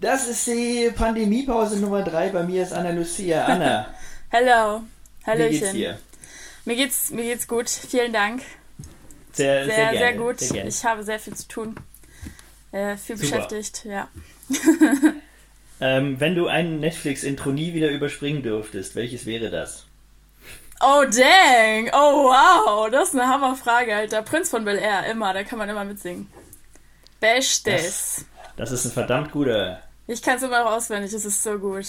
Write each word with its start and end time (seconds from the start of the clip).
Das 0.00 0.26
ist 0.26 0.46
die 0.46 0.90
Pandemiepause 0.96 1.78
Nummer 1.78 2.02
3. 2.02 2.30
Bei 2.30 2.42
mir 2.42 2.62
ist 2.62 2.72
Anna 2.72 2.88
Lucia. 2.90 3.44
Anna. 3.44 3.86
Hello. 4.30 4.80
Hallöchen. 5.26 5.52
Wie 5.52 5.58
geht's 5.58 5.72
dir? 5.72 5.98
Mir 6.64 6.76
geht's, 6.76 7.10
mir 7.10 7.24
geht's 7.24 7.46
gut. 7.46 7.68
Vielen 7.68 8.10
Dank. 8.10 8.40
Sehr, 9.32 9.66
sehr, 9.66 9.74
sehr, 9.74 9.92
sehr 9.92 10.12
gut. 10.14 10.40
Sehr 10.40 10.66
ich 10.66 10.82
habe 10.86 11.04
sehr 11.04 11.18
viel 11.18 11.34
zu 11.34 11.46
tun. 11.48 11.76
Äh, 12.72 12.96
viel 12.96 13.18
Super. 13.18 13.42
beschäftigt, 13.42 13.84
ja. 13.84 14.08
ähm, 15.82 16.18
wenn 16.18 16.34
du 16.34 16.46
ein 16.46 16.80
Netflix-Intro 16.80 17.50
nie 17.50 17.74
wieder 17.74 17.90
überspringen 17.90 18.42
dürftest, 18.42 18.96
welches 18.96 19.26
wäre 19.26 19.50
das? 19.50 19.84
Oh, 20.80 21.04
dang! 21.04 21.90
Oh, 21.92 22.30
wow! 22.30 22.90
Das 22.90 23.08
ist 23.08 23.20
eine 23.20 23.28
Hammerfrage, 23.28 23.94
Alter. 23.94 24.22
Prinz 24.22 24.48
von 24.48 24.64
Bel 24.64 24.78
Air, 24.78 25.10
immer. 25.10 25.34
Da 25.34 25.44
kann 25.44 25.58
man 25.58 25.68
immer 25.68 25.84
mitsingen. 25.84 26.26
Bestes. 27.20 28.24
Das, 28.56 28.70
das 28.70 28.72
ist 28.72 28.86
ein 28.86 28.92
verdammt 28.92 29.32
guter. 29.32 29.82
Ich 30.10 30.22
kann 30.22 30.38
es 30.38 30.42
immer 30.42 30.66
auch 30.66 30.72
auswendig, 30.72 31.12
es 31.12 31.24
ist 31.24 31.40
so 31.40 31.56
gut. 31.56 31.84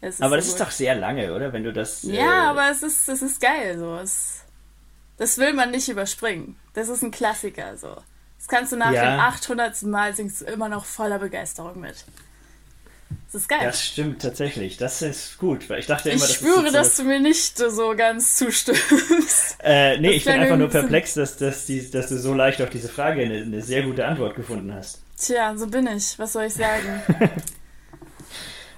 Ist 0.00 0.20
aber 0.20 0.30
so 0.30 0.36
das 0.36 0.44
gut. 0.46 0.54
ist 0.54 0.60
doch 0.60 0.70
sehr 0.72 0.96
lange, 0.96 1.32
oder? 1.32 1.52
Wenn 1.52 1.62
du 1.62 1.72
das. 1.72 2.02
Ja, 2.02 2.46
äh... 2.46 2.46
aber 2.48 2.68
es 2.70 2.82
ist, 2.82 3.08
es 3.08 3.22
ist 3.22 3.40
geil 3.40 3.78
so. 3.78 3.96
Es, 3.96 4.40
das 5.18 5.38
will 5.38 5.52
man 5.52 5.70
nicht 5.70 5.88
überspringen. 5.88 6.56
Das 6.74 6.88
ist 6.88 7.02
ein 7.04 7.12
Klassiker 7.12 7.76
so. 7.76 7.94
Das 8.38 8.48
kannst 8.48 8.72
du 8.72 8.76
nach 8.76 8.90
ja. 8.90 9.02
dem 9.02 9.20
800. 9.20 9.82
Mal 9.84 10.14
singst 10.16 10.40
du 10.40 10.46
immer 10.46 10.68
noch 10.68 10.84
voller 10.84 11.20
Begeisterung 11.20 11.78
mit. 11.78 12.04
Das 13.32 13.42
ist 13.42 13.48
geil. 13.48 13.60
Das 13.62 13.84
stimmt 13.84 14.20
tatsächlich. 14.20 14.76
Das 14.76 15.00
ist 15.00 15.38
gut, 15.38 15.70
weil 15.70 15.78
ich 15.78 15.86
dachte 15.86 16.10
immer, 16.10 16.24
ich 16.24 16.34
spüre, 16.34 16.72
dass 16.72 16.96
du 16.96 17.04
mir 17.04 17.20
nicht 17.20 17.56
so 17.56 17.94
ganz 17.96 18.36
zustimmst. 18.36 19.58
Äh, 19.66 19.98
nee, 19.98 20.08
das 20.08 20.16
ich 20.16 20.24
bin 20.24 20.34
einfach 20.34 20.58
nur 20.58 20.68
perplex, 20.68 21.14
dass, 21.14 21.38
dass, 21.38 21.64
die, 21.64 21.90
dass 21.90 22.08
du 22.08 22.18
so 22.18 22.34
leicht 22.34 22.60
auf 22.60 22.68
diese 22.68 22.88
Frage 22.88 23.22
eine, 23.22 23.42
eine 23.42 23.62
sehr 23.62 23.82
gute 23.82 24.04
Antwort 24.04 24.34
gefunden 24.34 24.74
hast. 24.74 25.03
Tja, 25.18 25.56
so 25.56 25.66
bin 25.66 25.86
ich. 25.86 26.18
Was 26.18 26.32
soll 26.32 26.44
ich 26.44 26.54
sagen? 26.54 27.02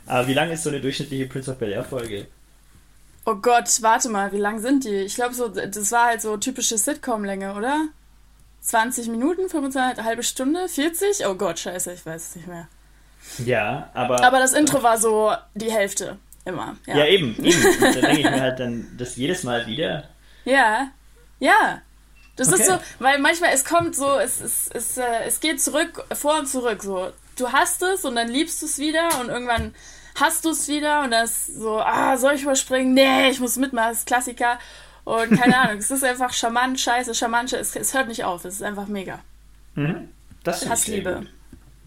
Aber 0.06 0.28
wie 0.28 0.34
lang 0.34 0.50
ist 0.50 0.62
so 0.62 0.70
eine 0.70 0.80
durchschnittliche 0.80 1.26
Prince 1.26 1.50
of 1.50 1.58
Bel 1.58 1.72
Air 1.72 1.84
Folge? 1.84 2.26
Oh 3.24 3.34
Gott, 3.34 3.68
warte 3.80 4.08
mal, 4.08 4.32
wie 4.32 4.38
lang 4.38 4.60
sind 4.60 4.84
die? 4.84 4.98
Ich 4.98 5.16
glaube, 5.16 5.34
so, 5.34 5.48
das 5.48 5.90
war 5.90 6.06
halt 6.06 6.22
so 6.22 6.36
typische 6.36 6.78
Sitcom-Länge, 6.78 7.54
oder? 7.54 7.88
20 8.60 9.08
Minuten, 9.08 9.48
25, 9.48 9.98
eine 9.98 10.04
halbe 10.06 10.22
Stunde, 10.22 10.68
40? 10.68 11.26
Oh 11.26 11.34
Gott, 11.34 11.58
scheiße, 11.58 11.92
ich 11.92 12.06
weiß 12.06 12.28
es 12.28 12.36
nicht 12.36 12.46
mehr. 12.46 12.68
Ja, 13.44 13.90
aber. 13.94 14.22
Aber 14.22 14.38
das 14.38 14.52
Intro 14.52 14.82
war 14.82 14.98
so 14.98 15.32
die 15.54 15.72
Hälfte. 15.72 16.18
Immer. 16.44 16.76
Ja, 16.86 16.98
ja 16.98 17.06
eben, 17.06 17.36
eben. 17.44 17.64
Und 17.64 17.96
da 17.96 18.00
denke 18.00 18.20
ich 18.20 18.30
mir 18.30 18.40
halt 18.40 18.60
dann 18.60 18.86
das 18.96 19.16
jedes 19.16 19.42
Mal 19.42 19.66
wieder. 19.66 20.08
Ja. 20.44 20.92
Ja. 21.40 21.82
Das 22.36 22.52
okay. 22.52 22.60
ist 22.60 22.68
so, 22.68 22.78
weil 22.98 23.18
manchmal 23.18 23.50
es 23.52 23.64
kommt 23.64 23.96
so, 23.96 24.18
es, 24.18 24.40
es, 24.40 24.68
es, 24.72 24.98
äh, 24.98 25.24
es 25.26 25.40
geht 25.40 25.60
zurück, 25.60 26.04
vor 26.14 26.38
und 26.38 26.46
zurück. 26.46 26.82
So, 26.82 27.10
du 27.36 27.52
hast 27.52 27.82
es 27.82 28.04
und 28.04 28.16
dann 28.16 28.28
liebst 28.28 28.60
du 28.60 28.66
es 28.66 28.78
wieder 28.78 29.20
und 29.20 29.28
irgendwann 29.28 29.74
hast 30.16 30.44
du 30.44 30.50
es 30.50 30.68
wieder 30.68 31.02
und 31.02 31.10
dann 31.12 31.24
ist 31.24 31.46
so, 31.46 31.80
ah, 31.80 32.16
soll 32.16 32.34
ich 32.34 32.42
überspringen? 32.42 32.94
Nee, 32.94 33.30
ich 33.30 33.40
muss 33.40 33.56
mitmachen, 33.56 33.90
das 33.90 33.98
ist 34.00 34.06
Klassiker. 34.06 34.58
Und 35.04 35.38
keine 35.38 35.56
Ahnung, 35.60 35.78
es 35.78 35.90
ist 35.90 36.04
einfach 36.04 36.32
charmant, 36.32 36.78
scheiße, 36.78 37.14
charmant, 37.14 37.52
es, 37.52 37.74
es 37.74 37.94
hört 37.94 38.08
nicht 38.08 38.24
auf, 38.24 38.44
es 38.44 38.56
ist 38.56 38.62
einfach 38.62 38.86
mega. 38.86 39.20
Mhm. 39.74 40.08
Das 40.42 40.68
Hassliebe. 40.68 41.26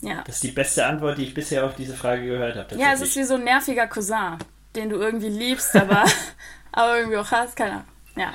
Ja. 0.02 0.24
Das 0.26 0.36
ist 0.36 0.44
die 0.44 0.52
beste 0.52 0.86
Antwort, 0.86 1.18
die 1.18 1.24
ich 1.24 1.34
bisher 1.34 1.66
auf 1.66 1.76
diese 1.76 1.94
Frage 1.94 2.26
gehört 2.26 2.56
habe. 2.56 2.76
Ja, 2.76 2.94
es 2.94 3.02
ist 3.02 3.16
wie 3.16 3.24
so 3.24 3.36
ein 3.36 3.44
nerviger 3.44 3.88
Cousin, 3.88 4.38
den 4.76 4.90
du 4.90 4.98
irgendwie 4.98 5.30
liebst, 5.30 5.76
aber, 5.76 6.06
aber 6.72 6.98
irgendwie 6.98 7.18
auch 7.18 7.32
hast, 7.32 7.56
keine 7.56 7.72
Ahnung. 7.72 7.86
Ja. 8.16 8.34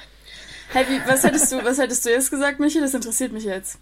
Hey, 0.72 0.86
wie, 0.88 1.00
was, 1.06 1.22
hättest 1.22 1.52
du, 1.52 1.64
was 1.64 1.78
hättest 1.78 2.04
du 2.04 2.10
jetzt 2.10 2.30
gesagt, 2.30 2.60
Michi? 2.60 2.80
Das 2.80 2.94
interessiert 2.94 3.32
mich 3.32 3.44
jetzt. 3.44 3.78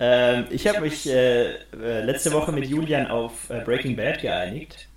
Ähm, 0.00 0.46
ich 0.50 0.66
habe 0.66 0.80
mich 0.80 1.08
äh, 1.08 1.54
äh, 1.54 2.02
letzte 2.02 2.32
Woche 2.32 2.52
mit 2.52 2.66
Julian 2.66 3.06
auf 3.06 3.48
äh, 3.50 3.60
Breaking 3.60 3.96
Bad 3.96 4.20
geeinigt. 4.20 4.88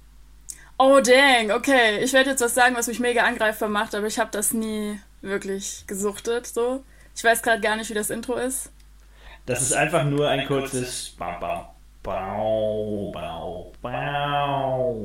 Oh, 0.79 0.99
dang, 0.99 1.51
okay. 1.51 2.03
Ich 2.03 2.13
werde 2.13 2.31
jetzt 2.31 2.41
was 2.41 2.53
sagen, 2.53 2.75
was 2.75 2.87
mich 2.87 2.99
mega 2.99 3.23
angreifbar 3.23 3.69
macht, 3.69 3.95
aber 3.95 4.07
ich 4.07 4.19
habe 4.19 4.29
das 4.31 4.53
nie 4.53 4.99
wirklich 5.21 5.83
gesuchtet. 5.87 6.47
So. 6.47 6.83
Ich 7.15 7.23
weiß 7.23 7.41
gerade 7.41 7.61
gar 7.61 7.75
nicht, 7.75 7.89
wie 7.89 7.95
das 7.95 8.09
Intro 8.09 8.35
ist. 8.35 8.71
Das 9.45 9.61
ist 9.61 9.73
einfach 9.73 10.03
nur 10.03 10.27
ein 10.29 10.45
kurzes 10.45 11.15
Bam, 11.17 11.39
Bam, 11.39 11.65
Bau, 12.03 13.11
bau, 13.13 13.73
bau, 13.81 15.01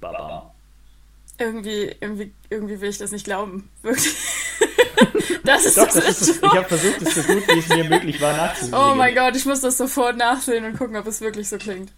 bau. 0.00 0.54
Irgendwie, 1.38 1.94
irgendwie, 2.00 2.32
irgendwie 2.50 2.80
will 2.80 2.90
ich 2.90 2.98
das 2.98 3.12
nicht 3.12 3.24
glauben. 3.24 3.68
Wirklich. 3.82 4.14
das 5.44 5.66
ist 5.66 5.78
Doch, 5.78 5.86
das, 5.86 5.94
das 5.94 6.22
ist, 6.22 6.42
Ich 6.42 6.50
habe 6.50 6.64
versucht, 6.64 7.02
es 7.02 7.14
so 7.14 7.22
gut 7.22 7.46
wie 7.48 7.58
es 7.58 7.68
mir 7.68 7.84
möglich 7.84 8.20
war 8.20 8.36
nachzusehen. 8.36 8.74
Oh 8.74 8.94
mein 8.94 9.14
Gott, 9.14 9.36
ich 9.36 9.44
muss 9.44 9.60
das 9.60 9.78
sofort 9.78 10.16
nachsehen 10.16 10.64
und 10.64 10.78
gucken, 10.78 10.96
ob 10.96 11.06
es 11.06 11.20
wirklich 11.20 11.48
so 11.48 11.58
klingt. 11.58 11.92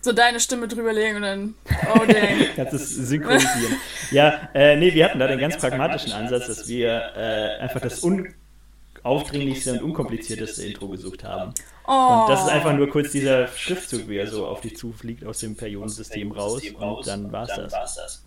So 0.00 0.12
deine 0.12 0.38
Stimme 0.38 0.68
drüberlegen 0.68 1.16
und 1.16 1.22
dann, 1.22 1.54
oh 1.94 2.04
dang. 2.06 2.46
Kannst 2.56 2.74
es 2.74 2.94
synchronisieren. 2.94 3.76
ja, 4.12 4.48
äh, 4.54 4.76
nee, 4.76 4.94
wir 4.94 5.04
hatten 5.04 5.18
da 5.18 5.26
den 5.26 5.38
ganz 5.38 5.56
pragmatischen 5.56 6.12
Ansatz, 6.12 6.46
dass 6.46 6.68
wir 6.68 7.12
äh, 7.16 7.62
einfach 7.62 7.80
das 7.80 8.04
unaufdringlichste 8.04 9.72
und 9.72 9.82
unkomplizierteste 9.82 10.64
Intro 10.64 10.88
gesucht 10.88 11.24
haben. 11.24 11.54
Oh. 11.88 12.22
Und 12.22 12.28
das 12.28 12.42
ist 12.44 12.48
einfach 12.48 12.72
nur 12.72 12.88
kurz 12.88 13.10
dieser 13.12 13.48
Schriftzug, 13.48 14.08
wie 14.08 14.16
er 14.16 14.26
so 14.26 14.46
auf 14.46 14.60
dich 14.60 14.76
zufliegt 14.76 15.24
aus 15.24 15.40
dem 15.40 15.56
Perionensystem 15.56 16.32
raus 16.32 16.62
und 16.78 17.06
dann 17.06 17.32
war's 17.32 17.50
das. 17.56 18.22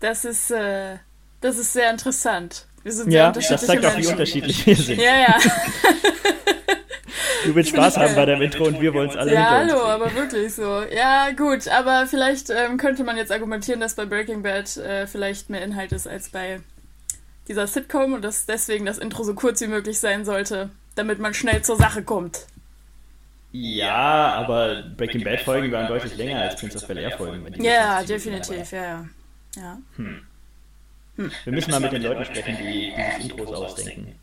Das 0.00 0.24
ist, 0.24 0.50
äh, 0.50 0.98
das 1.40 1.58
ist 1.58 1.72
sehr 1.72 1.90
interessant. 1.90 2.66
Wir 2.82 2.92
sind 2.92 3.12
ja, 3.12 3.32
sehr 3.32 3.50
das 3.50 3.66
zeigt 3.66 3.84
auch, 3.84 3.96
wie 3.96 4.06
unterschiedlich 4.06 4.66
wir 4.66 4.76
sind. 4.76 5.00
Ja, 5.00 5.20
ja. 5.20 5.38
du 7.44 7.54
willst 7.54 7.70
Spaß 7.70 7.96
haben 7.96 8.14
bei 8.14 8.26
dem 8.26 8.42
Intro 8.42 8.64
und 8.64 8.80
wir 8.80 8.92
wollen 8.92 9.10
es 9.10 9.16
alle 9.16 9.32
Ja, 9.32 9.50
hallo, 9.50 9.84
aber 9.84 10.14
wirklich 10.14 10.54
so. 10.54 10.82
Ja, 10.92 11.30
gut, 11.30 11.68
aber 11.68 12.06
vielleicht 12.06 12.50
ähm, 12.50 12.78
könnte 12.78 13.04
man 13.04 13.16
jetzt 13.16 13.30
argumentieren, 13.30 13.80
dass 13.80 13.94
bei 13.94 14.04
Breaking 14.04 14.42
Bad 14.42 14.76
äh, 14.78 15.06
vielleicht 15.06 15.48
mehr 15.50 15.62
Inhalt 15.62 15.92
ist 15.92 16.08
als 16.08 16.28
bei 16.28 16.60
dieser 17.48 17.66
Sitcom 17.66 18.14
und 18.14 18.22
dass 18.22 18.46
deswegen 18.46 18.86
das 18.86 18.98
Intro 18.98 19.24
so 19.24 19.34
kurz 19.34 19.60
wie 19.60 19.66
möglich 19.66 20.00
sein 20.00 20.24
sollte, 20.24 20.70
damit 20.94 21.18
man 21.18 21.34
schnell 21.34 21.62
zur 21.62 21.76
Sache 21.76 22.02
kommt. 22.02 22.46
Ja, 23.52 24.32
aber 24.34 24.82
Breaking 24.96 25.22
Bad 25.24 25.40
Folgen 25.40 25.70
waren 25.72 25.86
deutlich 25.86 26.16
länger 26.16 26.40
als 26.40 26.56
Prince 26.56 26.78
of 26.78 26.86
Bel 26.86 26.98
Air 26.98 27.12
Folgen. 27.12 27.62
Ja, 27.62 28.02
definitiv, 28.02 28.72
ja, 28.72 28.82
ja. 28.82 29.06
ja. 29.56 29.78
Hm. 29.96 30.22
Hm. 31.16 31.30
Wir 31.44 31.52
müssen 31.52 31.70
mal 31.70 31.80
mit 31.80 31.92
den 31.92 32.02
Leuten 32.02 32.24
sprechen, 32.24 32.56
die, 32.60 32.92
die 32.94 33.22
sich 33.22 33.30
Intros 33.30 33.52
ausdenken. 33.52 34.14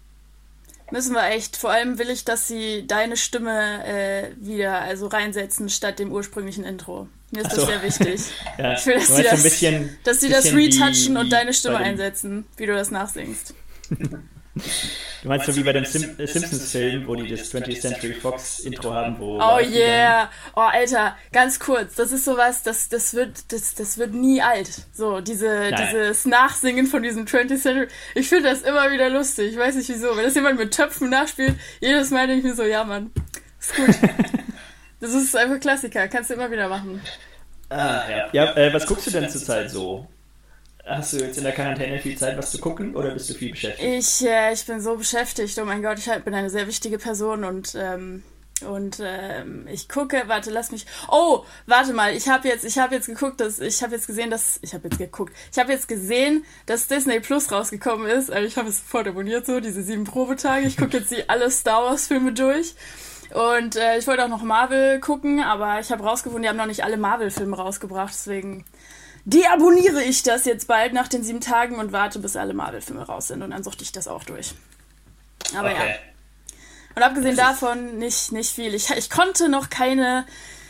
Müssen 0.92 1.14
wir 1.14 1.30
echt. 1.30 1.56
Vor 1.56 1.70
allem 1.70 2.00
will 2.00 2.10
ich, 2.10 2.26
dass 2.26 2.48
sie 2.48 2.88
deine 2.88 3.16
Stimme 3.16 3.86
äh, 3.86 4.32
wieder 4.38 4.82
also 4.82 5.08
reinsetzen 5.08 5.70
statt 5.70 6.00
dem 6.00 6.12
ursprünglichen 6.12 6.64
Intro. 6.64 7.08
Mir 7.32 7.42
ist 7.42 7.52
so. 7.52 7.58
das 7.58 7.66
sehr 7.68 7.84
wichtig. 7.84 8.22
ja, 8.58 8.74
ich 8.74 8.86
will, 8.88 8.96
dass 8.96 9.16
sie 9.16 9.24
das, 9.24 9.44
bisschen, 9.44 9.98
dass 10.04 10.20
sie 10.20 10.30
das 10.30 10.54
retouchen 10.54 11.18
und 11.18 11.32
deine 11.32 11.54
Stimme 11.54 11.78
einsetzen, 11.78 12.46
wie 12.58 12.66
du 12.66 12.74
das 12.74 12.90
nachsingst. 12.90 13.54
Du 15.22 15.28
meinst 15.28 15.47
so 15.47 15.56
wie 15.56 15.64
bei 15.64 15.74
dem 15.74 15.86
Sim 15.86 16.16
Simpsons-Film, 16.18 17.08
wo 17.08 17.16
die 17.16 17.30
das 17.30 17.53
20th 17.53 17.81
Century 17.81 18.14
Fox 18.14 18.59
Intro 18.59 18.94
haben, 18.94 19.20
wo. 19.20 19.38
Oh 19.38 19.59
yeah! 19.59 20.30
Oh, 20.56 20.62
Alter, 20.62 21.18
ganz 21.34 21.59
kurz, 21.59 21.96
das 21.96 22.12
ist 22.12 22.24
sowas, 22.25 22.64
das, 22.64 22.88
das 22.88 23.14
wird, 23.14 23.52
das, 23.52 23.75
das 23.75 23.98
wird 23.98 24.14
nie 24.14 24.42
alt. 24.42 24.69
So, 24.94 25.19
diese, 25.19 25.72
dieses 25.72 26.25
Nachsingen 26.25 26.88
von 26.88 27.03
diesem 27.03 27.25
20th 27.25 27.62
Century. 27.62 27.88
Ich 28.16 28.30
finde 28.30 28.50
das 28.50 28.62
immer 28.62 28.92
wieder 28.92 29.09
lustig. 29.09 29.52
Ich 29.52 29.58
weiß 29.58 29.75
nicht 29.75 29.90
wieso. 29.90 30.16
Wenn 30.16 30.24
das 30.24 30.36
jemand 30.36 30.58
mit 30.58 30.74
Töpfen 30.74 31.09
nachspielt, 31.09 31.56
jedes 31.81 32.12
Mal 32.12 32.28
denke 32.28 32.40
ich 32.40 32.52
mir 32.52 32.56
so, 32.56 32.64
ja 32.64 32.84
Mann, 32.86 33.12
ist 33.59 33.75
gut. 33.75 33.88
das 35.02 35.14
ist 35.14 35.36
einfach 35.36 35.59
Klassiker, 35.59 36.08
kannst 36.08 36.30
du 36.30 36.36
immer 36.36 36.50
wieder 36.50 36.69
machen. 36.69 37.02
Ah, 37.69 38.03
ja. 38.09 38.30
Ja, 38.31 38.56
äh, 38.56 38.74
was 38.74 38.86
guckst 38.88 39.08
du 39.08 39.12
denn 39.12 39.30
zurzeit 39.30 39.69
so? 39.69 40.08
Hast 40.90 41.14
du 41.14 41.18
jetzt 41.18 41.38
in 41.38 41.44
der 41.44 41.54
Quarantäne 41.54 42.00
viel 42.00 42.18
Zeit, 42.18 42.36
was 42.38 42.52
zu 42.52 42.58
gucken 42.58 42.96
oder 42.96 43.12
bist 43.12 43.30
du 43.30 43.36
viel 43.36 43.52
beschäftigt? 43.52 43.88
Ich, 43.88 44.26
äh, 44.28 44.54
ich 44.54 44.66
bin 44.66 44.82
so 44.82 44.96
beschäftigt. 44.96 45.58
Oh 45.60 45.66
mein 45.66 45.84
Gott, 45.84 46.00
ich 46.00 46.12
bin 46.24 46.34
eine 46.34 46.50
sehr 46.50 46.68
wichtige 46.68 46.98
Person 46.98 47.44
und 47.44 47.76
ähm, 47.78 48.24
und 48.66 49.00
ähm, 49.02 49.68
ich 49.72 49.88
gucke, 49.88 50.24
warte, 50.28 50.50
lass 50.52 50.72
mich. 50.72 50.86
Oh, 51.10 51.46
warte 51.66 51.94
mal, 51.94 52.14
ich 52.14 52.28
habe 52.28 52.48
jetzt, 52.48 52.66
ich 52.66 52.78
habe 52.78 52.96
jetzt 52.96 53.06
geguckt, 53.06 53.40
dass 53.40 53.60
ich 53.60 53.81
habe 53.84 53.96
jetzt 53.96 54.08
gesehen, 54.08 54.30
dass 54.30 54.60
ich 54.62 54.74
habe 54.74 54.90
jetzt 54.90 54.98
geguckt, 54.98 55.34
ich 55.52 55.60
habe 55.60 55.72
jetzt 55.72 55.88
gesehen, 55.88 56.44
dass 56.66 56.88
Disney 56.88 57.19
Plus 57.19 57.52
rausgekommen 57.52 58.08
ist. 58.08 58.31
Also 58.31 58.48
ich 58.48 58.58
habe 58.58 58.69
es 58.69 58.80
sofort 58.80 59.08
abonniert 59.08 59.46
so 59.46 59.60
diese 59.60 59.84
sieben 59.84 60.04
Probetage. 60.04 60.68
Ich 60.68 60.75
gucke 60.75 60.98
jetzt 60.98 61.12
die 61.12 61.30
alle 61.30 61.50
Star 61.52 61.84
Wars 61.84 62.08
Filme 62.08 62.34
durch. 62.34 62.74
Und 63.34 63.75
äh, 63.75 64.00
ich 64.00 64.08
wollte 64.08 64.25
auch 64.25 64.30
noch 64.30 64.42
Marvel 64.42 65.00
gucken, 65.00 65.40
aber 65.40 65.80
ich 65.80 65.92
habe 65.92 66.04
rausgefunden, 66.04 66.44
die 66.44 66.50
haben 66.50 66.58
noch 66.58 66.66
nicht 66.66 66.84
alle 66.84 66.98
Marvel 66.98 67.30
Filme 67.30 67.58
rausgebracht, 67.58 68.12
deswegen 68.12 68.66
deabonniere 69.25 70.04
ich 70.04 70.24
das 70.24 70.45
jetzt 70.45 70.68
bald 70.68 70.94
nach 70.94 71.07
den 71.07 71.24
sieben 71.24 71.42
Tagen 71.42 71.75
und 71.75 71.92
warte, 71.92 72.19
bis 72.19 72.36
alle 72.36 72.54
Marvel-Filme 72.54 73.04
raus 73.04 73.27
sind 73.27 73.42
und 73.42 73.51
dann 73.51 73.63
suchte 73.63 73.83
ich 73.83 73.92
das 73.92 74.07
auch 74.07 74.24
durch. 74.24 74.54
Aber 75.57 75.71
okay. 75.71 75.89
ja. 75.89 75.95
Und 76.95 77.04
abgesehen 77.04 77.36
davon 77.36 77.98
nicht, 77.98 78.31
nicht 78.31 78.54
viel. 78.54 78.74
Ich, 78.74 78.89
ich 78.92 79.10
konnte 79.10 79.50
noch 79.50 79.69
keine. 79.69 80.25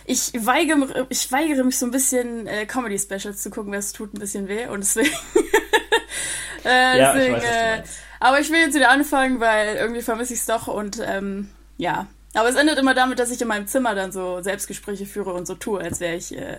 Ich 0.05 0.33
weigere, 0.33 1.05
ich 1.09 1.31
weigere 1.31 1.63
mich 1.63 1.77
so 1.77 1.85
ein 1.85 1.91
bisschen 1.91 2.47
äh, 2.47 2.65
Comedy-Specials 2.65 3.41
zu 3.41 3.51
gucken, 3.51 3.71
weil 3.71 3.79
es 3.79 3.93
tut 3.93 4.13
ein 4.13 4.19
bisschen 4.19 4.47
weh 4.47 4.65
und 4.67 4.81
deswegen. 4.81 5.09
äh, 6.65 6.99
ja, 6.99 7.13
deswegen 7.13 7.37
ich 7.37 7.43
weiß, 7.43 7.49
äh, 7.49 7.83
aber 8.19 8.39
ich 8.39 8.49
will 8.49 8.59
jetzt 8.59 8.75
wieder 8.75 8.89
anfangen, 8.89 9.39
weil 9.39 9.75
irgendwie 9.75 10.01
vermisse 10.01 10.33
ich 10.33 10.39
es 10.39 10.45
doch 10.45 10.67
und 10.67 10.99
ähm, 11.05 11.49
ja, 11.77 12.07
Aber 12.33 12.49
es 12.49 12.55
endet 12.55 12.77
immer 12.77 12.93
damit, 12.93 13.19
dass 13.19 13.31
ich 13.31 13.41
in 13.41 13.47
meinem 13.47 13.67
Zimmer 13.67 13.95
dann 13.95 14.11
so 14.11 14.41
Selbstgespräche 14.41 15.05
führe 15.05 15.33
und 15.33 15.47
so 15.47 15.55
tue, 15.55 15.79
als 15.79 15.99
wäre 15.99 16.15
ich 16.15 16.37
äh, 16.37 16.57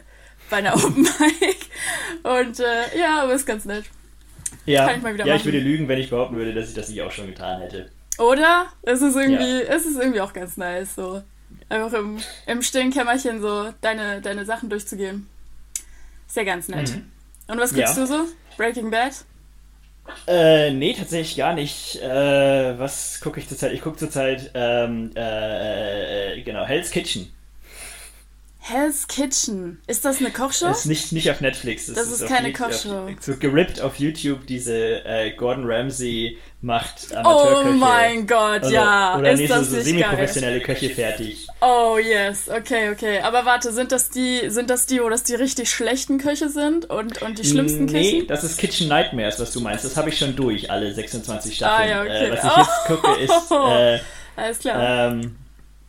bei 0.50 0.58
einer 0.58 0.74
Open 0.84 1.02
Mic. 1.02 1.56
Und 2.22 2.60
äh, 2.60 2.98
ja, 2.98 3.22
aber 3.22 3.34
ist 3.34 3.46
ganz 3.46 3.64
nett. 3.64 3.84
Ja, 4.66 4.86
Kann 4.86 4.96
ich 4.96 5.02
mal 5.02 5.14
wieder 5.14 5.26
ja 5.26 5.36
ich 5.36 5.44
würde 5.44 5.58
lügen, 5.58 5.88
wenn 5.88 5.98
ich 5.98 6.10
behaupten 6.10 6.36
würde, 6.36 6.52
dass 6.52 6.68
ich 6.68 6.74
das 6.74 6.88
nicht 6.88 7.00
auch 7.02 7.12
schon 7.12 7.28
getan 7.28 7.60
hätte. 7.60 7.90
Oder? 8.18 8.66
Es 8.82 9.00
ist 9.00 9.16
irgendwie, 9.16 9.62
ja. 9.62 9.74
es 9.74 9.86
ist 9.86 9.98
irgendwie 9.98 10.20
auch 10.20 10.32
ganz 10.32 10.56
nice, 10.56 10.94
so 10.94 11.22
einfach 11.68 11.92
im, 11.98 12.18
im 12.46 12.62
stillen 12.62 12.90
Kämmerchen 12.90 13.40
so 13.40 13.72
deine, 13.80 14.20
deine 14.20 14.44
Sachen 14.44 14.68
durchzugehen. 14.68 15.26
Ist 16.26 16.36
ja 16.36 16.44
ganz 16.44 16.68
nett. 16.68 16.90
Mhm. 16.90 17.10
Und 17.48 17.58
was 17.58 17.72
guckst 17.74 17.96
ja. 17.96 18.02
du 18.02 18.06
so? 18.06 18.26
Breaking 18.56 18.90
Bad? 18.90 19.24
Äh, 20.26 20.72
nee, 20.72 20.92
tatsächlich 20.92 21.36
gar 21.36 21.54
nicht. 21.54 21.96
Äh, 22.02 22.78
was 22.78 23.20
gucke 23.20 23.40
ich 23.40 23.48
zurzeit? 23.48 23.72
Ich 23.72 23.80
gucke 23.80 23.96
zurzeit, 23.96 24.50
ähm, 24.54 25.12
äh, 25.16 26.34
äh, 26.34 26.42
genau, 26.42 26.64
Hell's 26.64 26.90
Kitchen. 26.90 27.32
Hell's 28.62 29.08
Kitchen. 29.08 29.80
Ist 29.86 30.04
das 30.04 30.18
eine 30.18 30.30
Kochshow? 30.30 30.66
Das 30.66 30.80
ist 30.80 30.86
nicht, 30.86 31.12
nicht 31.12 31.30
auf 31.30 31.40
Netflix. 31.40 31.86
Das, 31.86 31.96
das 31.96 32.08
ist, 32.08 32.20
ist 32.20 32.28
keine 32.28 32.52
Kochshow. 32.52 33.08
So 33.18 33.36
gerippt 33.36 33.80
auf 33.80 33.98
YouTube 33.98 34.46
diese 34.46 35.04
äh, 35.04 35.30
Gordon 35.32 35.64
Ramsay 35.66 36.36
macht 36.60 37.14
Amateurköche. 37.16 37.68
Oh 37.68 37.72
mein 37.72 38.26
Gott, 38.26 38.60
oder, 38.64 38.70
ja. 38.70 39.18
Oder 39.18 39.32
ist 39.32 39.50
das 39.50 39.70
so 39.70 39.80
semi-professionelle 39.80 40.60
Köche 40.60 40.90
fertig. 40.90 41.46
Oh 41.62 41.96
yes, 41.98 42.50
okay, 42.50 42.90
okay. 42.90 43.20
Aber 43.20 43.46
warte, 43.46 43.72
sind 43.72 43.92
das 43.92 44.10
die, 44.10 44.50
sind 44.50 44.68
das 44.68 44.84
die, 44.84 45.00
wo 45.00 45.08
das 45.08 45.22
die 45.22 45.34
richtig 45.34 45.70
schlechten 45.70 46.18
Köche 46.18 46.50
sind 46.50 46.84
und, 46.84 47.22
und 47.22 47.38
die 47.38 47.44
schlimmsten 47.44 47.86
nee, 47.86 47.92
Köche? 47.92 48.16
Nee, 48.16 48.26
das 48.26 48.44
ist 48.44 48.58
Kitchen 48.58 48.88
Nightmares, 48.88 49.40
was 49.40 49.52
du 49.52 49.60
meinst. 49.60 49.86
Das 49.86 49.96
habe 49.96 50.10
ich 50.10 50.18
schon 50.18 50.36
durch, 50.36 50.70
alle 50.70 50.92
26 50.92 51.56
Staffeln. 51.56 51.88
Ah, 51.88 51.90
ja, 51.90 52.02
okay. 52.02 52.26
Äh, 52.26 52.32
was 52.32 52.44
ich 52.44 52.56
jetzt 52.56 52.84
gucke, 52.86 53.20
ist. 53.20 53.50
Äh, 53.70 54.00
Alles 54.36 54.58
klar. 54.58 55.10
Ähm, 55.10 55.36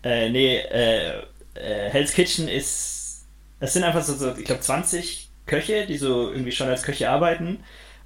äh, 0.04 0.30
nee, 0.30 0.58
äh, 0.58 1.22
äh, 1.56 1.90
Hell's 1.90 2.14
Kitchen 2.14 2.48
ist, 2.48 3.26
es 3.60 3.74
sind 3.74 3.84
einfach 3.84 4.04
so, 4.04 4.14
so 4.14 4.36
ich 4.36 4.46
glaube, 4.46 4.62
20 4.62 5.30
Köche, 5.46 5.86
die 5.86 5.98
so 5.98 6.32
irgendwie 6.32 6.52
schon 6.52 6.70
als 6.70 6.84
Köche 6.84 7.10
arbeiten. 7.10 7.64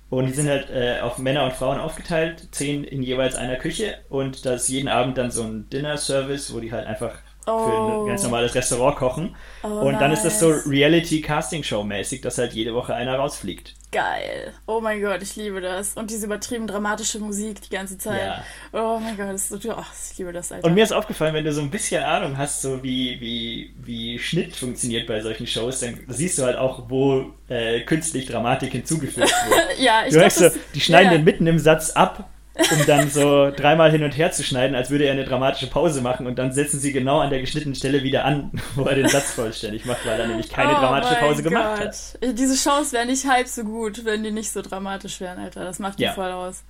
Und 0.10 0.28
die 0.28 0.34
sind 0.34 0.48
halt 0.48 0.70
äh, 0.70 1.00
auf 1.02 1.18
Männer 1.18 1.46
und 1.46 1.54
Frauen 1.54 1.80
aufgeteilt, 1.80 2.48
zehn 2.52 2.84
in 2.84 3.02
jeweils 3.02 3.36
einer 3.36 3.56
Küche. 3.56 3.98
Und 4.10 4.46
da 4.46 4.54
ist 4.54 4.70
jeden 4.70 4.88
Abend 4.88 5.18
dann 5.18 5.32
so 5.32 5.44
ein 5.44 5.70
Dinner-Service, 5.70 6.54
wo 6.54 6.60
die 6.60 6.72
halt 6.72 6.86
einfach 6.86 7.16
oh. 7.46 7.66
für 7.66 7.72
ein 7.72 7.98
oh. 7.98 8.06
ganz 8.06 8.24
normales 8.24 8.56
Restaurant 8.56 8.98
kochen. 8.98 9.36
Oh, 9.64 9.68
und 9.68 9.94
dann 9.94 10.12
nice. 10.12 10.24
ist 10.24 10.26
das 10.26 10.40
so 10.40 10.50
Reality-Casting-Show-mäßig, 10.70 12.22
dass 12.22 12.38
halt 12.38 12.54
jede 12.54 12.74
Woche 12.74 12.94
einer 12.94 13.16
rausfliegt 13.16 13.76
geil. 13.96 14.54
Oh 14.66 14.82
mein 14.82 15.02
Gott, 15.02 15.22
ich 15.22 15.38
liebe 15.38 15.62
das. 15.62 15.94
Und 15.94 16.12
diese 16.12 16.26
übertrieben 16.26 16.68
dramatische 16.68 17.20
Musik 17.20 17.62
die 17.62 17.70
ganze 17.70 17.98
Zeit. 17.98 18.22
Ja. 18.22 18.44
Oh 18.74 19.00
mein 19.00 19.16
Gott, 19.16 19.30
das 19.30 19.50
ist 19.50 19.64
so, 19.64 19.72
oh, 19.72 19.84
ich 20.12 20.18
liebe 20.18 20.34
das, 20.34 20.52
Alter. 20.52 20.68
Und 20.68 20.74
mir 20.74 20.84
ist 20.84 20.92
aufgefallen, 20.92 21.34
wenn 21.34 21.46
du 21.46 21.54
so 21.54 21.62
ein 21.62 21.72
bisschen 21.72 22.04
Ahnung 22.04 22.38
hast, 22.38 22.62
so 22.62 22.84
wie, 22.84 23.20
wie, 23.22 23.74
wie 23.78 24.20
Schnitt 24.20 24.54
funktioniert 24.54 25.08
bei 25.08 25.22
solchen 25.22 25.48
Shows, 25.48 25.80
dann 25.80 25.98
siehst 26.10 26.38
du 26.38 26.44
halt 26.44 26.58
auch, 26.58 26.90
wo 26.90 27.32
äh, 27.48 27.82
künstlich 27.82 28.26
Dramatik 28.26 28.74
hinzugefügt 28.74 29.30
wird. 29.50 29.80
ja, 29.80 30.04
ich 30.06 30.14
Du 30.14 30.20
hörst 30.20 30.40
so, 30.40 30.50
die 30.74 30.82
schneiden 30.82 31.12
ja. 31.12 31.18
den 31.18 31.24
mitten 31.24 31.48
im 31.48 31.60
Satz 31.60 31.92
ab 31.92 32.30
um 32.56 32.86
dann 32.86 33.10
so 33.10 33.52
dreimal 33.52 33.92
hin 33.92 34.04
und 34.04 34.18
her 34.18 34.32
zu 34.32 34.44
schneiden, 34.44 34.76
als 34.76 34.90
würde 34.90 35.06
er 35.06 35.14
eine 35.14 35.26
dramatische 35.26 35.68
Pause 35.68 36.02
machen 36.02 36.26
und 36.26 36.40
dann 36.40 36.52
setzen 36.54 36.80
sie 36.80 36.94
genau 36.94 37.20
an 37.20 37.30
der 37.30 37.42
geschnittenen 37.42 37.76
Stelle 37.76 38.04
wieder 38.04 38.26
an, 38.26 38.52
wo 38.76 38.84
er 38.84 38.96
den 38.96 39.10
Satz 39.10 39.32
vollständig 39.34 39.86
macht, 39.86 40.06
weil 40.06 40.20
er 40.20 40.28
nämlich 40.28 40.50
keine 40.50 40.72
oh 40.72 40.80
dramatische 40.80 41.16
Pause 41.16 41.44
Gott. 41.44 41.52
gemacht 41.52 41.80
hat. 41.80 41.96
Diese 42.22 42.56
Shows 42.56 42.94
wären 42.94 43.08
nicht 43.08 43.28
halb 43.28 43.48
so 43.48 43.64
gut, 43.64 44.06
wenn 44.06 44.24
die 44.24 44.32
nicht 44.32 44.52
so 44.52 44.62
dramatisch 44.62 45.20
wären, 45.20 45.40
Alter. 45.40 45.64
Das 45.64 45.80
macht 45.80 46.00
die 46.00 46.04
ja. 46.04 46.14
voll 46.14 46.32
aus. 46.32 46.64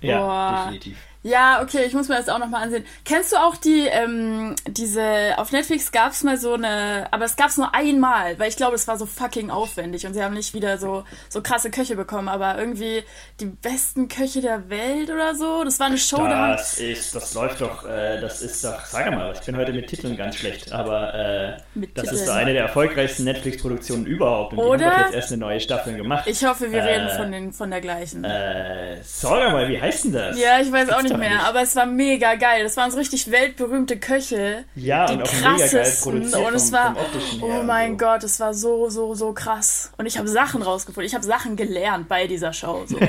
Ja, 0.00 0.18
Boah. 0.18 0.62
definitiv. 0.64 0.98
Ja, 1.24 1.62
okay, 1.62 1.84
ich 1.86 1.94
muss 1.94 2.08
mir 2.08 2.16
das 2.16 2.28
auch 2.28 2.40
nochmal 2.40 2.64
ansehen. 2.64 2.84
Kennst 3.04 3.30
du 3.32 3.36
auch 3.36 3.56
die, 3.56 3.86
ähm, 3.86 4.56
diese, 4.66 5.34
auf 5.36 5.52
Netflix 5.52 5.92
gab's 5.92 6.24
mal 6.24 6.36
so 6.36 6.54
eine, 6.54 7.06
aber 7.12 7.24
es 7.24 7.36
gab's 7.36 7.56
nur 7.56 7.72
einmal, 7.74 8.36
weil 8.40 8.48
ich 8.48 8.56
glaube, 8.56 8.74
es 8.74 8.88
war 8.88 8.98
so 8.98 9.06
fucking 9.06 9.50
aufwendig 9.50 10.04
und 10.04 10.14
sie 10.14 10.22
haben 10.22 10.34
nicht 10.34 10.52
wieder 10.52 10.78
so, 10.78 11.04
so 11.28 11.40
krasse 11.40 11.70
Köche 11.70 11.94
bekommen, 11.94 12.28
aber 12.28 12.58
irgendwie 12.58 13.04
die 13.38 13.46
besten 13.46 14.08
Köche 14.08 14.40
der 14.40 14.68
Welt 14.68 15.10
oder 15.10 15.36
so. 15.36 15.62
Das 15.62 15.78
war 15.78 15.86
eine 15.86 15.98
Show, 15.98 16.16
da. 16.16 16.52
Das 16.56 16.78
ist, 16.78 17.14
das 17.14 17.34
läuft 17.34 17.60
doch, 17.60 17.88
äh, 17.88 18.20
das 18.20 18.42
ist 18.42 18.64
doch, 18.64 18.84
sag 18.84 19.08
mal, 19.12 19.32
ich 19.32 19.46
bin 19.46 19.56
heute 19.56 19.72
mit 19.72 19.86
Titeln 19.86 20.16
ganz 20.16 20.36
schlecht, 20.36 20.72
aber 20.72 21.14
äh, 21.14 21.52
das 21.94 22.04
Titeln. 22.04 22.14
ist 22.16 22.26
so 22.26 22.32
eine 22.32 22.52
der 22.52 22.62
erfolgreichsten 22.62 23.22
Netflix-Produktionen 23.24 24.06
überhaupt 24.06 24.54
und 24.54 24.58
oder? 24.58 24.78
die 24.78 24.84
haben 24.84 24.92
doch 24.92 25.04
jetzt 25.06 25.14
erst 25.14 25.32
eine 25.32 25.40
neue 25.40 25.60
Staffel 25.60 25.96
gemacht. 25.96 26.26
Ich 26.26 26.44
hoffe, 26.44 26.72
wir 26.72 26.80
äh, 26.80 26.94
reden 26.94 27.16
von, 27.16 27.30
den, 27.30 27.52
von 27.52 27.70
der 27.70 27.80
gleichen. 27.80 28.24
Äh, 28.24 28.98
sag 29.04 29.52
mal, 29.52 29.68
wie 29.68 29.80
heißt 29.80 30.06
denn 30.06 30.12
das? 30.14 30.36
Ja, 30.36 30.60
ich 30.60 30.72
weiß 30.72 30.90
auch 30.90 31.02
nicht 31.02 31.11
nicht 31.12 31.28
mehr, 31.28 31.44
aber 31.46 31.62
es 31.62 31.76
war 31.76 31.86
mega 31.86 32.34
geil. 32.34 32.64
Das 32.64 32.76
waren 32.76 32.90
so 32.90 32.98
richtig 32.98 33.30
weltberühmte 33.30 33.98
Köche. 33.98 34.64
Ja, 34.74 35.06
die 35.06 35.14
und 35.14 35.22
auch 35.22 35.30
krassesten. 35.30 36.20
mega 36.20 36.30
geil 36.30 36.46
Und 36.46 36.54
es 36.54 36.72
war, 36.72 36.96
oh 37.40 37.62
mein 37.62 37.92
so. 37.92 37.96
Gott, 37.98 38.24
es 38.24 38.40
war 38.40 38.54
so, 38.54 38.88
so, 38.90 39.14
so 39.14 39.32
krass. 39.32 39.92
Und 39.96 40.06
ich 40.06 40.18
habe 40.18 40.28
Sachen 40.28 40.62
rausgefunden. 40.62 41.06
Ich 41.06 41.14
habe 41.14 41.24
Sachen 41.24 41.56
gelernt 41.56 42.08
bei 42.08 42.26
dieser 42.26 42.52
Show. 42.52 42.84
So. 42.86 42.98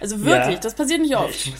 Also 0.00 0.22
wirklich, 0.22 0.56
ja. 0.56 0.60
das 0.60 0.74
passiert 0.74 1.00
nicht 1.00 1.16
oft. 1.16 1.50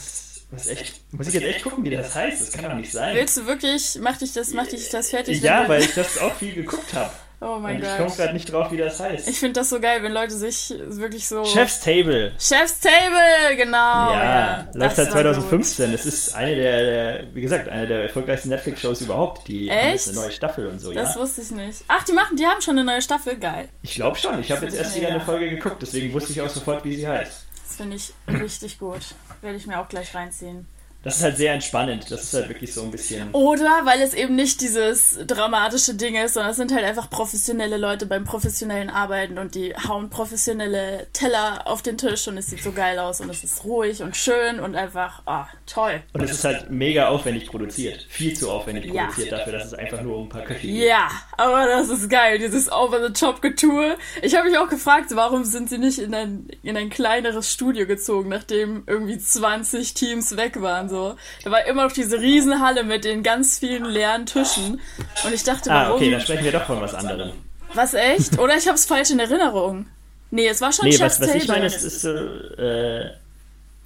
Muss, 0.50 0.66
echt, 0.68 1.00
muss 1.12 1.28
ich 1.28 1.34
jetzt 1.34 1.44
echt 1.44 1.62
gucken, 1.62 1.82
wie 1.82 1.90
das 1.90 2.14
heißt. 2.14 2.40
Das 2.40 2.52
kann 2.52 2.70
doch 2.70 2.76
nicht 2.76 2.92
sein. 2.92 3.16
Willst 3.16 3.36
du 3.38 3.46
wirklich, 3.46 3.98
mach 4.00 4.18
dich 4.18 4.32
das, 4.34 4.50
mach 4.50 4.66
dich 4.66 4.88
das 4.90 5.10
fertig? 5.10 5.40
Ja, 5.40 5.68
weil 5.68 5.82
ich 5.82 5.94
das 5.94 6.18
auch 6.18 6.34
viel 6.34 6.52
geguckt 6.52 6.92
habe. 6.92 7.10
Oh 7.40 7.58
mein 7.58 7.80
Gott. 7.80 7.90
Ich 7.90 7.96
komme 7.96 8.16
gerade 8.16 8.32
nicht 8.32 8.52
drauf, 8.52 8.70
wie 8.70 8.76
das 8.76 9.00
heißt. 9.00 9.28
Ich 9.28 9.38
finde 9.38 9.60
das 9.60 9.70
so 9.70 9.80
geil, 9.80 10.02
wenn 10.02 10.12
Leute 10.12 10.34
sich 10.34 10.74
wirklich 10.78 11.26
so. 11.28 11.44
Chef's 11.44 11.80
Table. 11.80 12.32
Chef's 12.38 12.80
Table, 12.80 13.56
genau. 13.56 13.76
Ja, 13.76 14.24
ja 14.24 14.68
läuft 14.72 14.96
seit 14.96 15.10
2015. 15.10 15.92
Das 15.92 16.06
ist 16.06 16.34
eine 16.34 16.54
der, 16.54 16.84
der, 16.84 17.34
wie 17.34 17.40
gesagt, 17.40 17.68
eine 17.68 17.86
der 17.86 18.02
erfolgreichsten 18.04 18.48
Netflix-Shows 18.48 19.02
überhaupt. 19.02 19.46
Die 19.48 19.68
Echt? 19.68 20.08
eine 20.08 20.16
neue 20.16 20.32
Staffel 20.32 20.66
und 20.68 20.80
so, 20.80 20.88
das 20.88 20.96
ja. 20.96 21.02
Das 21.02 21.16
wusste 21.16 21.42
ich 21.42 21.50
nicht. 21.50 21.84
Ach, 21.88 22.04
die 22.04 22.12
machen, 22.12 22.36
die 22.36 22.46
haben 22.46 22.60
schon 22.60 22.78
eine 22.78 22.84
neue 22.84 23.02
Staffel, 23.02 23.36
geil. 23.36 23.68
Ich 23.82 23.94
glaube 23.94 24.16
schon. 24.16 24.40
Ich 24.40 24.50
habe 24.50 24.64
jetzt 24.64 24.76
erst 24.76 24.96
wieder 24.96 25.08
eine 25.08 25.20
Folge 25.20 25.50
geguckt, 25.50 25.76
deswegen 25.82 26.12
wusste 26.12 26.32
ich 26.32 26.40
auch 26.40 26.48
sofort, 26.48 26.84
wie 26.84 26.96
sie 26.96 27.08
heißt. 27.08 27.44
Das 27.66 27.76
finde 27.76 27.96
ich 27.96 28.12
richtig 28.28 28.78
gut. 28.78 29.02
Werde 29.40 29.56
ich 29.56 29.66
mir 29.66 29.80
auch 29.80 29.88
gleich 29.88 30.14
reinziehen 30.14 30.66
das 31.04 31.18
ist 31.18 31.22
halt 31.22 31.36
sehr 31.36 31.52
entspannend. 31.52 32.10
Das 32.10 32.24
ist 32.24 32.34
halt 32.34 32.48
wirklich 32.48 32.72
so 32.72 32.82
ein 32.82 32.90
bisschen. 32.90 33.30
Oder 33.32 33.82
weil 33.84 34.00
es 34.00 34.14
eben 34.14 34.34
nicht 34.34 34.62
dieses 34.62 35.18
dramatische 35.26 35.94
Ding 35.94 36.16
ist, 36.16 36.34
sondern 36.34 36.52
es 36.52 36.56
sind 36.56 36.72
halt 36.74 36.84
einfach 36.84 37.10
professionelle 37.10 37.76
Leute 37.76 38.06
beim 38.06 38.24
professionellen 38.24 38.88
Arbeiten 38.88 39.38
und 39.38 39.54
die 39.54 39.74
hauen 39.76 40.08
professionelle 40.08 41.06
Teller 41.12 41.66
auf 41.66 41.82
den 41.82 41.98
Tisch 41.98 42.26
und 42.26 42.38
es 42.38 42.46
sieht 42.46 42.62
so 42.62 42.72
geil 42.72 42.98
aus 42.98 43.20
und 43.20 43.28
es 43.28 43.44
ist 43.44 43.64
ruhig 43.64 44.02
und 44.02 44.16
schön 44.16 44.60
und 44.60 44.76
einfach, 44.76 45.22
ah, 45.26 45.46
toll. 45.66 46.02
Und 46.14 46.22
es 46.22 46.32
ist 46.32 46.44
halt 46.44 46.70
mega 46.70 47.08
aufwendig 47.08 47.46
produziert. 47.48 48.06
Viel 48.08 48.34
zu 48.34 48.50
aufwendig 48.50 48.86
ja. 48.86 49.04
produziert 49.04 49.32
dafür, 49.32 49.52
dass 49.52 49.66
es 49.66 49.74
einfach 49.74 50.00
nur 50.00 50.16
um 50.16 50.22
ein 50.24 50.28
paar 50.30 50.42
Köche 50.42 50.66
geht. 50.66 50.88
Ja, 50.88 51.08
aber 51.36 51.66
das 51.66 51.90
ist 51.90 52.08
geil, 52.08 52.38
dieses 52.38 52.72
Over-the-Top-Getue. 52.72 53.96
Ich 54.22 54.34
habe 54.34 54.48
mich 54.48 54.58
auch 54.58 54.70
gefragt, 54.70 55.10
warum 55.14 55.44
sind 55.44 55.68
sie 55.68 55.78
nicht 55.78 55.98
in 55.98 56.14
ein, 56.14 56.48
in 56.62 56.78
ein 56.78 56.88
kleineres 56.88 57.52
Studio 57.52 57.86
gezogen, 57.86 58.30
nachdem 58.30 58.84
irgendwie 58.86 59.18
20 59.18 59.92
Teams 59.92 60.36
weg 60.38 60.62
waren 60.62 60.88
so. 60.94 61.16
Da 61.42 61.50
war 61.50 61.66
immer 61.66 61.84
noch 61.84 61.92
diese 61.92 62.20
Riesenhalle 62.20 62.84
mit 62.84 63.04
den 63.04 63.22
ganz 63.22 63.58
vielen 63.58 63.84
leeren 63.84 64.26
Tischen. 64.26 64.80
Und 65.24 65.34
ich 65.34 65.42
dachte, 65.42 65.72
ah, 65.72 65.92
okay, 65.92 66.10
dann 66.10 66.20
sprechen 66.20 66.44
wir 66.44 66.52
doch 66.52 66.64
von 66.64 66.80
was 66.80 66.94
anderem. 66.94 67.32
Was, 67.74 67.94
echt? 67.94 68.38
Oder 68.38 68.56
ich 68.56 68.66
habe 68.66 68.76
es 68.76 68.86
falsch 68.86 69.10
in 69.10 69.18
Erinnerung. 69.18 69.86
Nee, 70.30 70.48
es 70.48 70.60
war 70.60 70.72
schon 70.72 70.86
nee, 70.86 70.92
Chef's 70.92 71.20
was, 71.20 71.28
was 71.28 71.34
ich 71.34 71.48
meine, 71.48 71.66
ist, 71.66 71.82
ist 71.82 72.04
äh, 72.04 73.10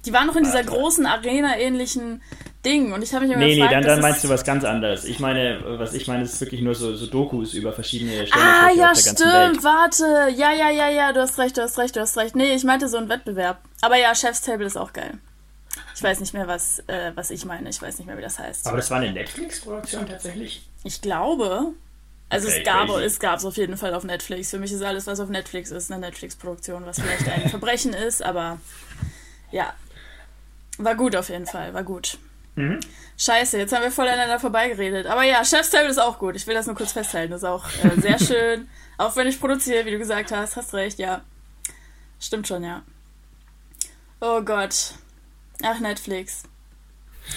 Die 0.05 0.13
waren 0.13 0.27
noch 0.27 0.35
in 0.35 0.43
dieser 0.43 0.63
großen 0.63 1.05
Arena-ähnlichen 1.05 2.21
Ding 2.65 2.91
und 2.91 3.03
ich 3.03 3.13
habe 3.13 3.25
mich 3.25 3.33
immer 3.33 3.45
Nee, 3.45 3.55
gefragt, 3.55 3.71
nee, 3.71 3.81
dann, 3.81 3.85
dann 3.85 4.01
meinst 4.01 4.23
du 4.23 4.29
was 4.29 4.43
ganz 4.43 4.65
anderes. 4.65 5.05
Ich 5.05 5.19
meine, 5.19 5.61
was 5.79 5.93
ich 5.93 6.07
meine, 6.07 6.23
ist 6.23 6.39
wirklich 6.41 6.61
nur 6.61 6.75
so, 6.75 6.95
so 6.95 7.07
Dokus 7.07 7.53
über 7.53 7.71
verschiedene 7.71 8.27
Stellen 8.27 8.45
ah, 8.45 8.69
ja, 8.75 8.93
stimmt, 8.95 9.63
warte. 9.63 10.33
Ja, 10.35 10.51
ja, 10.51 10.69
ja, 10.69 10.89
ja, 10.89 11.13
du 11.13 11.21
hast 11.21 11.39
recht, 11.39 11.55
du 11.57 11.61
hast 11.61 11.77
recht, 11.77 11.95
du 11.95 12.01
hast 12.01 12.17
recht. 12.17 12.35
Nee, 12.35 12.53
ich 12.53 12.63
meinte 12.65 12.89
so 12.89 12.97
ein 12.97 13.07
Wettbewerb. 13.09 13.59
Aber 13.81 13.97
ja, 13.97 14.13
Chef's 14.13 14.41
Table 14.41 14.65
ist 14.65 14.77
auch 14.77 14.91
geil. 14.91 15.19
Ich 15.95 16.03
weiß 16.03 16.19
nicht 16.19 16.33
mehr, 16.33 16.47
was, 16.47 16.79
äh, 16.87 17.11
was 17.15 17.31
ich 17.31 17.45
meine. 17.45 17.69
Ich 17.69 17.81
weiß 17.81 17.97
nicht 17.97 18.07
mehr, 18.07 18.17
wie 18.17 18.21
das 18.21 18.39
heißt. 18.39 18.67
Aber 18.67 18.77
das 18.77 18.89
war 18.89 18.97
eine 18.97 19.11
Netflix-Produktion 19.11 20.07
tatsächlich? 20.07 20.67
Ich 20.83 21.01
glaube. 21.01 21.73
Also 22.29 22.47
okay, 22.47 22.59
es 22.59 22.63
gab 22.63 22.89
es 22.89 23.19
gab 23.19 23.39
es 23.39 23.45
auf 23.45 23.57
jeden 23.57 23.75
Fall 23.75 23.93
auf 23.93 24.03
Netflix. 24.03 24.51
Für 24.51 24.59
mich 24.59 24.71
ist 24.71 24.83
alles, 24.83 25.07
was 25.07 25.19
auf 25.19 25.29
Netflix 25.29 25.71
ist, 25.71 25.91
eine 25.91 25.99
Netflix-Produktion, 26.01 26.85
was 26.85 26.99
vielleicht 26.99 27.27
ein 27.27 27.49
Verbrechen 27.49 27.93
ist, 27.93 28.21
aber 28.21 28.59
ja. 29.51 29.73
War 30.77 30.95
gut 30.95 31.15
auf 31.15 31.29
jeden 31.29 31.47
Fall, 31.47 31.73
war 31.73 31.83
gut. 31.83 32.17
Mhm. 32.55 32.79
Scheiße, 33.17 33.57
jetzt 33.57 33.73
haben 33.73 33.83
wir 33.83 33.91
voll 33.91 34.07
aneinander 34.07 34.39
vorbeigeredet. 34.39 35.07
Aber 35.07 35.23
ja, 35.23 35.43
Chef's 35.43 35.71
Table 35.71 35.89
ist 35.89 35.97
auch 35.97 36.19
gut. 36.19 36.35
Ich 36.35 36.47
will 36.47 36.53
das 36.53 36.67
nur 36.67 36.75
kurz 36.75 36.93
festhalten. 36.93 37.31
Das 37.31 37.41
ist 37.41 37.49
auch 37.49 37.65
äh, 37.83 37.99
sehr 37.99 38.19
schön. 38.25 38.69
Aufwendig 38.97 39.39
produziert, 39.39 39.85
wie 39.85 39.91
du 39.91 39.97
gesagt 39.97 40.31
hast. 40.31 40.55
Hast 40.55 40.73
recht, 40.73 40.99
ja. 40.99 41.21
Stimmt 42.19 42.47
schon, 42.47 42.63
ja. 42.63 42.83
Oh 44.21 44.41
Gott. 44.41 44.93
Ach, 45.63 45.79
Netflix. 45.79 46.43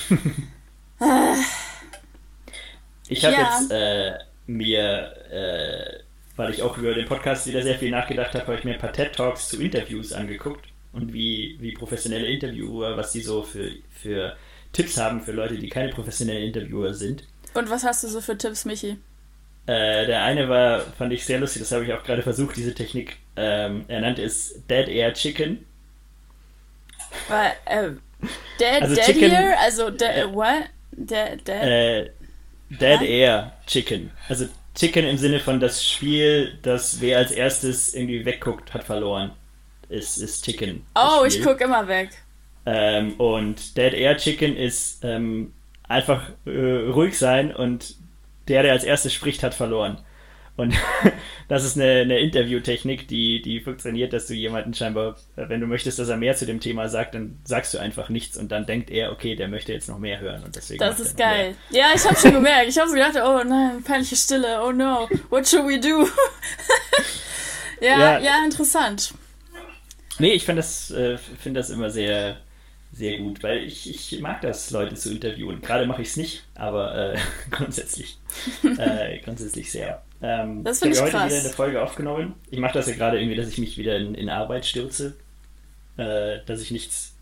ich 3.09 3.25
habe 3.25 3.35
ja. 3.35 3.59
jetzt 3.61 3.71
äh, 3.71 4.19
mir, 4.47 5.17
äh, 5.31 6.03
weil 6.37 6.53
ich 6.53 6.63
auch 6.63 6.79
über 6.79 6.95
den 6.95 7.07
Podcast 7.07 7.47
wieder 7.47 7.63
sehr 7.63 7.79
viel 7.79 7.91
nachgedacht 7.91 8.35
habe, 8.35 8.47
habe 8.47 8.59
ich 8.59 8.65
mir 8.65 8.75
ein 8.75 8.81
paar 8.81 8.93
TED-Talks 8.93 9.49
zu 9.49 9.61
Interviews 9.61 10.13
angeguckt 10.13 10.67
und 10.93 11.13
wie, 11.13 11.57
wie 11.61 11.73
professionelle 11.73 12.27
Interviewer, 12.27 12.97
was 12.97 13.13
die 13.13 13.23
so 13.23 13.43
für, 13.43 13.71
für 13.91 14.37
Tipps 14.73 14.97
haben 14.97 15.21
für 15.21 15.33
Leute, 15.33 15.59
die 15.59 15.69
keine 15.69 15.91
professionellen 15.91 16.45
Interviewer 16.45 16.95
sind. 16.95 17.25
Und 17.55 17.69
was 17.71 17.85
hast 17.85 18.05
du 18.05 18.09
so 18.09 18.21
für 18.21 18.39
Tipps, 18.39 18.65
Michi? 18.65 18.97
Äh, 19.67 20.07
der 20.07 20.25
eine 20.25 20.49
war, 20.49 20.81
fand 20.81 21.13
ich 21.13 21.25
sehr 21.25 21.39
lustig, 21.39 21.63
das 21.63 21.73
habe 21.73 21.85
ich 21.85 21.93
auch 21.93 22.03
gerade 22.03 22.23
versucht, 22.23 22.57
diese 22.57 22.75
Technik. 22.75 23.19
Ähm, 23.37 23.85
er 23.89 24.01
nannte 24.01 24.23
es 24.23 24.61
Dead 24.69 24.89
Air 24.89 25.13
Chicken. 25.13 25.65
Weil, 27.29 27.53
äh, 27.67 27.91
Dead, 28.59 28.83
also 28.83 28.95
dead 28.95 29.05
Chicken, 29.05 29.31
Air? 29.31 29.59
Also, 29.59 29.91
de, 29.91 30.09
äh, 30.09 30.33
what? 30.33 30.69
Dead, 30.93 31.41
dead? 31.47 31.63
Äh, 31.63 32.11
dead 32.71 33.01
ja? 33.01 33.07
Air 33.07 33.53
Chicken. 33.67 34.11
Also 34.29 34.47
Chicken 34.75 35.07
im 35.07 35.19
Sinne 35.19 35.41
von 35.41 35.61
das 35.61 35.87
Spiel, 35.87 36.59
das 36.63 37.01
wer 37.01 37.19
als 37.19 37.31
erstes 37.31 37.95
irgendwie 37.95 38.25
wegguckt, 38.25 38.73
hat 38.73 38.85
verloren. 38.85 39.33
Ist, 39.89 40.17
ist 40.19 40.45
Chicken. 40.45 40.87
Oh, 40.95 41.25
ich 41.27 41.43
gucke 41.43 41.65
immer 41.65 41.87
weg. 41.87 42.11
Ähm, 42.65 43.15
und 43.15 43.77
Dead 43.77 43.93
Air 43.93 44.17
Chicken 44.17 44.57
ist 44.57 45.05
ähm, 45.05 45.53
einfach 45.89 46.31
äh, 46.47 46.89
ruhig 46.91 47.19
sein 47.19 47.55
und 47.55 47.97
der, 48.49 48.63
der 48.63 48.73
als 48.73 48.85
erstes 48.85 49.13
spricht, 49.13 49.43
hat 49.43 49.55
verloren. 49.55 49.99
Und 50.57 50.75
das 51.49 51.65
ist 51.65 51.77
eine, 51.77 52.03
eine 52.03 52.19
Interviewtechnik, 52.19 53.09
die, 53.09 53.41
die 53.41 53.61
funktioniert, 53.61 54.13
dass 54.13 54.27
du 54.27 54.35
jemanden 54.35 54.75
scheinbar, 54.75 55.17
wenn 55.37 55.61
du 55.61 55.67
möchtest, 55.67 55.99
dass 55.99 56.09
er 56.09 56.19
mehr 56.19 56.37
zu 56.37 56.45
dem 56.45 56.61
Thema 56.61 56.89
sagt, 56.89 57.15
dann 57.15 57.39
sagst 57.45 57.73
du 57.73 57.79
einfach 57.79 58.11
nichts 58.11 58.37
und 58.37 58.53
dann 58.53 58.67
denkt 58.67 58.91
er, 58.91 59.13
okay, 59.13 59.35
der 59.35 59.49
möchte 59.49 59.73
jetzt 59.73 59.89
noch 59.89 59.99
mehr 59.99 60.21
hören 60.21 60.43
und 60.45 60.55
deswegen. 60.55 60.81
Das 60.81 61.01
ist 61.01 61.17
geil. 61.17 61.55
Mehr. 61.71 61.81
Ja, 61.83 61.87
ich 61.95 62.05
habe 62.05 62.17
schon 62.17 62.33
gemerkt. 62.35 62.69
Ich 62.69 62.79
habe 62.79 62.89
so 62.89 62.95
gedacht, 62.95 63.17
oh 63.17 63.43
nein, 63.45 63.83
peinliche 63.83 64.17
Stille, 64.17 64.63
oh 64.63 64.73
no, 64.73 65.09
what 65.31 65.49
should 65.49 65.67
we 65.67 65.81
do? 65.81 66.07
ja, 67.81 67.99
ja, 67.99 68.19
ja, 68.19 68.45
interessant. 68.45 69.15
Nee, 70.19 70.33
ich 70.33 70.45
finde 70.45 70.61
das, 70.61 70.91
äh, 70.91 71.17
find 71.17 71.57
das 71.57 71.71
immer 71.71 71.91
sehr, 71.91 72.37
sehr 72.93 73.19
gut, 73.19 73.43
weil 73.43 73.65
ich, 73.65 73.89
ich 73.89 74.21
mag 74.21 74.43
das, 74.43 74.71
Leute 74.71 74.95
zu 74.95 75.11
interviewen. 75.11 75.63
Gerade 75.63 75.87
mache 75.87 76.03
ich 76.03 76.09
es 76.09 76.17
nicht, 76.17 76.45
aber 76.55 77.15
äh, 77.15 77.19
grundsätzlich, 77.51 78.19
äh, 78.77 79.19
grundsätzlich 79.21 79.73
sehr. 79.73 80.03
Ähm, 80.23 80.63
das 80.63 80.79
finde 80.79 80.95
ich, 80.95 80.99
ich 80.99 81.03
heute 81.03 81.17
krass. 81.17 81.33
wieder 81.33 81.41
eine 81.41 81.51
Folge 81.51 81.83
aufgenommen. 81.83 82.35
Ich 82.51 82.59
mache 82.59 82.75
das 82.75 82.87
ja 82.87 82.95
gerade 82.95 83.19
irgendwie, 83.19 83.37
dass 83.37 83.49
ich 83.49 83.59
mich 83.59 83.77
wieder 83.77 83.97
in, 83.97 84.15
in 84.15 84.31
Arbeit 84.31 84.65
stürze, 84.65 85.17
äh, 85.97 86.39
dass 86.47 86.61
ich 86.63 86.71
nichts, 86.71 87.15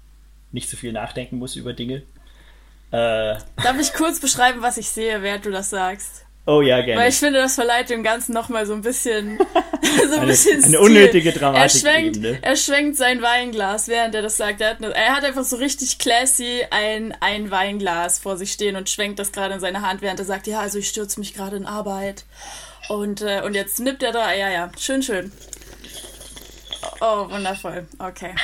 nicht 0.52 0.68
so 0.68 0.76
viel 0.76 0.92
nachdenken 0.92 1.38
muss 1.38 1.56
über 1.56 1.72
Dinge. 1.72 2.02
Äh, 2.90 3.36
Darf 3.62 3.80
ich 3.80 3.94
kurz 3.94 4.20
beschreiben, 4.20 4.62
was 4.62 4.76
ich 4.76 4.88
sehe, 4.88 5.22
während 5.22 5.46
du 5.46 5.50
das 5.50 5.70
sagst? 5.70 6.26
Oh 6.46 6.62
ja, 6.62 6.80
gerne. 6.80 7.00
Weil 7.00 7.10
ich 7.10 7.16
finde, 7.16 7.38
das 7.38 7.54
verleiht 7.54 7.90
dem 7.90 8.02
Ganzen 8.02 8.32
nochmal 8.32 8.66
so 8.66 8.72
ein 8.72 8.82
bisschen, 8.82 9.38
so 9.82 10.14
ein 10.14 10.20
eine, 10.20 10.26
bisschen 10.26 10.64
eine 10.64 10.80
unnötige 10.80 11.32
Dramatik. 11.32 11.62
Er 11.62 11.80
schwenkt, 11.80 12.16
eben, 12.16 12.22
ne? 12.22 12.38
er 12.42 12.56
schwenkt 12.56 12.96
sein 12.96 13.22
Weinglas, 13.22 13.88
während 13.88 14.14
er 14.14 14.22
das 14.22 14.36
sagt. 14.36 14.60
Er 14.60 14.70
hat, 14.70 14.82
eine, 14.82 14.92
er 14.94 15.14
hat 15.14 15.24
einfach 15.24 15.44
so 15.44 15.56
richtig 15.56 15.98
classy 15.98 16.64
ein, 16.70 17.14
ein 17.20 17.50
Weinglas 17.50 18.18
vor 18.18 18.36
sich 18.36 18.52
stehen 18.52 18.76
und 18.76 18.90
schwenkt 18.90 19.18
das 19.18 19.32
gerade 19.32 19.54
in 19.54 19.60
seine 19.60 19.82
Hand, 19.82 20.02
während 20.02 20.18
er 20.18 20.26
sagt, 20.26 20.46
ja, 20.46 20.60
also 20.60 20.78
ich 20.78 20.88
stürze 20.88 21.20
mich 21.20 21.34
gerade 21.34 21.56
in 21.56 21.66
Arbeit. 21.66 22.24
Und, 22.90 23.22
äh, 23.22 23.40
und 23.44 23.54
jetzt 23.54 23.78
nippt 23.78 24.02
er 24.02 24.10
da, 24.10 24.32
ja, 24.32 24.50
ja, 24.50 24.68
schön, 24.76 25.00
schön. 25.00 25.30
Oh, 27.00 27.30
wundervoll. 27.30 27.86
Okay. 28.00 28.34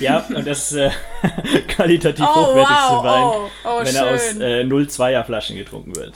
Ja, 0.00 0.26
und 0.34 0.44
das 0.44 0.72
äh, 0.72 0.90
qualitativ 1.68 2.26
oh, 2.28 2.34
hochwertigste 2.34 2.92
wow. 2.92 3.04
Wein, 3.04 3.22
oh, 3.22 3.50
oh, 3.64 3.78
wenn 3.78 3.86
schön. 3.86 3.96
er 3.96 4.14
aus 4.14 4.32
äh, 4.32 4.62
0,2er 4.64 5.24
Flaschen 5.24 5.56
getrunken 5.56 5.94
wird. 5.94 6.12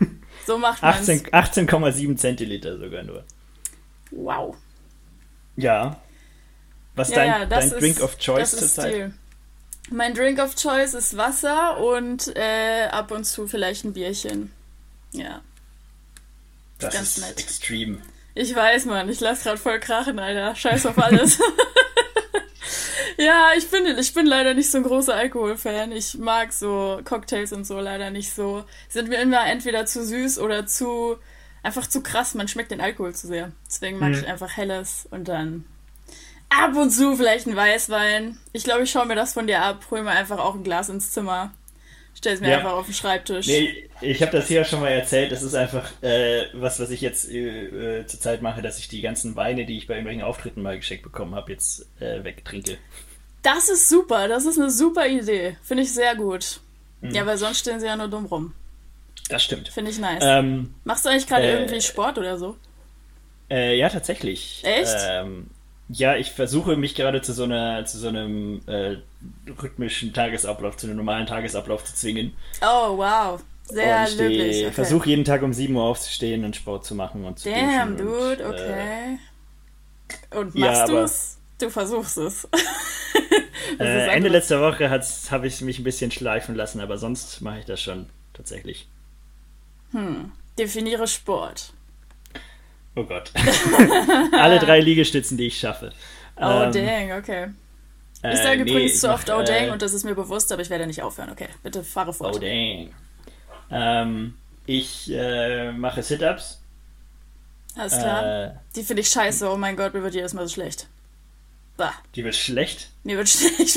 So 0.46 0.56
macht 0.56 0.80
man 0.80 0.94
18,7 0.94 1.28
18, 1.30 2.16
Zentiliter 2.16 2.78
sogar 2.78 3.02
nur. 3.02 3.22
Wow. 4.12 4.56
Ja. 5.56 6.00
Was 6.94 7.10
ja, 7.10 7.16
dein, 7.16 7.28
ja, 7.28 7.44
dein 7.44 7.64
ist, 7.64 7.80
Drink 7.82 8.00
of 8.00 8.16
Choice 8.18 8.56
zurzeit? 8.56 9.10
Mein 9.90 10.14
Drink 10.14 10.38
of 10.38 10.54
Choice 10.54 10.94
ist 10.94 11.18
Wasser 11.18 11.78
und 11.78 12.34
äh, 12.34 12.86
ab 12.90 13.10
und 13.10 13.24
zu 13.24 13.46
vielleicht 13.46 13.84
ein 13.84 13.92
Bierchen. 13.92 14.52
Ja. 15.12 15.42
Das 16.78 16.94
Ganz 16.94 17.18
ist 17.18 17.26
nett. 17.26 17.40
extrem. 17.40 18.02
Ich 18.34 18.54
weiß, 18.54 18.86
Mann. 18.86 19.08
Ich 19.08 19.20
lass 19.20 19.42
gerade 19.42 19.58
voll 19.58 19.80
krachen, 19.80 20.18
Alter. 20.18 20.54
Scheiß 20.54 20.86
auf 20.86 20.98
alles. 20.98 21.40
Ja, 23.20 23.48
ich 23.56 23.68
bin, 23.68 23.84
ich 23.98 24.14
bin 24.14 24.26
leider 24.26 24.54
nicht 24.54 24.70
so 24.70 24.78
ein 24.78 24.84
großer 24.84 25.12
Alkoholfan. 25.12 25.90
Ich 25.90 26.16
mag 26.18 26.52
so 26.52 27.00
Cocktails 27.04 27.52
und 27.52 27.66
so 27.66 27.80
leider 27.80 28.10
nicht 28.10 28.32
so. 28.32 28.64
Sind 28.88 29.08
mir 29.08 29.20
immer 29.20 29.44
entweder 29.44 29.86
zu 29.86 30.04
süß 30.06 30.38
oder 30.38 30.66
zu 30.66 31.16
einfach 31.64 31.88
zu 31.88 32.00
krass. 32.00 32.34
Man 32.34 32.46
schmeckt 32.46 32.70
den 32.70 32.80
Alkohol 32.80 33.16
zu 33.16 33.26
sehr. 33.26 33.50
Deswegen 33.66 33.98
mag 33.98 34.10
mhm. 34.10 34.18
ich 34.18 34.26
einfach 34.28 34.56
Helles 34.56 35.08
und 35.10 35.26
dann 35.26 35.64
ab 36.48 36.76
und 36.76 36.92
zu 36.92 37.16
vielleicht 37.16 37.48
ein 37.48 37.56
Weißwein. 37.56 38.38
Ich 38.52 38.62
glaube, 38.62 38.84
ich 38.84 38.90
schaue 38.92 39.06
mir 39.06 39.16
das 39.16 39.32
von 39.32 39.48
dir 39.48 39.62
ab. 39.62 39.84
Hol 39.90 40.02
mir 40.02 40.12
einfach 40.12 40.38
auch 40.38 40.54
ein 40.54 40.62
Glas 40.62 40.88
ins 40.88 41.10
Zimmer. 41.10 41.52
Stell 42.18 42.34
es 42.34 42.40
mir 42.40 42.50
ja. 42.50 42.56
einfach 42.56 42.72
auf 42.72 42.86
den 42.86 42.94
Schreibtisch. 42.94 43.46
Nee, 43.46 43.88
ich 44.00 44.20
habe 44.22 44.32
das 44.32 44.48
hier 44.48 44.64
schon 44.64 44.80
mal 44.80 44.88
erzählt. 44.88 45.30
Das 45.30 45.44
ist 45.44 45.54
einfach 45.54 45.88
äh, 46.02 46.46
was, 46.52 46.80
was 46.80 46.90
ich 46.90 47.00
jetzt 47.00 47.30
äh, 47.30 48.04
zur 48.06 48.18
Zeit 48.18 48.42
mache, 48.42 48.60
dass 48.60 48.80
ich 48.80 48.88
die 48.88 49.02
ganzen 49.02 49.36
Weine, 49.36 49.64
die 49.66 49.78
ich 49.78 49.86
bei 49.86 49.94
irgendwelchen 49.94 50.24
Auftritten 50.24 50.62
mal 50.62 50.76
geschenkt 50.76 51.04
bekommen 51.04 51.36
habe, 51.36 51.52
jetzt 51.52 51.86
äh, 52.00 52.24
wegtrinke. 52.24 52.76
Das 53.42 53.68
ist 53.68 53.88
super, 53.88 54.26
das 54.26 54.46
ist 54.46 54.58
eine 54.58 54.68
super 54.68 55.06
Idee. 55.06 55.56
Finde 55.62 55.84
ich 55.84 55.94
sehr 55.94 56.16
gut. 56.16 56.58
Mhm. 57.02 57.14
Ja, 57.14 57.24
weil 57.24 57.38
sonst 57.38 57.60
stehen 57.60 57.78
sie 57.78 57.86
ja 57.86 57.94
nur 57.94 58.08
dumm 58.08 58.26
rum. 58.26 58.52
Das 59.28 59.44
stimmt. 59.44 59.68
Finde 59.68 59.92
ich 59.92 59.98
nice. 60.00 60.22
Ähm, 60.26 60.74
Machst 60.82 61.04
du 61.04 61.10
eigentlich 61.10 61.28
gerade 61.28 61.44
äh, 61.44 61.52
irgendwie 61.52 61.80
Sport 61.80 62.18
oder 62.18 62.36
so? 62.36 62.56
Äh, 63.48 63.78
ja, 63.78 63.88
tatsächlich. 63.88 64.60
Echt? 64.64 64.96
Ähm, 65.08 65.50
ja, 65.88 66.16
ich 66.16 66.32
versuche 66.32 66.76
mich 66.76 66.94
gerade 66.94 67.22
zu 67.22 67.32
so 67.32 67.44
einer, 67.44 67.84
zu 67.86 67.98
so 67.98 68.08
einem 68.08 68.60
äh, 68.66 68.96
rhythmischen 69.60 70.12
Tagesablauf, 70.12 70.76
zu 70.76 70.86
einem 70.86 70.96
normalen 70.96 71.26
Tagesablauf 71.26 71.84
zu 71.84 71.94
zwingen. 71.94 72.34
Oh, 72.60 72.98
wow. 72.98 73.40
Sehr 73.64 74.06
und 74.10 74.18
löblich. 74.18 74.64
Okay. 74.64 74.72
versuche 74.72 75.08
jeden 75.08 75.24
Tag 75.24 75.42
um 75.42 75.52
7 75.52 75.74
Uhr 75.74 75.82
aufzustehen 75.82 76.44
und 76.44 76.56
Sport 76.56 76.84
zu 76.84 76.94
machen 76.94 77.24
und 77.24 77.38
zu 77.38 77.50
Damn, 77.50 77.96
dude, 77.96 78.44
und, 78.44 78.54
okay. 78.54 79.18
und 80.30 80.54
machst 80.54 80.88
ja, 80.88 81.02
du's? 81.02 81.38
Du 81.58 81.70
versuchst 81.70 82.18
es. 82.18 82.48
äh, 83.78 84.08
Ende 84.08 84.28
letzter 84.28 84.60
Woche 84.60 84.88
habe 84.90 85.46
ich 85.46 85.60
mich 85.60 85.78
ein 85.78 85.84
bisschen 85.84 86.10
schleifen 86.10 86.54
lassen, 86.54 86.80
aber 86.80 86.98
sonst 86.98 87.40
mache 87.40 87.60
ich 87.60 87.64
das 87.64 87.82
schon 87.82 88.06
tatsächlich. 88.32 88.88
Hm. 89.90 90.32
Definiere 90.58 91.08
Sport. 91.08 91.72
Oh 92.98 93.04
Gott. 93.04 93.30
Alle 94.32 94.58
drei 94.58 94.80
Liegestützen, 94.80 95.36
die 95.38 95.46
ich 95.46 95.58
schaffe. 95.58 95.92
Oh, 96.36 96.42
ähm, 96.42 96.72
dang, 96.72 97.12
okay. 97.12 97.46
Ich 98.24 98.38
sage 98.38 98.62
äh, 98.62 98.64
nee, 98.64 98.70
übrigens 98.72 99.00
zu 99.00 99.12
oft, 99.12 99.30
oh 99.30 99.42
dang, 99.42 99.68
äh, 99.68 99.70
und 99.70 99.82
das 99.82 99.92
ist 99.92 100.04
mir 100.04 100.16
bewusst, 100.16 100.50
aber 100.50 100.62
ich 100.62 100.70
werde 100.70 100.86
nicht 100.86 101.02
aufhören. 101.02 101.30
Okay, 101.30 101.48
bitte 101.62 101.84
fahre 101.84 102.12
fort. 102.12 102.34
Oh 102.34 102.38
dang. 102.40 102.92
Ähm, 103.70 104.34
ich 104.66 105.12
äh, 105.12 105.70
mache 105.70 106.02
Sit-Ups. 106.02 106.60
Alles 107.76 107.92
klar. 107.92 108.46
Äh, 108.46 108.50
die 108.74 108.82
finde 108.82 109.02
ich 109.02 109.08
scheiße. 109.10 109.48
Oh 109.48 109.56
mein 109.56 109.76
Gott, 109.76 109.94
mir 109.94 110.02
wird 110.02 110.14
jedes 110.14 110.34
Mal 110.34 110.48
so 110.48 110.52
schlecht. 110.52 110.88
Bah. 111.76 111.92
Die 112.16 112.24
wird 112.24 112.34
schlecht? 112.34 112.90
Die 113.04 113.16
wird 113.16 113.28
schlecht. 113.28 113.68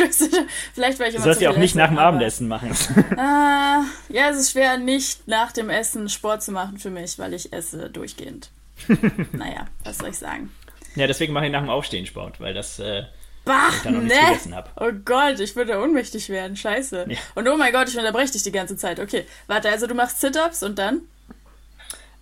Vielleicht 0.74 1.00
weil 1.00 1.10
ich 1.10 1.16
immer 1.16 1.24
Du 1.24 1.30
sollst 1.30 1.42
die 1.42 1.48
auch 1.48 1.58
nicht 1.58 1.76
nach 1.76 1.90
dem 1.90 2.00
Abendessen 2.00 2.48
machen. 2.48 2.72
äh, 2.72 3.16
ja, 4.14 4.30
es 4.32 4.38
ist 4.38 4.52
schwer, 4.54 4.80
nicht 4.80 5.28
nach 5.28 5.52
dem 5.52 5.70
Essen 5.70 6.10
Sport 6.10 6.42
zu 6.42 6.52
machen 6.52 6.80
für 6.80 6.90
mich, 6.90 7.20
weil 7.20 7.36
ich 7.36 7.54
esse 7.54 7.92
durchgehend. 7.92 8.50
naja, 9.32 9.68
was 9.84 9.98
soll 9.98 10.10
ich 10.10 10.18
sagen? 10.18 10.52
Ja, 10.96 11.08
deswegen 11.08 11.34
mache 11.34 11.46
ich 11.46 11.52
nach 11.52 11.62
dem 11.62 11.70
Aufstehen 11.70 12.06
Sport, 12.06 12.40
weil 12.40 12.54
das 12.54 12.80
äh, 12.80 13.04
bah, 13.46 13.70
ich 13.70 13.82
dann 13.84 13.94
noch 13.94 14.02
ne? 14.02 14.10
gegessen 14.10 14.56
habe. 14.56 14.70
Oh 14.76 14.92
Gott, 15.06 15.40
ich 15.40 15.56
würde 15.56 15.80
ohnmächtig 15.82 16.30
werden. 16.30 16.56
Scheiße. 16.56 17.06
Ja. 17.08 17.18
Und 17.36 17.48
oh 17.48 17.58
mein 17.58 17.72
Gott, 17.72 17.90
ich 17.90 17.98
unterbreche 17.98 18.34
dich 18.34 18.44
die 18.44 18.52
ganze 18.52 18.76
Zeit. 18.76 19.00
Okay, 19.00 19.26
warte, 19.48 19.70
also 19.70 19.88
du 19.88 19.94
machst 19.94 20.20
Sit-Ups 20.20 20.64
und 20.64 20.78
dann? 20.78 21.02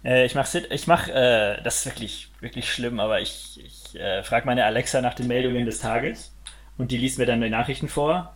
Äh, 0.03 0.25
ich 0.25 0.35
mache 0.35 0.59
ich 0.69 0.87
mach, 0.87 1.07
äh, 1.07 1.61
das 1.63 1.79
ist 1.79 1.85
wirklich, 1.85 2.31
wirklich 2.39 2.71
schlimm, 2.71 2.99
aber 2.99 3.19
ich, 3.21 3.59
ich 3.63 3.99
äh, 3.99 4.23
frage 4.23 4.45
meine 4.45 4.65
Alexa 4.65 5.01
nach 5.01 5.13
den 5.13 5.27
Meldungen 5.27 5.65
des 5.65 5.79
Tages 5.79 6.31
und 6.77 6.91
die 6.91 6.97
liest 6.97 7.17
mir 7.17 7.25
dann 7.25 7.41
die 7.41 7.49
Nachrichten 7.49 7.89
vor 7.89 8.35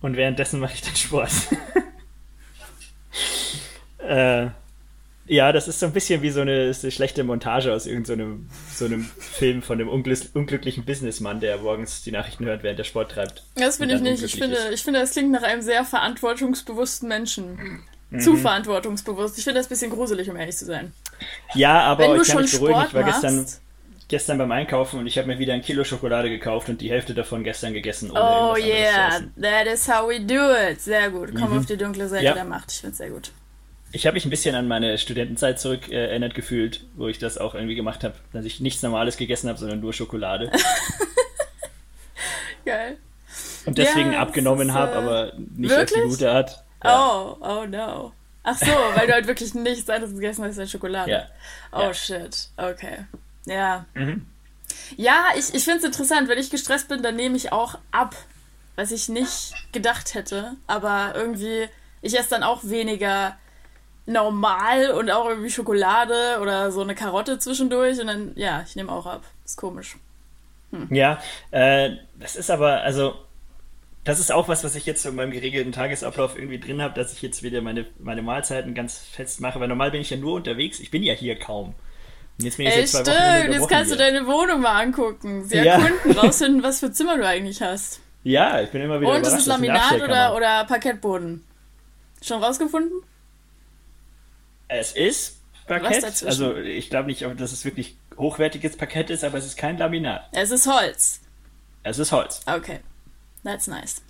und 0.00 0.16
währenddessen 0.16 0.60
mache 0.60 0.74
ich 0.74 0.82
den 0.82 0.96
Sport. 0.96 1.30
äh, 3.98 4.48
ja, 5.28 5.52
das 5.52 5.68
ist 5.68 5.78
so 5.78 5.86
ein 5.86 5.92
bisschen 5.92 6.22
wie 6.22 6.30
so 6.30 6.40
eine, 6.40 6.74
eine 6.82 6.90
schlechte 6.90 7.22
Montage 7.22 7.72
aus 7.72 7.86
irgendeinem 7.86 8.48
so, 8.74 8.86
einem, 8.86 9.04
Film 9.04 9.62
von 9.62 9.80
einem 9.80 9.88
unglücklichen 9.88 10.84
Businessmann, 10.84 11.40
der 11.40 11.58
morgens 11.58 12.02
die 12.02 12.10
Nachrichten 12.10 12.46
hört, 12.46 12.62
während 12.62 12.78
er 12.78 12.84
Sport 12.84 13.12
treibt. 13.12 13.44
Das 13.54 13.76
finde 13.76 13.96
ich 13.96 14.00
nicht. 14.00 14.22
Ich 14.22 14.34
finde, 14.34 14.56
ich 14.72 14.82
finde, 14.82 15.00
das 15.00 15.12
klingt 15.12 15.30
nach 15.30 15.42
einem 15.42 15.62
sehr 15.62 15.84
verantwortungsbewussten 15.84 17.08
Menschen. 17.08 17.82
Mhm. 18.10 18.20
Zu 18.20 18.36
verantwortungsbewusst. 18.36 19.36
Ich 19.36 19.44
finde 19.44 19.60
das 19.60 19.66
ein 19.66 19.68
bisschen 19.68 19.90
gruselig, 19.90 20.30
um 20.30 20.36
ehrlich 20.36 20.56
zu 20.56 20.64
sein. 20.64 20.92
Ja, 21.54 21.80
aber 21.82 22.14
Wenn 22.14 22.22
ich 22.22 22.28
kann 22.28 22.40
mich 22.40 22.52
beruhigen. 22.52 22.84
Ich 22.88 22.94
war 22.94 23.02
gestern, 23.02 23.46
gestern 24.08 24.38
beim 24.38 24.50
Einkaufen 24.50 24.98
und 24.98 25.06
ich 25.06 25.18
habe 25.18 25.28
mir 25.28 25.38
wieder 25.38 25.52
ein 25.52 25.60
Kilo 25.60 25.84
Schokolade 25.84 26.30
gekauft 26.30 26.70
und 26.70 26.80
die 26.80 26.90
Hälfte 26.90 27.12
davon 27.12 27.44
gestern 27.44 27.74
gegessen. 27.74 28.10
Ohne 28.10 28.20
oh 28.20 28.56
yeah, 28.56 29.20
that 29.38 29.66
is 29.66 29.86
how 29.86 30.08
we 30.08 30.20
do 30.20 30.54
it. 30.70 30.80
Sehr 30.80 31.10
gut. 31.10 31.34
Komm 31.34 31.50
mhm. 31.50 31.58
auf 31.58 31.66
die 31.66 31.76
dunkle 31.76 32.08
Seite 32.08 32.24
ja. 32.24 32.32
der 32.32 32.46
Macht. 32.46 32.72
Ich 32.72 32.78
finde 32.78 32.92
es 32.92 32.98
sehr 32.98 33.10
gut. 33.10 33.30
Ich 33.90 34.06
habe 34.06 34.14
mich 34.14 34.26
ein 34.26 34.30
bisschen 34.30 34.54
an 34.54 34.68
meine 34.68 34.98
Studentenzeit 34.98 35.58
zurück 35.58 35.88
äh, 35.88 36.08
erinnert 36.08 36.34
gefühlt, 36.34 36.84
wo 36.96 37.08
ich 37.08 37.18
das 37.18 37.38
auch 37.38 37.54
irgendwie 37.54 37.74
gemacht 37.74 38.04
habe, 38.04 38.14
dass 38.32 38.44
ich 38.44 38.60
nichts 38.60 38.82
Normales 38.82 39.16
gegessen 39.16 39.48
habe, 39.48 39.58
sondern 39.58 39.80
nur 39.80 39.92
Schokolade. 39.92 40.52
Geil. 42.64 42.98
Und 43.64 43.78
deswegen 43.78 44.12
ja, 44.12 44.20
abgenommen 44.20 44.74
habe, 44.74 44.92
äh, 44.92 44.96
aber 44.96 45.32
nicht 45.36 45.70
wirklich? 45.70 45.98
auf 45.98 46.04
die 46.04 46.08
gute 46.10 46.30
Art. 46.30 46.62
Ja. 46.84 47.08
Oh, 47.10 47.36
oh 47.40 47.66
no. 47.66 48.12
Ach 48.42 48.56
so, 48.58 48.66
weil 48.94 49.06
du 49.06 49.12
halt 49.12 49.26
wirklich 49.26 49.54
nichts 49.54 49.88
anderes 49.90 50.14
gegessen 50.14 50.44
hast 50.44 50.58
als 50.58 50.70
Schokolade. 50.70 51.10
Ja. 51.10 51.26
Oh 51.72 51.82
Ja. 51.82 51.94
shit. 51.94 52.48
Okay. 52.56 52.98
Ja. 53.46 53.84
Mhm. 53.94 54.26
Ja, 54.96 55.26
ich, 55.36 55.54
ich 55.54 55.64
finde 55.64 55.78
es 55.78 55.84
interessant. 55.84 56.28
Wenn 56.28 56.38
ich 56.38 56.50
gestresst 56.50 56.88
bin, 56.88 57.02
dann 57.02 57.16
nehme 57.16 57.36
ich 57.36 57.52
auch 57.52 57.78
ab. 57.90 58.14
Was 58.76 58.90
ich 58.92 59.08
nicht 59.08 59.54
gedacht 59.72 60.14
hätte. 60.14 60.52
Aber 60.66 61.12
irgendwie, 61.14 61.68
ich 62.00 62.18
esse 62.18 62.30
dann 62.30 62.42
auch 62.42 62.60
weniger 62.62 63.36
normal 64.08 64.90
und 64.92 65.10
auch 65.10 65.28
irgendwie 65.28 65.50
Schokolade 65.50 66.38
oder 66.40 66.72
so 66.72 66.80
eine 66.80 66.94
Karotte 66.94 67.38
zwischendurch. 67.38 68.00
Und 68.00 68.06
dann, 68.08 68.32
ja, 68.34 68.64
ich 68.66 68.74
nehme 68.74 68.90
auch 68.90 69.06
ab. 69.06 69.22
Ist 69.44 69.56
komisch. 69.56 69.96
Ja, 70.90 71.20
äh, 71.50 71.92
das 72.18 72.36
ist 72.36 72.50
aber, 72.50 72.82
also, 72.82 73.14
das 74.04 74.20
ist 74.20 74.30
auch 74.32 74.48
was, 74.48 74.64
was 74.64 74.74
ich 74.74 74.84
jetzt 74.86 75.02
so 75.02 75.08
in 75.10 75.14
meinem 75.16 75.30
geregelten 75.30 75.72
Tagesablauf 75.72 76.36
irgendwie 76.36 76.58
drin 76.58 76.82
habe, 76.82 76.94
dass 76.94 77.12
ich 77.12 77.22
jetzt 77.22 77.42
wieder 77.42 77.62
meine, 77.62 77.86
meine 77.98 78.22
Mahlzeiten 78.22 78.74
ganz 78.74 78.98
fest 78.98 79.40
mache, 79.40 79.60
weil 79.60 79.68
normal 79.68 79.90
bin 79.90 80.00
ich 80.00 80.10
ja 80.10 80.16
nur 80.18 80.34
unterwegs, 80.34 80.80
ich 80.80 80.90
bin 80.90 81.02
ja 81.02 81.14
hier 81.14 81.38
kaum. 81.38 81.74
Und 82.38 82.44
jetzt 82.44 82.58
bin 82.58 82.66
ich 82.66 82.74
Ey, 82.74 82.86
seit 82.86 83.06
zwei 83.06 83.12
stimmt. 83.12 83.44
Wochen 83.48 83.52
Jetzt 83.52 83.68
kannst 83.68 83.90
du 83.92 83.96
hier. 83.96 84.04
deine 84.04 84.26
Wohnung 84.26 84.60
mal 84.60 84.80
angucken. 84.82 85.44
Sie 85.44 85.56
Ja. 85.56 85.78
erkunden, 85.78 86.12
rausfinden, 86.18 86.62
was 86.62 86.80
für 86.80 86.92
Zimmer 86.92 87.16
du 87.16 87.26
eigentlich 87.26 87.60
hast. 87.62 88.00
Ja, 88.24 88.60
ich 88.60 88.70
bin 88.70 88.82
immer 88.82 89.00
wieder 89.00 89.10
Und 89.10 89.22
ist 89.22 89.32
es 89.32 89.46
Laminat 89.46 90.02
oder, 90.02 90.34
oder 90.36 90.64
Parkettboden? 90.64 91.44
Schon 92.22 92.42
rausgefunden? 92.42 92.92
Es 94.68 94.92
ist 94.92 95.38
Parkett, 95.66 96.24
also 96.24 96.56
ich 96.56 96.90
glaube 96.90 97.08
nicht, 97.08 97.26
ob 97.26 97.36
das 97.36 97.52
es 97.52 97.64
wirklich 97.64 97.96
hochwertiges 98.16 98.76
Parkett 98.76 99.10
ist, 99.10 99.24
aber 99.24 99.38
es 99.38 99.46
ist 99.46 99.56
kein 99.56 99.78
Laminat. 99.78 100.28
Es 100.32 100.50
ist 100.50 100.66
Holz. 100.66 101.20
Es 101.82 101.98
ist 101.98 102.12
Holz. 102.12 102.42
Okay. 102.46 102.80
That's 103.44 103.66
nice. 103.66 104.02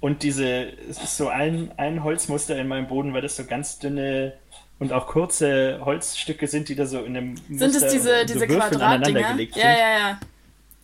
Und 0.00 0.22
diese, 0.22 0.72
es 0.88 1.02
ist 1.02 1.16
so 1.16 1.28
ein, 1.28 1.72
ein 1.76 2.04
Holzmuster 2.04 2.56
in 2.56 2.68
meinem 2.68 2.86
Boden, 2.86 3.12
weil 3.14 3.22
das 3.22 3.36
so 3.36 3.44
ganz 3.44 3.78
dünne 3.78 4.34
und 4.78 4.92
auch 4.92 5.06
kurze 5.06 5.80
Holzstücke 5.84 6.46
sind, 6.46 6.68
die 6.68 6.74
da 6.74 6.86
so 6.86 7.02
in 7.02 7.16
einem 7.16 7.36
Sind 7.36 7.62
es 7.62 7.72
Muster, 7.74 7.90
diese, 7.90 8.20
so 8.20 8.34
diese 8.34 8.46
Quadratdinger? 8.46 9.36
Ja, 9.54 9.70
ja, 9.70 9.98
ja. 9.98 10.20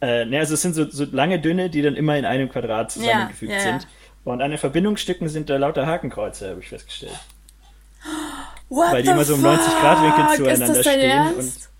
Äh, 0.00 0.24
ne, 0.24 0.38
also 0.38 0.54
es 0.54 0.62
sind 0.62 0.74
so, 0.74 0.88
so 0.90 1.04
lange 1.04 1.38
dünne, 1.38 1.70
die 1.70 1.82
dann 1.82 1.94
immer 1.94 2.16
in 2.16 2.24
einem 2.24 2.48
Quadrat 2.48 2.90
zusammengefügt 2.90 3.52
Ja, 3.52 3.58
ja, 3.58 3.64
ja. 3.64 3.78
sind. 3.78 3.86
Und 4.24 4.40
an 4.40 4.50
den 4.50 4.58
Verbindungsstücken 4.58 5.28
sind 5.28 5.50
da 5.50 5.56
lauter 5.56 5.86
Hakenkreuze, 5.86 6.50
habe 6.50 6.60
ich 6.60 6.68
festgestellt. 6.68 7.18
What 8.72 8.90
Weil 8.90 9.02
die 9.02 9.10
immer 9.10 9.24
so 9.24 9.34
im 9.34 9.42
90 9.42 9.70
Grad 9.80 10.02
Winkel 10.02 10.24
fuck? 10.24 10.36
zueinander 10.36 10.66
ist 10.66 10.76
das 10.76 10.84
dein 10.84 10.98
stehen 10.98 11.10
Ernst? 11.10 11.70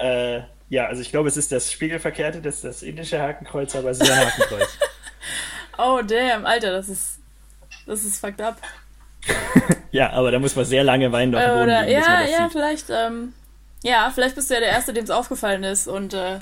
Äh, 0.00 0.40
ja, 0.68 0.86
also 0.86 1.02
ich 1.02 1.10
glaube, 1.10 1.28
es 1.28 1.36
ist 1.36 1.50
das 1.50 1.72
Spiegelverkehrte, 1.72 2.40
das, 2.40 2.60
das 2.60 2.84
indische 2.84 3.20
Hakenkreuz, 3.20 3.74
aber 3.74 3.90
es 3.90 4.00
ist 4.00 4.08
ein 4.10 4.26
Hakenkreuz. 4.26 4.78
Oh, 5.78 6.00
damn. 6.00 6.46
Alter, 6.46 6.70
das 6.70 6.88
ist... 6.88 7.18
Das 7.84 8.02
ist 8.02 8.18
fucked 8.18 8.40
up. 8.40 8.56
ja, 9.90 10.10
aber 10.10 10.30
da 10.30 10.38
muss 10.38 10.56
man 10.56 10.64
sehr 10.64 10.82
lange 10.82 11.12
weinen 11.12 11.34
auf 11.34 11.42
dem 11.42 11.50
Boden 11.50 11.62
Oder, 11.64 11.80
liegen, 11.82 11.92
ja, 12.00 12.22
das 12.22 12.30
ja, 12.30 12.42
sieht. 12.44 12.52
vielleicht, 12.52 12.86
ähm... 12.88 13.34
Ja, 13.82 14.10
vielleicht 14.14 14.36
bist 14.36 14.48
du 14.48 14.54
ja 14.54 14.60
der 14.60 14.70
Erste, 14.70 14.94
dem 14.94 15.04
es 15.04 15.10
aufgefallen 15.10 15.64
ist 15.64 15.86
und, 15.86 16.14
äh... 16.14 16.38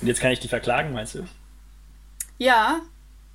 Und 0.00 0.08
jetzt 0.08 0.20
kann 0.20 0.32
ich 0.32 0.40
die 0.40 0.48
verklagen, 0.48 0.92
meinst 0.92 1.14
du? 1.14 1.24
Ja. 2.38 2.80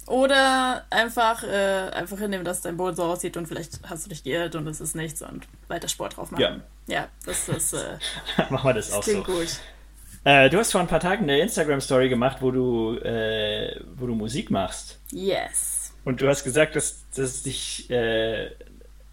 Oder 0.08 0.86
einfach, 0.90 1.44
äh, 1.44 1.90
einfach 1.92 2.18
hinnehmen, 2.18 2.46
dass 2.46 2.62
dein 2.62 2.78
Boden 2.78 2.96
so 2.96 3.04
aussieht 3.04 3.36
und 3.38 3.46
vielleicht 3.48 3.80
hast 3.90 4.06
du 4.06 4.10
dich 4.10 4.24
geirrt 4.24 4.56
und 4.56 4.66
es 4.68 4.80
ist 4.82 4.96
nichts 4.96 5.22
und 5.22 5.46
weiter 5.68 5.88
Sport 5.90 6.18
drauf 6.18 6.32
machen. 6.32 6.42
Ja. 6.42 6.60
Ja, 6.88 7.08
das 7.26 7.50
ist, 7.50 7.74
äh, 7.74 7.98
Machen 8.50 8.70
wir 8.70 8.74
das 8.74 8.92
auch 8.94 9.04
klingt 9.04 9.26
so. 9.28 9.34
gut. 9.34 9.48
Äh, 10.24 10.50
du 10.50 10.58
hast 10.58 10.72
vor 10.72 10.82
ein 10.82 10.88
paar 10.88 11.00
Tagen 11.02 11.24
eine 11.24 11.40
Instagram-Story 11.40 12.10
gemacht, 12.10 12.38
wo 12.42 12.52
du, 12.52 12.96
äh, 13.00 13.80
wo 13.96 14.08
du 14.08 14.16
Musik 14.16 14.50
machst. 14.50 14.98
Yes. 15.12 15.94
Und 16.06 16.22
du 16.22 16.28
hast 16.30 16.44
gesagt, 16.46 16.76
dass, 16.78 17.00
dass 17.16 17.44
dich 17.44 17.90
äh, 17.90 18.46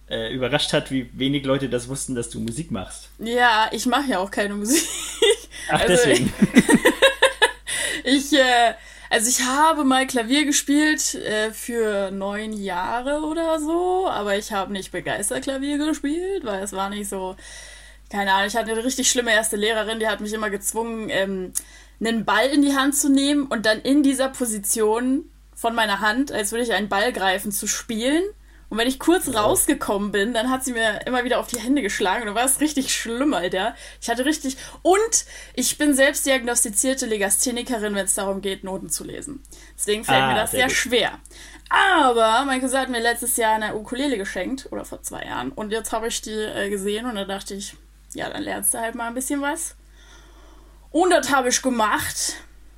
äh, 0.08 0.32
überrascht 0.32 0.72
hat, 0.72 0.90
wie 0.92 1.10
wenig 1.18 1.44
Leute 1.44 1.68
das 1.68 1.88
wussten, 1.88 2.14
dass 2.14 2.30
du 2.30 2.38
Musik 2.38 2.70
machst. 2.70 3.10
Ja, 3.18 3.68
ich 3.72 3.86
mache 3.86 4.10
ja 4.10 4.18
auch 4.20 4.30
keine 4.30 4.54
Musik. 4.54 4.88
Ach, 5.68 5.80
Also, 5.80 5.88
deswegen. 5.88 6.32
Ich, 8.06 8.32
äh, 8.34 8.74
also 9.14 9.28
ich 9.28 9.42
habe 9.42 9.84
mal 9.84 10.08
Klavier 10.08 10.44
gespielt 10.44 11.14
äh, 11.14 11.52
für 11.52 12.10
neun 12.10 12.52
Jahre 12.52 13.20
oder 13.20 13.60
so, 13.60 14.08
aber 14.08 14.36
ich 14.36 14.50
habe 14.50 14.72
nicht 14.72 14.90
begeistert 14.90 15.44
Klavier 15.44 15.78
gespielt, 15.78 16.44
weil 16.44 16.64
es 16.64 16.72
war 16.72 16.90
nicht 16.90 17.08
so, 17.08 17.36
keine 18.10 18.32
Ahnung, 18.32 18.48
ich 18.48 18.56
hatte 18.56 18.72
eine 18.72 18.84
richtig 18.84 19.08
schlimme 19.08 19.32
erste 19.32 19.54
Lehrerin, 19.54 20.00
die 20.00 20.08
hat 20.08 20.20
mich 20.20 20.32
immer 20.32 20.50
gezwungen, 20.50 21.10
ähm, 21.10 21.52
einen 22.00 22.24
Ball 22.24 22.48
in 22.48 22.62
die 22.62 22.74
Hand 22.74 22.96
zu 22.96 23.08
nehmen 23.08 23.46
und 23.46 23.66
dann 23.66 23.80
in 23.82 24.02
dieser 24.02 24.30
Position 24.30 25.30
von 25.54 25.76
meiner 25.76 26.00
Hand, 26.00 26.32
als 26.32 26.50
würde 26.50 26.64
ich 26.64 26.72
einen 26.72 26.88
Ball 26.88 27.12
greifen, 27.12 27.52
zu 27.52 27.68
spielen. 27.68 28.24
Und 28.68 28.78
wenn 28.78 28.88
ich 28.88 28.98
kurz 28.98 29.28
rausgekommen 29.34 30.10
bin, 30.10 30.34
dann 30.34 30.50
hat 30.50 30.64
sie 30.64 30.72
mir 30.72 31.06
immer 31.06 31.24
wieder 31.24 31.38
auf 31.38 31.46
die 31.46 31.60
Hände 31.60 31.82
geschlagen. 31.82 32.22
Und 32.22 32.26
dann 32.28 32.34
war 32.34 32.44
es 32.44 32.60
richtig 32.60 32.94
schlimm, 32.94 33.34
Alter. 33.34 33.74
Ich 34.00 34.08
hatte 34.08 34.24
richtig. 34.24 34.56
Und 34.82 35.24
ich 35.54 35.78
bin 35.78 35.94
selbst 35.94 36.26
diagnostizierte 36.26 37.06
Legasthenikerin, 37.06 37.94
wenn 37.94 38.04
es 38.04 38.14
darum 38.14 38.40
geht, 38.40 38.64
Noten 38.64 38.90
zu 38.90 39.04
lesen. 39.04 39.42
Deswegen 39.76 40.04
fällt 40.04 40.22
Ah, 40.22 40.28
mir 40.28 40.34
das 40.34 40.50
sehr 40.50 40.68
sehr 40.68 40.70
schwer. 40.70 41.18
Aber 41.70 42.44
mein 42.44 42.60
Cousin 42.60 42.78
hat 42.80 42.88
mir 42.88 43.00
letztes 43.00 43.36
Jahr 43.36 43.54
eine 43.54 43.74
Ukulele 43.74 44.16
geschenkt. 44.16 44.68
Oder 44.70 44.84
vor 44.84 45.02
zwei 45.02 45.22
Jahren. 45.24 45.50
Und 45.52 45.70
jetzt 45.70 45.92
habe 45.92 46.08
ich 46.08 46.20
die 46.22 46.30
äh, 46.30 46.68
gesehen 46.70 47.06
und 47.06 47.14
da 47.16 47.24
dachte 47.24 47.54
ich, 47.54 47.74
ja, 48.14 48.28
dann 48.30 48.42
lernst 48.42 48.74
du 48.74 48.78
halt 48.78 48.94
mal 48.94 49.08
ein 49.08 49.14
bisschen 49.14 49.40
was. 49.40 49.74
Und 50.90 51.10
das 51.10 51.30
habe 51.32 51.48
ich 51.48 51.60
gemacht. 51.62 52.36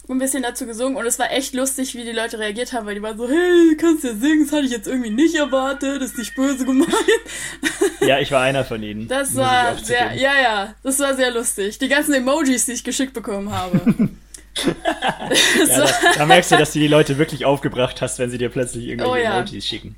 Ein 0.09 0.19
bisschen 0.19 0.45
dazu 0.45 0.67
gesungen 0.67 0.97
und 0.97 1.05
es 1.05 1.19
war 1.19 1.33
echt 1.33 1.53
lustig, 1.53 1.95
wie 1.97 2.05
die 2.05 2.13
Leute 2.13 2.39
reagiert 2.39 2.73
haben, 2.73 2.87
weil 2.87 2.95
die 2.95 3.03
waren 3.03 3.19
so, 3.19 3.29
hey, 3.29 3.71
du 3.71 3.77
kannst 3.77 4.05
ja 4.05 4.15
singen, 4.15 4.45
das 4.45 4.53
hatte 4.53 4.65
ich 4.67 4.71
jetzt 4.71 4.87
irgendwie 4.87 5.11
nicht 5.11 5.35
erwartet, 5.35 6.01
das 6.01 6.11
ist 6.13 6.19
nicht 6.19 6.35
böse 6.37 6.65
gemeint. 6.65 6.95
Ja, 8.01 8.21
ich 8.21 8.31
war 8.31 8.43
einer 8.43 8.65
von 8.65 8.81
ihnen. 8.85 9.09
Das 9.09 9.35
war 9.35 9.77
sehr, 9.79 10.15
ja, 10.15 10.41
ja, 10.41 10.75
das 10.85 11.01
war 11.01 11.15
sehr 11.17 11.33
lustig. 11.33 11.79
Die 11.79 11.89
ganzen 11.89 12.15
Emojis, 12.15 12.67
die 12.67 12.73
ich 12.73 12.85
geschickt 12.85 13.13
bekommen 13.15 13.51
habe. 13.53 13.81
Ja, 14.65 14.71
da, 15.69 15.91
da 16.17 16.25
merkst 16.27 16.51
du, 16.53 16.57
dass 16.57 16.73
du 16.73 16.79
die 16.79 16.89
Leute 16.89 17.19
wirklich 17.19 17.45
aufgebracht 17.45 18.01
hast, 18.01 18.19
wenn 18.19 18.31
sie 18.31 18.39
dir 18.39 18.49
plötzlich 18.49 18.87
irgendwelche 18.87 19.13
Oh 19.13 19.17
ja. 19.23 19.39
Emojis 19.39 19.67
schicken. 19.67 19.97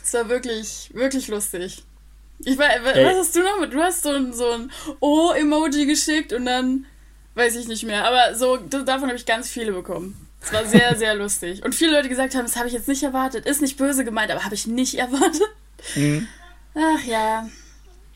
das 0.00 0.14
war 0.14 0.28
wirklich, 0.30 0.90
wirklich 0.94 1.28
lustig. 1.28 1.82
Ich 2.42 2.56
war, 2.56 2.70
Ey. 2.70 3.04
was 3.04 3.16
hast 3.18 3.36
du 3.36 3.40
noch 3.42 3.60
mit? 3.60 3.74
Du 3.74 3.78
hast 3.82 4.02
so 4.02 4.08
ein, 4.08 4.32
so 4.32 4.48
ein 4.52 4.70
O-Emoji 5.00 5.84
geschickt 5.84 6.32
und 6.32 6.46
dann 6.46 6.86
weiß 7.34 7.56
ich 7.56 7.68
nicht 7.68 7.84
mehr. 7.84 8.06
Aber 8.06 8.34
so, 8.34 8.56
davon 8.56 9.08
habe 9.08 9.16
ich 9.16 9.26
ganz 9.26 9.50
viele 9.50 9.72
bekommen. 9.72 10.26
Es 10.42 10.52
war 10.52 10.64
sehr, 10.64 10.96
sehr 10.96 11.14
lustig. 11.14 11.64
Und 11.64 11.74
viele 11.74 11.92
Leute 11.92 12.08
gesagt 12.08 12.34
haben, 12.34 12.44
das 12.44 12.56
habe 12.56 12.66
ich 12.66 12.72
jetzt 12.72 12.88
nicht 12.88 13.02
erwartet. 13.02 13.46
Ist 13.46 13.60
nicht 13.60 13.76
böse 13.76 14.04
gemeint, 14.04 14.30
aber 14.30 14.44
habe 14.44 14.54
ich 14.54 14.66
nicht 14.66 14.94
erwartet. 14.94 15.48
Mhm. 15.94 16.26
Ach 16.74 17.04
ja. 17.04 17.48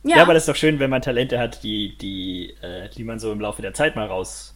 Ja. 0.06 0.16
aber 0.20 0.34
das 0.34 0.42
ist 0.42 0.48
doch 0.48 0.56
schön, 0.56 0.78
wenn 0.80 0.90
man 0.90 1.00
Talente 1.00 1.38
hat, 1.38 1.62
die, 1.62 1.96
die, 1.96 2.54
äh, 2.60 2.90
die 2.90 3.04
man 3.04 3.18
so 3.18 3.32
im 3.32 3.40
Laufe 3.40 3.62
der 3.62 3.72
Zeit 3.72 3.96
mal 3.96 4.06
raus, 4.06 4.53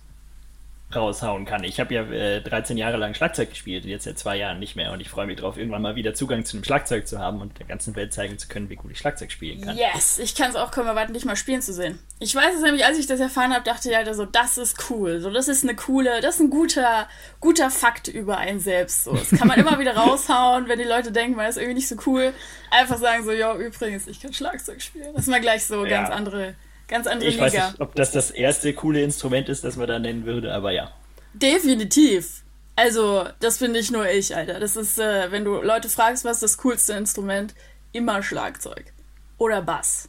raushauen 0.94 1.44
kann. 1.44 1.64
Ich 1.64 1.80
habe 1.80 1.94
ja 1.94 2.02
äh, 2.10 2.40
13 2.40 2.78
Jahre 2.78 2.96
lang 2.96 3.12
Schlagzeug 3.14 3.50
gespielt 3.50 3.84
und 3.84 3.90
jetzt 3.90 4.04
seit 4.04 4.18
zwei 4.18 4.36
Jahren 4.36 4.58
nicht 4.58 4.74
mehr. 4.74 4.90
Und 4.92 5.00
ich 5.00 5.10
freue 5.10 5.26
mich 5.26 5.36
drauf, 5.38 5.58
irgendwann 5.58 5.82
mal 5.82 5.96
wieder 5.96 6.14
Zugang 6.14 6.46
zu 6.46 6.56
einem 6.56 6.64
Schlagzeug 6.64 7.06
zu 7.06 7.18
haben 7.18 7.42
und 7.42 7.58
der 7.58 7.66
ganzen 7.66 7.94
Welt 7.94 8.14
zeigen 8.14 8.38
zu 8.38 8.48
können, 8.48 8.70
wie 8.70 8.76
gut 8.76 8.90
ich 8.90 8.98
Schlagzeug 8.98 9.30
spielen 9.30 9.60
kann. 9.60 9.76
Yes, 9.76 10.18
ich 10.18 10.34
kann 10.34 10.48
es 10.50 10.56
auch 10.56 10.70
kaum 10.70 10.86
erwarten, 10.86 11.12
dich 11.12 11.26
mal 11.26 11.36
spielen 11.36 11.60
zu 11.60 11.74
sehen. 11.74 11.98
Ich 12.20 12.34
weiß 12.34 12.54
es 12.56 12.62
nämlich, 12.62 12.86
als 12.86 12.98
ich 12.98 13.06
das 13.06 13.20
erfahren 13.20 13.52
habe, 13.52 13.64
dachte 13.64 13.90
ich 13.90 13.96
halt 13.96 14.12
so, 14.14 14.24
das 14.24 14.56
ist 14.56 14.88
cool. 14.90 15.20
So, 15.20 15.30
das 15.30 15.46
ist 15.48 15.62
eine 15.62 15.76
coole, 15.76 16.20
das 16.22 16.36
ist 16.36 16.40
ein 16.40 16.50
guter, 16.50 17.06
guter 17.40 17.70
Fakt 17.70 18.08
über 18.08 18.38
einen 18.38 18.60
selbst. 18.60 19.04
So, 19.04 19.12
das 19.14 19.30
kann 19.30 19.46
man 19.46 19.58
immer 19.60 19.78
wieder 19.78 19.94
raushauen, 19.94 20.68
wenn 20.68 20.78
die 20.78 20.84
Leute 20.86 21.12
denken, 21.12 21.36
man 21.36 21.46
ist 21.50 21.56
irgendwie 21.58 21.74
nicht 21.74 21.88
so 21.88 21.96
cool. 22.06 22.32
Einfach 22.70 22.96
sagen 22.96 23.24
so, 23.24 23.32
ja, 23.32 23.54
übrigens, 23.54 24.06
ich 24.06 24.20
kann 24.20 24.32
Schlagzeug 24.32 24.80
spielen. 24.80 25.12
Das 25.12 25.24
ist 25.24 25.28
mal 25.28 25.40
gleich 25.40 25.66
so 25.66 25.84
Ja. 25.84 25.90
ganz 26.02 26.10
andere, 26.10 26.54
ganz 26.88 27.06
andere 27.06 27.28
Ich 27.28 27.34
Liga. 27.36 27.46
weiß 27.46 27.52
nicht, 27.54 27.80
ob 27.80 27.94
das 27.94 28.10
das 28.12 28.30
erste 28.30 28.72
coole 28.74 29.02
Instrument 29.02 29.48
ist, 29.48 29.62
das 29.64 29.76
man 29.76 29.86
da 29.86 29.98
nennen 29.98 30.24
würde, 30.26 30.52
aber 30.52 30.72
ja. 30.72 30.90
Definitiv. 31.34 32.42
Also, 32.76 33.26
das 33.40 33.58
bin 33.58 33.72
nicht 33.72 33.90
nur 33.90 34.08
ich, 34.08 34.34
Alter. 34.36 34.60
Das 34.60 34.76
ist, 34.76 34.98
äh, 34.98 35.30
wenn 35.30 35.44
du 35.44 35.60
Leute 35.62 35.88
fragst, 35.88 36.24
was 36.24 36.36
ist 36.38 36.42
das 36.42 36.58
coolste 36.58 36.92
Instrument, 36.94 37.54
immer 37.92 38.22
Schlagzeug. 38.22 38.92
Oder 39.36 39.62
Bass. 39.62 40.08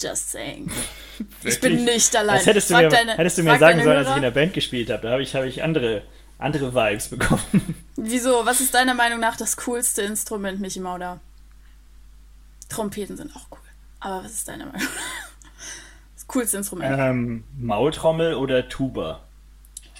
Just 0.00 0.30
saying. 0.32 0.70
Ich 1.44 1.60
bin 1.60 1.84
nicht 1.84 2.16
allein. 2.16 2.36
Das 2.38 2.46
hättest 2.46 2.70
du 2.70 2.74
Frag 2.74 2.84
mir, 2.84 2.88
deine- 2.90 3.16
hättest 3.16 3.38
du 3.38 3.42
mir 3.44 3.58
sagen 3.58 3.82
sollen, 3.84 3.98
als 3.98 4.08
ich 4.10 4.16
in 4.16 4.22
der 4.22 4.30
Band 4.32 4.52
gespielt 4.54 4.90
habe. 4.90 5.02
Da 5.02 5.10
habe 5.12 5.22
ich, 5.22 5.34
habe 5.36 5.46
ich 5.46 5.62
andere, 5.62 6.02
andere 6.38 6.74
Vibes 6.74 7.08
bekommen. 7.08 7.74
Wieso? 7.96 8.44
Was 8.44 8.60
ist 8.60 8.74
deiner 8.74 8.94
Meinung 8.94 9.20
nach 9.20 9.36
das 9.36 9.56
coolste 9.56 10.02
Instrument, 10.02 10.60
Michi 10.60 10.80
Mauder? 10.80 11.20
Trompeten 12.68 13.16
sind 13.16 13.34
auch 13.36 13.46
cool. 13.52 13.58
Aber 14.00 14.24
was 14.24 14.32
ist 14.32 14.48
deine 14.48 14.66
Meinung? 14.66 14.80
Das 14.80 14.90
coolste 16.32 16.56
Instrument. 16.58 16.96
ähm, 16.98 17.44
Maultrommel 17.58 18.34
oder 18.34 18.68
Tuba? 18.68 19.20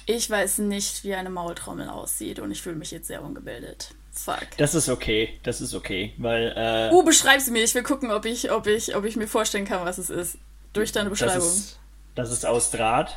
Ich 0.06 0.28
weiß 0.28 0.58
nicht, 0.58 1.04
wie 1.04 1.14
eine 1.14 1.30
Maultrommel 1.30 1.88
aussieht 1.88 2.38
und 2.40 2.50
ich 2.50 2.60
fühle 2.62 2.76
mich 2.76 2.90
jetzt 2.90 3.06
sehr 3.06 3.22
ungebildet. 3.22 3.94
Fuck. 4.12 4.48
Das 4.58 4.74
ist 4.74 4.88
okay, 4.88 5.38
das 5.42 5.60
ist 5.60 5.74
okay, 5.74 6.12
weil 6.18 6.52
äh, 6.56 6.92
Uh, 6.92 7.02
beschreib 7.02 7.40
sie 7.40 7.50
mir. 7.50 7.62
Ich 7.64 7.74
will 7.74 7.82
gucken, 7.82 8.10
ob 8.10 8.24
ich, 8.26 8.50
ob 8.50 8.66
ich, 8.66 8.94
ob 8.94 9.04
ich 9.04 9.16
mir 9.16 9.26
vorstellen 9.28 9.64
kann, 9.64 9.84
was 9.86 9.98
es 9.98 10.10
ist. 10.10 10.36
Durch 10.74 10.92
deine 10.92 11.08
das, 11.10 11.18
Beschreibung. 11.20 11.46
ist, 11.48 11.78
das 12.14 12.30
ist 12.30 12.44
aus 12.44 12.70
Draht 12.70 13.16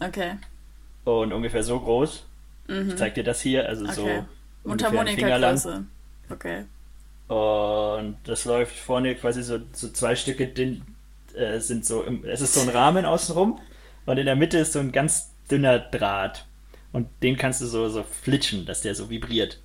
Okay. 0.00 0.36
und 1.04 1.32
ungefähr 1.32 1.62
so 1.62 1.78
groß. 1.78 2.24
Ich 2.68 2.96
zeig 2.96 3.14
dir 3.14 3.24
das 3.24 3.40
hier, 3.40 3.66
also 3.68 3.86
so 3.86 4.02
Mhm. 4.02 4.08
Okay. 4.08 4.14
lang. 4.16 4.26
Mundharmonika-Größe. 4.64 5.84
Okay. 6.30 6.64
Und 7.28 8.16
das 8.24 8.44
läuft 8.44 8.76
vorne 8.76 9.14
quasi 9.14 9.42
so, 9.42 9.58
so 9.72 9.88
zwei 9.90 10.16
Stücke, 10.16 10.46
äh, 11.38 11.60
sind 11.60 11.86
so, 11.86 12.02
im, 12.02 12.24
es 12.24 12.40
ist 12.40 12.54
so 12.54 12.60
ein 12.60 12.68
Rahmen 12.68 13.04
außenrum 13.04 13.60
und 14.06 14.18
in 14.18 14.26
der 14.26 14.36
Mitte 14.36 14.58
ist 14.58 14.72
so 14.72 14.78
ein 14.78 14.92
ganz 14.92 15.32
dünner 15.50 15.78
Draht. 15.78 16.46
Und 16.92 17.08
den 17.22 17.36
kannst 17.36 17.60
du 17.60 17.66
so, 17.66 17.88
so 17.88 18.02
flitschen, 18.02 18.66
dass 18.66 18.80
der 18.80 18.94
so 18.94 19.10
vibriert. 19.10 19.60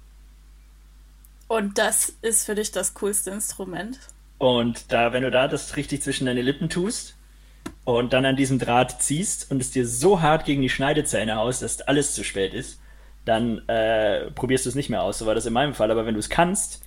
Und 1.48 1.78
das 1.78 2.14
ist 2.22 2.46
für 2.46 2.56
dich 2.56 2.72
das 2.72 2.94
coolste 2.96 3.32
Instrument? 3.32 4.00
Und 4.38 4.92
da, 4.92 5.14
wenn 5.14 5.24
du 5.24 5.32
da 5.32 5.48
das 5.48 5.78
richtig 5.78 6.02
zwischen 6.02 6.26
deine 6.26 6.42
Lippen 6.42 6.70
tust 6.70 7.16
und 7.86 8.12
dann 8.12 8.26
an 8.26 8.36
diesem 8.36 8.60
Draht 8.60 9.02
ziehst 9.02 9.52
und 9.52 9.62
es 9.62 9.72
dir 9.72 9.88
so 9.88 10.22
hart 10.22 10.46
gegen 10.46 10.62
die 10.62 10.70
Schneidezähne 10.70 11.36
haust, 11.36 11.62
dass 11.62 11.82
alles 11.82 12.14
zu 12.14 12.24
spät 12.24 12.54
ist, 12.54 12.80
dann 13.26 13.68
äh, 13.70 14.32
probierst 14.32 14.66
du 14.66 14.70
es 14.70 14.76
nicht 14.76 14.90
mehr 14.90 15.02
aus. 15.02 15.20
So 15.20 15.26
war 15.26 15.36
das 15.36 15.46
in 15.46 15.54
meinem 15.54 15.74
Fall. 15.74 15.92
Aber 15.92 16.06
wenn 16.06 16.16
du 16.16 16.20
es 16.20 16.30
kannst, 16.30 16.82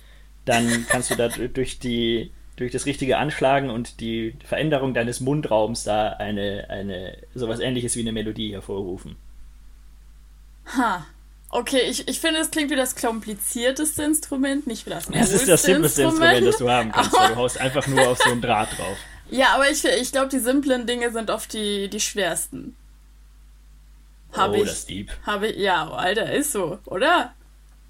dann 0.45 0.85
kannst 0.87 1.09
du 1.09 1.15
da 1.15 1.29
durch 1.29 1.79
die 1.79 2.31
durch 2.57 2.71
das 2.71 2.85
richtige 2.85 3.17
Anschlagen 3.17 3.69
und 3.69 4.01
die 4.01 4.35
Veränderung 4.43 4.93
deines 4.93 5.21
Mundraums 5.21 5.83
da 5.83 6.09
eine, 6.09 6.65
eine 6.69 7.17
sowas 7.33 7.59
ähnliches 7.59 7.95
wie 7.95 8.01
eine 8.01 8.11
Melodie 8.11 8.51
hervorrufen. 8.51 9.15
Ha. 10.75 11.05
Okay, 11.49 11.81
ich, 11.89 12.07
ich 12.09 12.19
finde, 12.19 12.41
es 12.41 12.51
klingt 12.51 12.71
wie 12.71 12.75
das 12.75 12.95
komplizierteste 12.95 14.03
Instrument, 14.03 14.67
nicht 14.67 14.85
wie 14.85 14.89
das 14.89 15.05
Das 15.11 15.31
ist 15.31 15.47
das 15.47 15.63
simpleste 15.63 16.03
Instrument, 16.03 16.45
das 16.45 16.57
du 16.57 16.69
haben 16.69 16.91
kannst, 16.91 17.13
weil 17.13 17.29
du 17.29 17.35
haust 17.37 17.59
einfach 17.61 17.87
nur 17.87 18.09
auf 18.09 18.17
so 18.17 18.31
einen 18.31 18.41
Draht 18.41 18.77
drauf. 18.77 18.97
Ja, 19.29 19.55
aber 19.55 19.69
ich, 19.69 19.83
ich 19.83 20.13
glaube, 20.13 20.29
die 20.29 20.39
simplen 20.39 20.87
Dinge 20.87 21.11
sind 21.11 21.29
oft 21.29 21.51
die, 21.51 21.89
die 21.89 21.99
schwersten. 21.99 22.77
Hab 24.31 24.51
oh, 24.51 24.53
ich, 24.53 24.63
das. 24.63 24.87
Habe 25.25 25.47
ich, 25.47 25.57
ja, 25.57 25.89
Alter, 25.89 26.31
ist 26.31 26.53
so, 26.53 26.79
oder? 26.85 27.33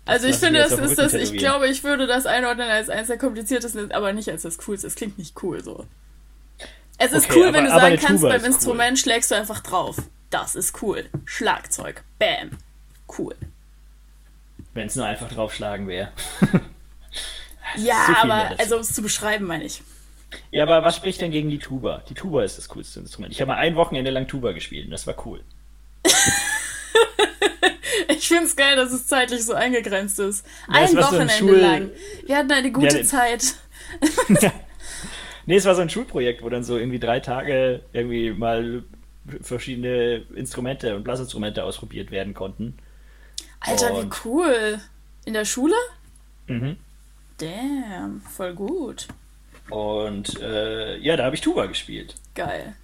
Also 0.08 0.28
ich 0.28 0.38
finde, 0.38 0.60
das 0.60 0.72
ist 0.72 0.98
das, 0.98 1.14
ich 1.14 1.34
glaube, 1.34 1.68
ich 1.68 1.84
würde 1.84 2.08
das 2.08 2.26
einordnen 2.26 2.70
als 2.70 2.90
eines 2.90 3.08
der 3.08 3.18
kompliziertesten, 3.18 3.92
aber 3.92 4.14
nicht 4.14 4.30
als 4.30 4.44
das 4.44 4.58
coolste. 4.60 4.88
Es 4.88 4.96
klingt 4.96 5.18
nicht 5.18 5.42
cool 5.44 5.64
so. 5.64 5.86
Es 6.98 7.12
ist 7.12 7.30
okay, 7.30 7.40
cool, 7.40 7.48
aber, 7.48 7.58
wenn 7.58 7.66
du 7.66 7.70
sagen 7.72 7.98
kannst, 8.02 8.24
beim 8.24 8.44
Instrument 8.44 8.92
cool. 8.92 8.98
schlägst 8.98 9.32
du 9.32 9.36
einfach 9.36 9.60
drauf. 9.60 9.98
Das 10.30 10.56
ist 10.56 10.82
cool. 10.82 11.06
Schlagzeug. 11.26 12.04
Bam. 12.20 12.52
Cool. 13.18 13.36
Wenn 14.74 14.88
es 14.88 14.96
nur 14.96 15.06
einfach 15.06 15.30
draufschlagen 15.30 15.88
wäre. 15.88 16.12
ja, 17.78 18.06
so 18.08 18.14
aber, 18.14 18.52
also 18.58 18.76
um 18.76 18.82
es 18.82 18.94
zu 18.94 19.02
beschreiben, 19.02 19.46
meine 19.46 19.66
ich. 19.66 19.82
Ja, 20.52 20.64
aber 20.64 20.84
was 20.84 20.96
spricht 20.96 21.22
denn 21.22 21.32
gegen 21.32 21.50
die 21.50 21.60
Tuba? 21.60 22.04
Die 22.10 22.14
Tuba 22.14 22.44
ist 22.44 22.58
das 22.58 22.68
coolste 22.70 23.00
Instrument. 23.00 23.34
Ich 23.34 23.42
habe 23.42 23.52
mal 23.52 23.58
ein 23.58 23.76
Wochenende 23.76 24.12
lang 24.12 24.28
Tuba 24.28 24.52
gespielt 24.52 24.86
und 24.86 24.92
das 24.92 25.08
war 25.08 25.26
cool. 25.26 25.42
Ich 28.10 28.28
finde 28.28 28.46
es 28.46 28.56
geil, 28.56 28.76
dass 28.76 28.92
es 28.92 29.08
zeitlich 29.08 29.46
so 29.46 29.54
eingegrenzt 29.54 30.20
ist. 30.20 30.46
Ja, 30.68 30.82
Ein 30.82 30.96
Wochenende 30.98 31.34
so 31.34 31.48
ein 31.48 31.60
lang. 31.60 31.92
Wir 32.26 32.38
hatten 32.38 32.52
eine 32.52 32.72
gute 32.72 33.00
ja, 33.00 33.04
Zeit. 33.04 33.56
ja. 34.42 34.52
Nee, 35.46 35.56
es 35.56 35.66
war 35.66 35.76
so 35.76 35.82
ein 35.82 35.90
Schulprojekt, 35.90 36.44
wo 36.44 36.50
dann 36.50 36.64
so 36.64 36.78
irgendwie 36.78 37.00
drei 37.00 37.20
Tage 37.20 37.82
irgendwie 37.94 38.32
mal 38.32 38.84
verschiedene 39.42 40.26
Instrumente 40.36 40.96
und 40.96 41.04
Blasinstrumente 41.04 41.64
ausprobiert 41.64 42.12
werden 42.12 42.34
konnten. 42.34 42.78
Alter, 43.60 43.94
und... 43.94 44.06
wie 44.06 44.28
cool. 44.28 44.80
In 45.26 45.34
der 45.34 45.46
Schule? 45.46 45.76
Mhm. 46.48 46.78
Damn, 47.38 48.22
voll 48.22 48.54
gut. 48.54 49.08
Und 49.70 50.40
äh, 50.42 50.98
ja, 50.98 51.18
da 51.18 51.26
habe 51.26 51.36
ich 51.36 51.42
Tuba 51.42 51.66
gespielt. 51.66 52.16
Geil. 52.36 52.76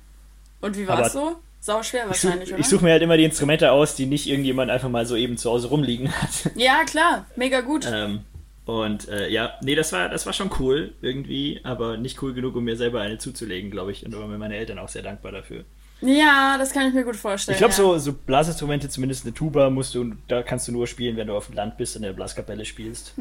Und 0.62 0.78
wie 0.78 0.88
war 0.88 1.06
es 1.06 1.14
so? 1.14 1.38
Sau 1.64 1.82
schwer 1.82 2.08
wahrscheinlich, 2.08 2.50
ich 2.50 2.50
such? 2.50 2.60
Ich 2.60 2.68
suche 2.68 2.84
mir 2.84 2.92
halt 2.92 3.02
immer 3.04 3.16
die 3.16 3.24
Instrumente 3.24 3.72
aus, 3.72 3.96
die 3.96 4.06
nicht 4.06 4.28
irgendjemand 4.28 4.70
einfach 4.70 4.90
mal 4.90 5.06
so 5.06 5.16
eben 5.16 5.38
zu 5.38 5.50
Hause 5.50 5.70
rumliegen 5.70 6.12
hat. 6.12 6.30
Ja, 6.56 6.84
klar, 6.84 7.26
mega 7.38 7.62
gut. 7.62 7.88
Ähm, 7.90 8.26
und 8.66 9.08
äh, 9.08 9.30
ja, 9.30 9.54
nee, 9.62 9.74
das 9.74 9.94
war, 9.94 10.10
das 10.10 10.26
war 10.26 10.34
schon 10.34 10.52
cool 10.60 10.94
irgendwie, 11.02 11.62
aber 11.64 11.96
nicht 11.96 12.22
cool 12.22 12.34
genug, 12.34 12.58
um 12.58 12.66
mir 12.66 12.76
selber 12.76 13.00
eine 13.00 13.18
zuzulegen, 13.18 13.72
glaube 13.72 13.94
ich. 13.94 14.06
Und 14.06 14.14
da 14.14 14.20
waren 14.20 14.30
mir 14.30 14.38
meine 14.38 14.58
Eltern 14.58 14.78
auch 14.78 14.90
sehr 14.90 15.04
dankbar 15.04 15.32
dafür. 15.32 15.64
Ja, 16.02 16.58
das 16.58 16.74
kann 16.74 16.86
ich 16.86 16.94
mir 16.94 17.06
gut 17.06 17.16
vorstellen. 17.16 17.54
Ich 17.54 17.60
glaube, 17.60 17.72
ja. 17.72 17.78
so, 17.78 17.98
so 17.98 18.12
Blasinstrumente, 18.12 18.90
zumindest 18.90 19.24
eine 19.24 19.34
Tuba, 19.34 19.70
musst 19.70 19.96
du, 19.96 20.16
da 20.28 20.44
kannst 20.44 20.68
du 20.68 20.74
nur 20.74 20.86
spielen, 20.86 21.16
wenn 21.16 21.28
du 21.28 21.34
auf 21.34 21.46
dem 21.46 21.56
Land 21.56 21.78
bist 21.78 21.96
und 21.96 22.02
in 22.04 22.08
der 22.08 22.14
Blaskapelle 22.14 22.66
spielst. 22.66 23.14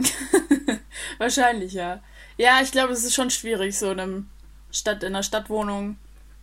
Wahrscheinlich, 1.18 1.74
ja. 1.74 2.00
Ja, 2.38 2.58
ich 2.60 2.72
glaube, 2.72 2.92
es 2.92 3.04
ist 3.04 3.14
schon 3.14 3.30
schwierig, 3.30 3.78
so 3.78 3.92
in, 3.92 4.00
einem 4.00 4.26
Stadt, 4.72 5.04
in 5.04 5.14
einer 5.14 5.22
Stadtwohnung 5.22 5.96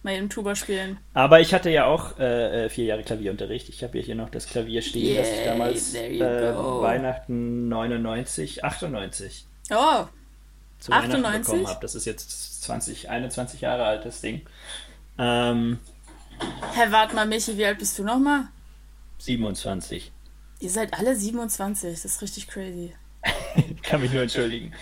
mal 0.03 0.15
eben 0.15 0.29
Tuba 0.29 0.55
spielen. 0.55 0.97
Aber 1.13 1.39
ich 1.39 1.53
hatte 1.53 1.69
ja 1.69 1.85
auch 1.85 2.17
äh, 2.19 2.65
äh 2.65 2.69
vier 2.69 2.85
Jahre 2.85 3.03
Klavierunterricht. 3.03 3.69
Ich 3.69 3.83
habe 3.83 3.97
ja 3.97 4.03
hier 4.03 4.15
noch 4.15 4.29
das 4.29 4.47
Klavier 4.47 4.81
stehen, 4.81 5.15
yeah, 5.15 5.21
das 5.21 5.31
ich 5.31 5.45
damals 5.45 5.95
äh, 5.95 6.55
Weihnachten 6.55 7.67
99, 7.69 8.63
98. 8.63 9.45
Oh. 9.71 10.05
Zu 10.79 10.91
98? 10.93 11.45
bekommen 11.45 11.67
habe. 11.67 11.79
Das 11.81 11.95
ist 11.95 12.05
jetzt 12.05 12.63
20, 12.63 13.09
21 13.09 13.61
Jahre 13.61 13.83
alt, 13.83 14.05
das 14.05 14.21
Ding. 14.21 14.41
Ähm, 15.17 15.79
Hä, 16.73 16.87
warte 16.89 17.15
mal, 17.15 17.27
Michi, 17.27 17.57
wie 17.57 17.65
alt 17.65 17.79
bist 17.79 17.99
du 17.99 18.03
nochmal? 18.03 18.45
27. 19.17 20.11
Ihr 20.61 20.69
seid 20.69 20.93
alle 20.93 21.15
27, 21.15 21.91
das 21.91 22.05
ist 22.05 22.21
richtig 22.21 22.47
crazy. 22.47 22.93
ich 23.55 23.81
kann 23.83 24.01
mich 24.01 24.13
nur 24.13 24.23
entschuldigen. 24.23 24.73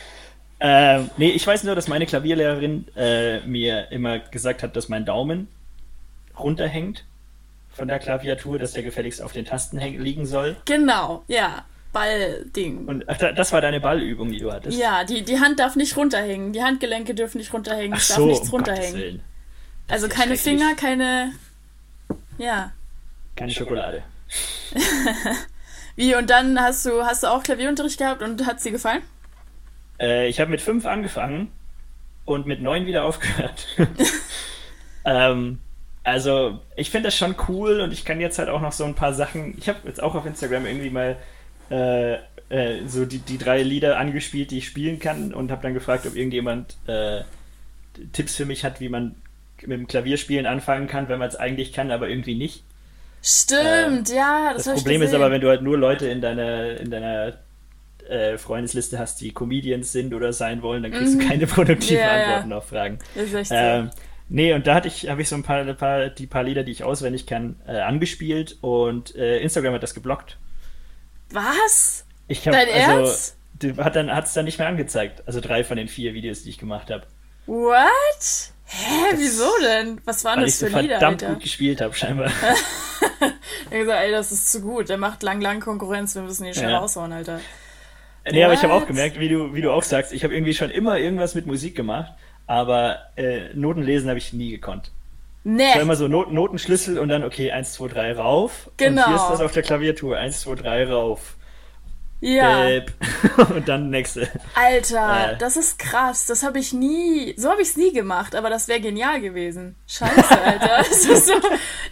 Ähm, 0.60 1.10
nee, 1.17 1.30
ich 1.30 1.46
weiß 1.46 1.63
nur, 1.63 1.76
dass 1.76 1.88
meine 1.88 2.06
Klavierlehrerin 2.06 2.88
äh, 2.96 3.41
mir 3.41 3.91
immer 3.91 4.20
gesagt 4.20 4.63
hat, 4.63 4.76
dass 4.76 4.89
mein 4.89 5.06
Daumen 5.06 5.48
runterhängt 6.38 7.06
von 7.70 7.88
der 7.88 8.00
Klaviatur, 8.00 8.58
dass 8.58 8.74
der 8.74 8.84
gefälligst 8.84 9.22
auf 9.22 9.34
den 9.34 9.46
Tasten 9.46 9.78
liegen 9.78 10.26
soll. 10.26 10.58
Genau, 10.65 11.24
ja. 11.28 11.65
Ballding. 11.93 12.86
Und 12.86 13.08
ach, 13.08 13.17
das 13.17 13.52
war 13.54 13.62
deine 13.62 13.80
Ballübung, 13.80 14.32
die 14.32 14.39
du 14.39 14.52
hattest. 14.52 14.78
Ja, 14.78 15.04
die, 15.04 15.24
die 15.24 15.39
Hand 15.39 15.60
darf 15.60 15.76
nicht 15.76 15.96
runterhängen. 15.96 16.54
Die 16.54 16.62
Handgelenke 16.62 17.15
dürfen 17.15 17.38
nicht 17.38 17.54
runterhängen. 17.54 17.93
Ach 17.93 18.02
es 18.02 18.10
darf 18.10 18.20
nichts 18.20 18.50
um 18.50 18.56
runterhängen. 18.56 19.22
Also 19.88 20.10
keine 20.10 20.36
Finger, 20.36 20.76
keine. 20.76 21.32
Ja. 22.38 22.72
Keine 23.36 23.52
Schokolade. 23.52 24.04
Wie, 25.96 26.13
und 26.13 26.30
dann 26.30 26.60
hast 26.62 26.86
du, 26.86 27.04
hast 27.04 27.24
du 27.24 27.28
auch 27.28 27.41
Klavierunterricht 27.41 27.98
gehabt 27.98 28.22
und 28.22 28.46
hat 28.46 28.60
sie 28.60 28.72
gefallen? 28.72 29.02
Äh, 30.00 30.28
ich 30.28 30.40
habe 30.40 30.52
mit 30.52 30.62
fünf 30.62 30.86
angefangen 30.86 31.52
und 32.26 32.46
mit 32.46 32.62
neun 32.62 32.86
wieder 32.86 33.04
aufgehört. 33.06 33.68
ähm, 35.06 35.60
also, 36.04 36.60
ich 36.76 36.90
finde 36.90 37.08
das 37.08 37.18
schon 37.18 37.36
cool 37.50 37.82
und 37.82 37.92
ich 37.92 38.06
kann 38.06 38.22
jetzt 38.22 38.40
halt 38.40 38.50
auch 38.50 38.62
noch 38.62 38.72
so 38.72 38.86
ein 38.86 38.96
paar 38.96 39.14
Sachen. 39.14 39.58
Ich 39.58 39.68
habe 39.68 39.80
jetzt 39.86 40.02
auch 40.02 40.16
auf 40.16 40.26
Instagram 40.26 40.66
irgendwie 40.66 40.90
mal 40.90 41.18
äh, 41.70 42.14
äh, 42.50 42.88
so 42.88 43.06
die, 43.06 43.20
die 43.20 43.38
drei 43.38 43.62
Lieder 43.62 43.98
angespielt, 43.98 44.52
die 44.52 44.60
ich 44.60 44.68
spielen 44.68 45.00
kann 45.00 45.34
und 45.34 45.52
habe 45.52 45.62
dann 45.62 45.74
gefragt, 45.74 46.06
ob 46.06 46.16
irgendjemand 46.16 46.78
äh, 46.88 47.24
Tipps 48.14 48.36
für 48.36 48.46
mich 48.46 48.64
hat, 48.64 48.80
wie 48.80 48.90
man 48.90 49.16
mit 49.62 49.80
dem 49.80 49.88
Klavierspielen 49.88 50.46
anfangen 50.46 50.88
kann, 50.88 51.10
wenn 51.10 51.20
man 51.20 51.28
es 51.28 51.36
eigentlich 51.36 51.74
kann, 51.74 51.92
aber 51.92 52.08
irgendwie 52.08 52.36
nicht. 52.36 52.64
Stimmt, 53.22 54.10
ja. 54.10 54.54
Das, 54.54 54.66
das 54.66 54.76
Problem 54.76 55.02
ist 55.02 55.14
aber, 55.14 55.32
wenn 55.32 55.42
du 55.42 55.50
halt 55.50 55.62
nur 55.62 55.78
Leute 55.78 56.08
in 56.08 56.22
deiner, 56.22 56.78
in 56.80 56.90
deiner 56.90 57.34
äh, 58.10 58.38
Freundesliste 58.38 59.00
hast, 59.00 59.22
die 59.22 59.34
Comedians 59.34 59.91
sind 59.91 60.13
oder 60.13 60.34
sein 60.34 60.62
wollen, 60.62 60.84
dann 60.84 60.91
kriegst 60.91 61.15
mhm. 61.15 61.20
du 61.20 61.28
keine 61.28 61.48
produktiven 61.48 62.00
ja, 62.00 62.12
Antworten 62.12 62.52
ja. 62.52 62.58
auf 62.58 62.67
Fragen. 62.67 63.00
Das 63.15 63.26
ist 63.26 63.34
echt 63.34 63.52
ähm, 63.54 63.89
so. 63.93 64.02
Nee, 64.30 64.54
und 64.54 64.67
da 64.67 64.76
hatte 64.76 64.89
ich, 64.89 65.10
habe 65.10 65.22
ich 65.22 65.30
so 65.30 65.36
ein 65.36 65.43
paar, 65.43 65.60
ein 65.60 65.78
paar, 65.78 66.10
die 66.10 66.28
paar 66.28 66.43
Lieder, 66.43 66.63
die 66.63 66.72
ich 66.72 66.84
auswendig 66.84 67.28
kann, 67.28 67.62
äh, 67.65 67.80
angespielt 67.80 68.58
und 68.62 69.15
äh, 69.15 69.39
Instagram 69.39 69.76
hat 69.76 69.84
das 69.84 69.93
geblockt. 69.93 70.38
Was? 71.32 72.06
Ich 72.28 72.46
hab, 72.46 72.54
Dein 72.54 72.67
also, 72.67 72.91
Ernst? 73.00 73.38
Hat 73.78 73.96
dann 73.96 74.13
hat's 74.13 74.34
dann 74.34 74.46
nicht 74.46 74.60
mehr 74.60 74.67
angezeigt. 74.67 75.24
Also 75.26 75.39
drei 75.39 75.63
von 75.63 75.78
den 75.78 75.88
vier 75.88 76.13
Videos, 76.13 76.43
die 76.43 76.50
ich 76.50 76.58
gemacht 76.58 76.91
habe. 76.91 77.04
What? 77.48 78.52
Hä, 78.65 79.12
das, 79.12 79.20
wieso 79.20 79.50
denn? 79.62 80.02
Was 80.04 80.26
waren 80.26 80.41
das 80.41 80.60
für 80.60 80.70
so 80.70 80.78
Lieder? 80.78 80.78
Weil 80.78 80.86
ich 80.86 80.91
verdammt 81.00 81.26
gut 81.26 81.43
gespielt 81.43 81.82
habe, 81.82 81.93
scheinbar. 81.93 82.28
ich 83.72 83.80
gesagt, 83.80 84.04
ey, 84.04 84.12
das 84.12 84.32
ist 84.32 84.52
zu 84.52 84.62
gut. 84.62 84.89
Der 84.89 84.98
macht 84.98 85.24
lang, 85.24 85.39
lang 85.39 85.62
Konkurrenz. 85.62 86.13
Wir 86.15 86.22
müssen 86.22 86.43
hier 86.43 86.54
schnell 86.54 86.72
ja. 86.72 86.80
raushauen, 86.80 87.13
Alter. 87.13 87.39
Nee, 88.32 88.44
aber 88.44 88.54
ich 88.54 88.63
habe 88.63 88.74
auch 88.74 88.88
gemerkt, 88.88 89.20
wie 89.20 89.30
du, 89.30 89.54
wie 89.54 89.62
du 89.62 89.72
auch 89.72 89.84
sagst, 89.84 90.13
ich 90.13 90.24
habe 90.24 90.34
irgendwie 90.34 90.54
schon 90.54 90.70
immer 90.70 90.98
irgendwas 90.98 91.36
mit 91.36 91.46
Musik 91.46 91.76
gemacht, 91.76 92.13
aber 92.46 93.00
äh, 93.16 93.54
Noten 93.54 93.84
lesen 93.84 94.10
habe 94.10 94.18
ich 94.18 94.34
nie 94.34 94.52
gekonnt. 94.52 94.92
Nee. 95.44 95.63
Es 95.70 95.76
war 95.76 95.82
immer 95.84 95.96
so 95.96 96.10
Not 96.10 96.34
Notenschlüssel 96.34 97.00
und 97.00 97.08
dann, 97.08 97.24
okay, 97.24 97.52
1, 97.52 97.74
2, 97.74 97.88
3 97.88 98.13
rauf. 98.13 98.70
Genau. 98.76 99.02
Und 99.02 99.08
hier 99.08 99.16
ist 99.16 99.30
das 99.30 99.40
auf 99.40 99.54
der 99.54 99.63
Klaviatur. 99.63 100.18
1, 100.18 100.42
2, 100.42 100.56
3 100.56 100.90
rauf. 100.90 101.38
Ja. 102.20 102.66
Gelb. 102.66 102.94
und 103.56 103.68
dann 103.68 103.90
nächste. 103.90 104.28
Alter, 104.56 105.34
äh. 105.34 105.38
das 105.38 105.56
ist 105.56 105.78
krass. 105.78 106.26
Das 106.26 106.44
habe 106.44 106.60
ich 106.60 106.74
nie, 106.74 107.34
so 107.38 107.50
habe 107.50 107.62
ich 107.62 107.70
es 107.70 107.78
nie 107.78 107.94
gemacht, 107.94 108.36
aber 108.36 108.50
das 108.50 108.68
wäre 108.68 108.82
genial 108.82 109.22
gewesen. 109.22 109.76
Scheiße, 109.88 110.42
Alter. 110.42 110.84
so, 110.94 111.34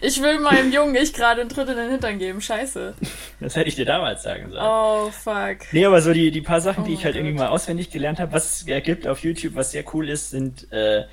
ich 0.00 0.20
will 0.20 0.40
meinem 0.40 0.72
Jungen 0.72 0.94
ich 0.96 1.12
gerade 1.14 1.40
einen 1.40 1.48
Tritt 1.48 1.68
in 1.68 1.76
den 1.76 1.90
Hintern 1.90 2.18
geben. 2.18 2.40
Scheiße. 2.40 2.94
Das 3.40 3.56
hätte 3.56 3.68
ich 3.68 3.76
dir 3.76 3.84
damals 3.84 4.22
sagen 4.22 4.50
sollen. 4.50 4.64
Oh, 4.64 5.10
fuck. 5.10 5.72
Nee, 5.72 5.84
aber 5.84 6.00
so 6.00 6.12
die, 6.12 6.30
die 6.30 6.40
paar 6.40 6.60
Sachen, 6.60 6.84
oh 6.84 6.86
die 6.86 6.94
ich 6.94 7.04
halt 7.04 7.14
God. 7.14 7.22
irgendwie 7.22 7.38
mal 7.38 7.48
auswendig 7.48 7.90
gelernt 7.90 8.18
habe, 8.18 8.32
was 8.32 8.60
es 8.60 8.84
gibt 8.84 9.06
auf 9.06 9.20
YouTube, 9.20 9.54
was 9.54 9.72
sehr 9.72 9.84
cool 9.92 10.08
ist, 10.08 10.30
sind 10.30 10.70
äh, 10.72 11.04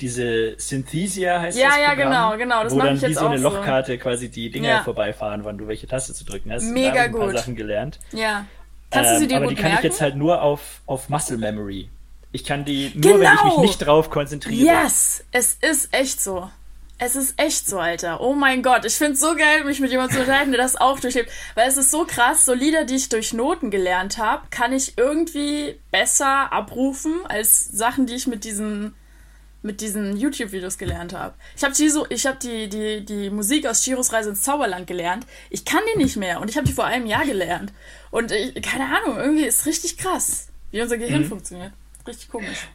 diese 0.00 0.54
Synthesia 0.58 1.40
heißt 1.40 1.58
ja, 1.58 1.68
das. 1.68 1.76
Ja, 1.76 1.82
ja, 1.82 1.94
genau, 1.94 2.36
genau. 2.36 2.64
Das 2.64 2.74
wo 2.74 2.78
dann 2.80 2.96
ich 2.96 3.02
wie 3.02 3.14
so 3.14 3.26
eine 3.26 3.38
Lochkarte 3.38 3.92
so. 3.92 3.98
quasi 3.98 4.28
die 4.28 4.50
Dinger 4.50 4.68
ja. 4.68 4.82
vorbeifahren, 4.82 5.44
wann 5.44 5.58
du 5.58 5.66
welche 5.68 5.86
Taste 5.86 6.14
zu 6.14 6.24
drücken 6.24 6.52
hast. 6.52 6.64
Mega 6.64 7.06
gut. 7.06 7.20
ein 7.20 7.26
paar 7.26 7.38
Sachen 7.38 7.56
gelernt. 7.56 7.98
Ja. 8.12 8.46
Kannst 8.90 9.12
du 9.12 9.18
sie 9.18 9.28
dir 9.28 9.36
ähm, 9.36 9.42
aber 9.42 9.50
die 9.50 9.56
kann 9.56 9.70
merken? 9.70 9.78
ich 9.78 9.90
jetzt 9.90 10.00
halt 10.00 10.16
nur 10.16 10.42
auf, 10.42 10.80
auf 10.86 11.08
Muscle 11.08 11.36
Memory 11.36 11.90
ich 12.32 12.44
kann 12.44 12.64
die 12.64 12.92
nur, 12.94 13.18
genau. 13.18 13.18
wenn 13.18 13.22
ich 13.22 13.44
mich 13.44 13.52
genau. 13.52 13.62
nicht 13.62 13.78
drauf 13.78 14.10
konzentriere. 14.10 14.82
Yes, 14.82 15.24
es 15.32 15.54
ist 15.54 15.94
echt 15.94 16.20
so. 16.20 16.50
Es 17.00 17.14
ist 17.14 17.34
echt 17.36 17.68
so, 17.68 17.78
Alter. 17.78 18.20
Oh 18.20 18.34
mein 18.34 18.62
Gott. 18.62 18.84
Ich 18.84 18.96
find's 18.96 19.20
so 19.20 19.36
geil, 19.36 19.62
mich 19.64 19.78
mit 19.78 19.90
jemandem 19.92 20.16
zu 20.16 20.20
unterhalten, 20.22 20.50
der 20.50 20.60
das 20.60 20.74
auch 20.74 20.98
durchlebt. 20.98 21.30
Weil 21.54 21.68
es 21.68 21.76
ist 21.76 21.92
so 21.92 22.04
krass, 22.04 22.44
so 22.44 22.54
Lieder, 22.54 22.84
die 22.84 22.96
ich 22.96 23.08
durch 23.08 23.32
Noten 23.32 23.70
gelernt 23.70 24.18
habe, 24.18 24.48
kann 24.50 24.72
ich 24.72 24.98
irgendwie 24.98 25.78
besser 25.92 26.52
abrufen 26.52 27.24
als 27.28 27.68
Sachen, 27.68 28.06
die 28.06 28.14
ich 28.14 28.26
mit 28.26 28.44
diesen 28.44 28.94
mit 29.60 29.80
diesen 29.80 30.16
YouTube-Videos 30.16 30.78
gelernt 30.78 31.12
habe. 31.12 31.34
Ich 31.56 31.64
habe 31.64 31.74
die, 31.74 31.88
so, 31.88 32.06
ich 32.10 32.26
hab 32.26 32.38
die, 32.38 32.68
die, 32.68 33.04
die 33.04 33.28
Musik 33.28 33.66
aus 33.66 33.82
Chiros 33.82 34.12
Reise 34.12 34.30
ins 34.30 34.42
Zauberland 34.42 34.86
gelernt. 34.86 35.26
Ich 35.50 35.64
kann 35.64 35.82
die 35.92 35.98
nicht 35.98 36.16
mehr 36.16 36.40
und 36.40 36.48
ich 36.48 36.56
habe 36.56 36.66
die 36.66 36.72
vor 36.72 36.84
einem 36.84 37.06
Jahr 37.06 37.26
gelernt. 37.26 37.72
Und 38.12 38.30
ich, 38.30 38.54
keine 38.62 38.84
Ahnung, 38.84 39.18
irgendwie 39.18 39.44
ist 39.44 39.66
richtig 39.66 39.98
krass, 39.98 40.48
wie 40.70 40.80
unser 40.80 40.96
Gehirn 40.96 41.22
mhm. 41.22 41.28
funktioniert. 41.28 41.72
Richtig 42.06 42.28
komisch. 42.28 42.68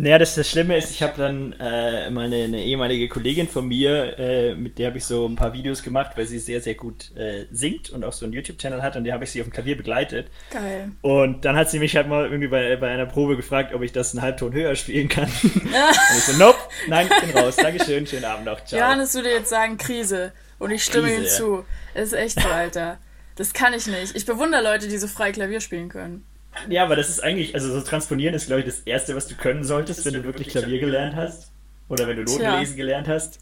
Naja, 0.00 0.16
das, 0.18 0.36
das 0.36 0.48
Schlimme 0.48 0.76
ist, 0.76 0.92
ich 0.92 1.02
habe 1.02 1.14
dann 1.16 1.54
äh, 1.54 2.08
meine 2.10 2.44
eine 2.44 2.62
ehemalige 2.62 3.08
Kollegin 3.08 3.48
von 3.48 3.66
mir, 3.66 4.16
äh, 4.16 4.54
mit 4.54 4.78
der 4.78 4.86
habe 4.86 4.98
ich 4.98 5.04
so 5.04 5.26
ein 5.26 5.34
paar 5.34 5.52
Videos 5.52 5.82
gemacht, 5.82 6.12
weil 6.14 6.24
sie 6.24 6.38
sehr, 6.38 6.60
sehr 6.60 6.76
gut 6.76 7.10
äh, 7.16 7.46
singt 7.50 7.90
und 7.90 8.04
auch 8.04 8.12
so 8.12 8.24
einen 8.24 8.32
YouTube-Channel 8.32 8.80
hat 8.80 8.94
und 8.94 9.02
der 9.02 9.12
habe 9.12 9.24
ich 9.24 9.32
sie 9.32 9.40
auf 9.40 9.48
dem 9.48 9.52
Klavier 9.52 9.76
begleitet. 9.76 10.28
Geil. 10.52 10.92
Und 11.02 11.44
dann 11.44 11.56
hat 11.56 11.68
sie 11.68 11.80
mich 11.80 11.96
halt 11.96 12.06
mal 12.06 12.26
irgendwie 12.26 12.46
bei, 12.46 12.76
bei 12.76 12.90
einer 12.90 13.06
Probe 13.06 13.36
gefragt, 13.36 13.74
ob 13.74 13.82
ich 13.82 13.90
das 13.90 14.14
einen 14.14 14.22
Halbton 14.22 14.52
höher 14.52 14.76
spielen 14.76 15.08
kann. 15.08 15.28
und 15.42 16.16
ich 16.16 16.24
so, 16.24 16.32
nope, 16.38 16.58
nein, 16.86 17.08
ich 17.10 17.32
bin 17.32 17.36
raus. 17.36 17.56
Dankeschön, 17.56 18.06
schönen 18.06 18.24
Abend 18.24 18.46
noch. 18.46 18.64
Ciao. 18.64 18.80
Johannes 18.80 19.12
würde 19.16 19.30
jetzt 19.30 19.50
sagen 19.50 19.78
Krise. 19.78 20.30
Und 20.60 20.70
ich 20.70 20.84
stimme 20.84 21.08
Krise, 21.08 21.22
ihm 21.22 21.26
zu. 21.26 21.64
Es 21.94 22.12
ist 22.12 22.18
echt 22.18 22.40
so, 22.40 22.48
Alter. 22.48 22.98
Das 23.34 23.52
kann 23.52 23.74
ich 23.74 23.88
nicht. 23.88 24.14
Ich 24.14 24.26
bewundere 24.26 24.62
Leute, 24.62 24.86
die 24.86 24.98
so 24.98 25.08
frei 25.08 25.32
Klavier 25.32 25.60
spielen 25.60 25.88
können. 25.88 26.24
Ja, 26.68 26.84
aber 26.84 26.96
das 26.96 27.08
ist 27.08 27.20
eigentlich, 27.20 27.54
also 27.54 27.72
so 27.72 27.80
transponieren 27.80 28.34
ist, 28.34 28.46
glaube 28.46 28.60
ich, 28.60 28.66
das 28.66 28.80
Erste, 28.80 29.14
was 29.14 29.26
du 29.26 29.34
können 29.34 29.64
solltest, 29.64 30.04
wenn 30.04 30.14
du 30.14 30.24
wirklich 30.24 30.48
Klavier 30.48 30.80
gelernt 30.80 31.16
hast. 31.16 31.50
Oder 31.88 32.06
wenn 32.06 32.16
du 32.16 32.24
Noten 32.24 32.40
Tja. 32.40 32.58
lesen 32.58 32.76
gelernt 32.76 33.08
hast. 33.08 33.40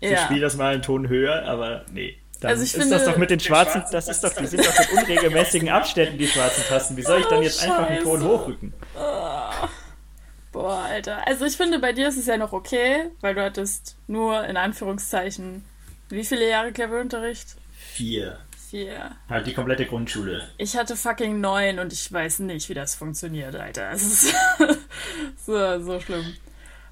So 0.00 0.08
ja. 0.08 0.24
spiel 0.24 0.40
das 0.40 0.56
mal 0.56 0.74
einen 0.74 0.82
Ton 0.82 1.08
höher, 1.08 1.44
aber 1.44 1.84
nee. 1.92 2.16
Dann 2.40 2.50
also 2.50 2.62
ist 2.62 2.72
finde, 2.72 2.90
das 2.90 3.04
doch 3.04 3.16
mit 3.16 3.30
den 3.30 3.40
schwarzen, 3.40 3.82
das 3.90 4.08
ist 4.08 4.22
doch, 4.22 4.34
die 4.34 4.46
sind 4.46 4.64
doch 4.64 4.78
in 4.78 4.98
unregelmäßigen 4.98 5.68
Abständen, 5.70 6.18
die 6.18 6.28
schwarzen 6.28 6.64
Tasten. 6.68 6.96
Wie 6.96 7.02
soll 7.02 7.20
ich 7.20 7.26
dann 7.26 7.42
jetzt 7.42 7.62
oh, 7.62 7.70
einfach 7.70 7.86
einen 7.86 8.02
Ton 8.02 8.22
hochrücken? 8.22 8.74
Oh. 8.94 9.68
Boah, 10.52 10.84
Alter. 10.84 11.26
Also 11.26 11.46
ich 11.46 11.56
finde, 11.56 11.78
bei 11.78 11.92
dir 11.92 12.08
ist 12.08 12.18
es 12.18 12.26
ja 12.26 12.36
noch 12.36 12.52
okay, 12.52 13.10
weil 13.20 13.34
du 13.34 13.42
hattest 13.42 13.96
nur 14.06 14.44
in 14.44 14.56
Anführungszeichen 14.56 15.64
wie 16.08 16.24
viele 16.24 16.48
Jahre 16.48 16.72
Klavierunterricht? 16.72 17.56
Vier. 17.72 18.38
Vier. 18.68 19.12
Halt 19.28 19.46
die 19.46 19.54
komplette 19.54 19.86
Grundschule. 19.86 20.48
Ich 20.58 20.76
hatte 20.76 20.96
fucking 20.96 21.40
neun 21.40 21.78
und 21.78 21.92
ich 21.92 22.12
weiß 22.12 22.40
nicht, 22.40 22.68
wie 22.68 22.74
das 22.74 22.96
funktioniert, 22.96 23.54
Alter. 23.54 23.92
Es 23.92 24.02
ist 24.02 24.34
so, 25.46 25.80
so 25.80 26.00
schlimm. 26.00 26.34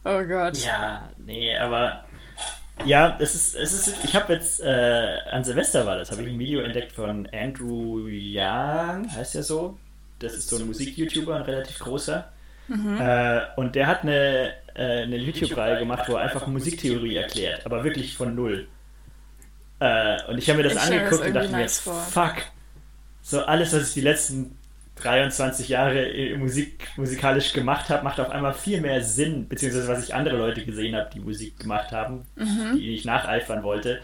Oh 0.04 0.22
Gott. 0.22 0.56
Ja, 0.58 1.10
nee, 1.18 1.56
aber 1.56 2.04
ja, 2.84 3.16
es 3.20 3.34
ist, 3.34 3.56
es 3.56 3.72
ist, 3.72 4.04
ich 4.04 4.14
habe 4.14 4.34
jetzt, 4.34 4.60
äh, 4.60 5.18
an 5.30 5.42
Silvester 5.42 5.84
war 5.84 5.96
das, 5.96 6.12
habe 6.12 6.22
ich 6.22 6.28
ein 6.28 6.38
Video 6.38 6.60
entdeckt 6.60 6.92
von 6.92 7.28
Andrew 7.32 8.06
Young, 8.08 9.10
heißt 9.10 9.34
er 9.34 9.42
so. 9.42 9.76
Das 10.20 10.34
ist 10.34 10.48
so 10.48 10.56
ein 10.58 10.66
Musik-YouTuber, 10.66 11.34
ein 11.34 11.42
relativ 11.42 11.80
großer. 11.80 12.30
Mhm. 12.68 13.00
Äh, 13.00 13.40
und 13.56 13.74
der 13.74 13.88
hat 13.88 14.02
eine, 14.02 14.52
äh, 14.74 15.02
eine 15.02 15.16
YouTube-Reihe 15.16 15.80
gemacht, 15.80 16.08
wo 16.08 16.14
er 16.14 16.22
einfach 16.22 16.46
Musiktheorie 16.46 17.16
erklärt, 17.16 17.66
aber 17.66 17.82
wirklich 17.82 18.16
von 18.16 18.34
null. 18.34 18.68
Äh, 19.80 20.22
und 20.28 20.38
ich 20.38 20.48
habe 20.48 20.62
mir 20.62 20.68
das 20.68 20.74
ich 20.74 20.80
angeguckt 20.80 21.26
und 21.26 21.34
dachte 21.34 21.50
nice 21.50 21.86
mir, 21.86 21.92
vor. 21.92 22.02
fuck, 22.02 22.42
so 23.22 23.42
alles, 23.42 23.72
was 23.72 23.88
ich 23.88 23.94
die 23.94 24.00
letzten 24.00 24.56
23 24.96 25.68
Jahre 25.68 26.36
Musik, 26.38 26.88
musikalisch 26.96 27.52
gemacht 27.52 27.88
habe, 27.88 28.04
macht 28.04 28.20
auf 28.20 28.30
einmal 28.30 28.54
viel 28.54 28.80
mehr 28.80 29.02
Sinn, 29.02 29.48
beziehungsweise 29.48 29.88
was 29.88 30.04
ich 30.04 30.14
andere 30.14 30.36
Leute 30.36 30.64
gesehen 30.64 30.94
habe, 30.94 31.10
die 31.12 31.20
Musik 31.20 31.58
gemacht 31.58 31.90
haben, 31.90 32.24
mhm. 32.36 32.76
die 32.76 32.94
ich 32.94 33.04
nacheifern 33.04 33.62
wollte. 33.62 34.00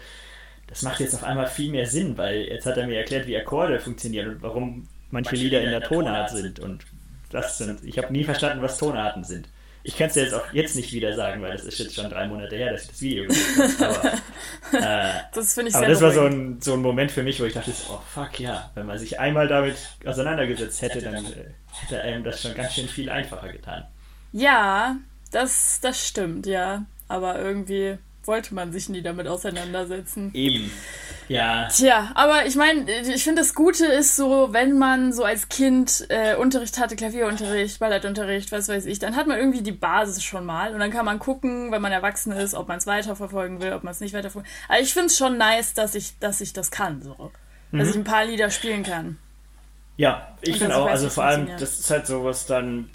Das 0.67 0.83
macht 0.83 0.99
jetzt 0.99 1.13
auf 1.13 1.23
einmal 1.23 1.47
viel 1.47 1.71
mehr 1.71 1.85
Sinn, 1.85 2.17
weil 2.17 2.41
jetzt 2.41 2.65
hat 2.65 2.77
er 2.77 2.87
mir 2.87 2.97
erklärt, 2.97 3.27
wie 3.27 3.37
Akkorde 3.37 3.79
funktionieren 3.79 4.35
und 4.35 4.41
warum 4.41 4.87
manche, 5.11 5.31
manche 5.31 5.35
Lieder 5.35 5.61
in 5.61 5.69
der 5.69 5.81
Tonart 5.81 6.29
sind. 6.29 6.59
Und 6.59 6.85
das 7.29 7.57
sind, 7.57 7.83
ich 7.83 7.97
habe 7.97 8.11
nie 8.11 8.23
verstanden, 8.23 8.61
was 8.61 8.77
Tonarten 8.77 9.23
sind. 9.23 9.47
Ich 9.83 9.97
kann 9.97 10.07
es 10.07 10.13
dir 10.13 10.23
jetzt 10.23 10.33
auch 10.33 10.53
jetzt 10.53 10.75
nicht 10.75 10.93
wieder 10.93 11.13
sagen, 11.13 11.41
weil 11.41 11.53
das 11.53 11.63
ist 11.63 11.79
jetzt 11.79 11.95
schon 11.95 12.09
drei 12.09 12.27
Monate 12.27 12.55
her, 12.55 12.71
dass 12.71 12.83
ich 12.83 12.89
das 12.89 13.01
Video 13.01 13.25
gesehen 13.25 13.79
habe. 13.79 13.99
Aber, 13.99 14.13
äh, 14.73 15.11
das 15.33 15.53
finde 15.53 15.69
ich 15.69 15.75
aber 15.75 15.85
sehr 15.85 15.93
das 15.93 16.01
war 16.01 16.11
so 16.11 16.21
ein, 16.21 16.61
so 16.61 16.73
ein 16.73 16.81
Moment 16.81 17.11
für 17.11 17.23
mich, 17.23 17.39
wo 17.41 17.45
ich 17.45 17.53
dachte, 17.53 17.71
oh 17.89 17.99
fuck 18.13 18.39
ja, 18.39 18.69
wenn 18.75 18.85
man 18.85 18.97
sich 18.97 19.19
einmal 19.19 19.47
damit 19.47 19.75
auseinandergesetzt 20.05 20.81
hätte, 20.81 21.01
dann 21.01 21.25
hätte 21.25 22.01
einem 22.01 22.23
das 22.23 22.41
schon 22.41 22.53
ganz 22.53 22.73
schön 22.73 22.87
viel 22.87 23.09
einfacher 23.09 23.51
getan. 23.51 23.85
Ja, 24.31 24.97
das, 25.31 25.79
das 25.81 26.07
stimmt, 26.07 26.45
ja. 26.45 26.85
Aber 27.07 27.39
irgendwie 27.39 27.97
wollte 28.25 28.53
man 28.53 28.71
sich 28.71 28.89
nie 28.89 29.01
damit 29.01 29.27
auseinandersetzen. 29.27 30.31
Eben. 30.33 30.71
Ja. 31.27 31.67
Tja, 31.69 32.11
aber 32.13 32.45
ich 32.45 32.55
meine, 32.55 32.91
ich 32.91 33.23
finde 33.23 33.41
das 33.41 33.55
Gute 33.55 33.85
ist 33.85 34.15
so, 34.15 34.49
wenn 34.51 34.77
man 34.77 35.13
so 35.13 35.23
als 35.23 35.49
Kind 35.49 36.05
äh, 36.09 36.35
Unterricht 36.35 36.77
hatte, 36.77 36.95
Klavierunterricht, 36.95 37.79
Ballettunterricht, 37.79 38.51
was 38.51 38.67
weiß 38.67 38.85
ich, 38.85 38.99
dann 38.99 39.15
hat 39.15 39.27
man 39.27 39.37
irgendwie 39.37 39.61
die 39.61 39.71
Basis 39.71 40.23
schon 40.23 40.45
mal 40.45 40.73
und 40.73 40.79
dann 40.79 40.91
kann 40.91 41.05
man 41.05 41.19
gucken, 41.19 41.71
wenn 41.71 41.81
man 41.81 41.91
erwachsen 41.91 42.31
ist, 42.33 42.53
ob 42.53 42.67
man 42.67 42.79
es 42.79 42.87
weiterverfolgen 42.87 43.61
will, 43.61 43.73
ob 43.73 43.83
man 43.83 43.91
es 43.91 44.01
nicht 44.01 44.13
weiterverfolgen 44.13 44.49
will. 44.49 44.65
Aber 44.67 44.81
ich 44.81 44.93
finde 44.93 45.07
es 45.07 45.17
schon 45.17 45.37
nice, 45.37 45.73
dass 45.73 45.95
ich, 45.95 46.19
dass 46.19 46.41
ich 46.41 46.53
das 46.53 46.69
kann, 46.69 47.01
so. 47.01 47.31
Mhm. 47.71 47.79
Dass 47.79 47.89
ich 47.89 47.95
ein 47.95 48.03
paar 48.03 48.25
Lieder 48.25 48.49
spielen 48.49 48.83
kann. 48.83 49.17
Ja, 49.97 50.35
ich 50.41 50.57
finde 50.57 50.75
auch, 50.75 50.87
also 50.87 51.09
vor 51.09 51.23
allem, 51.25 51.47
das 51.59 51.79
ist 51.79 51.89
halt 51.89 52.07
sowas, 52.07 52.45
dann 52.45 52.89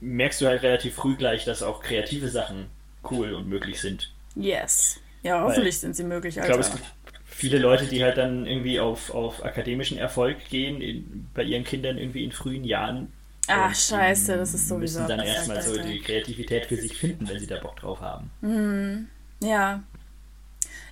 merkst 0.00 0.40
du 0.40 0.46
halt 0.46 0.62
relativ 0.62 0.94
früh 0.94 1.16
gleich, 1.16 1.44
dass 1.44 1.62
auch 1.62 1.82
kreative 1.82 2.28
Sachen 2.28 2.66
cool 3.10 3.34
und 3.34 3.48
möglich 3.48 3.80
sind. 3.80 4.12
Yes. 4.34 5.00
Ja, 5.22 5.42
hoffentlich 5.42 5.74
Weil, 5.74 5.80
sind 5.80 5.96
sie 5.96 6.04
möglich. 6.04 6.40
Alter. 6.40 6.60
Ich 6.60 6.68
glaube, 6.68 6.78
es 6.78 6.82
gibt 6.82 6.92
viele 7.26 7.58
Leute, 7.58 7.86
die 7.86 8.02
halt 8.02 8.16
dann 8.18 8.46
irgendwie 8.46 8.80
auf, 8.80 9.10
auf 9.10 9.44
akademischen 9.44 9.98
Erfolg 9.98 10.48
gehen, 10.48 10.80
in, 10.80 11.28
bei 11.34 11.42
ihren 11.42 11.64
Kindern 11.64 11.98
irgendwie 11.98 12.24
in 12.24 12.32
frühen 12.32 12.64
Jahren. 12.64 13.12
Ach, 13.48 13.74
scheiße, 13.74 14.36
das 14.36 14.54
ist 14.54 14.68
sowieso. 14.68 15.00
Müssen 15.00 15.08
dann 15.08 15.26
erstmal 15.26 15.60
so 15.62 15.80
die 15.82 16.00
Kreativität 16.00 16.66
für 16.66 16.76
sich 16.76 16.96
finden, 16.96 17.28
wenn 17.28 17.38
sie 17.38 17.46
da 17.46 17.58
Bock 17.58 17.76
drauf 17.76 18.00
haben. 18.00 18.30
Mhm. 18.42 19.08
Ja. 19.42 19.82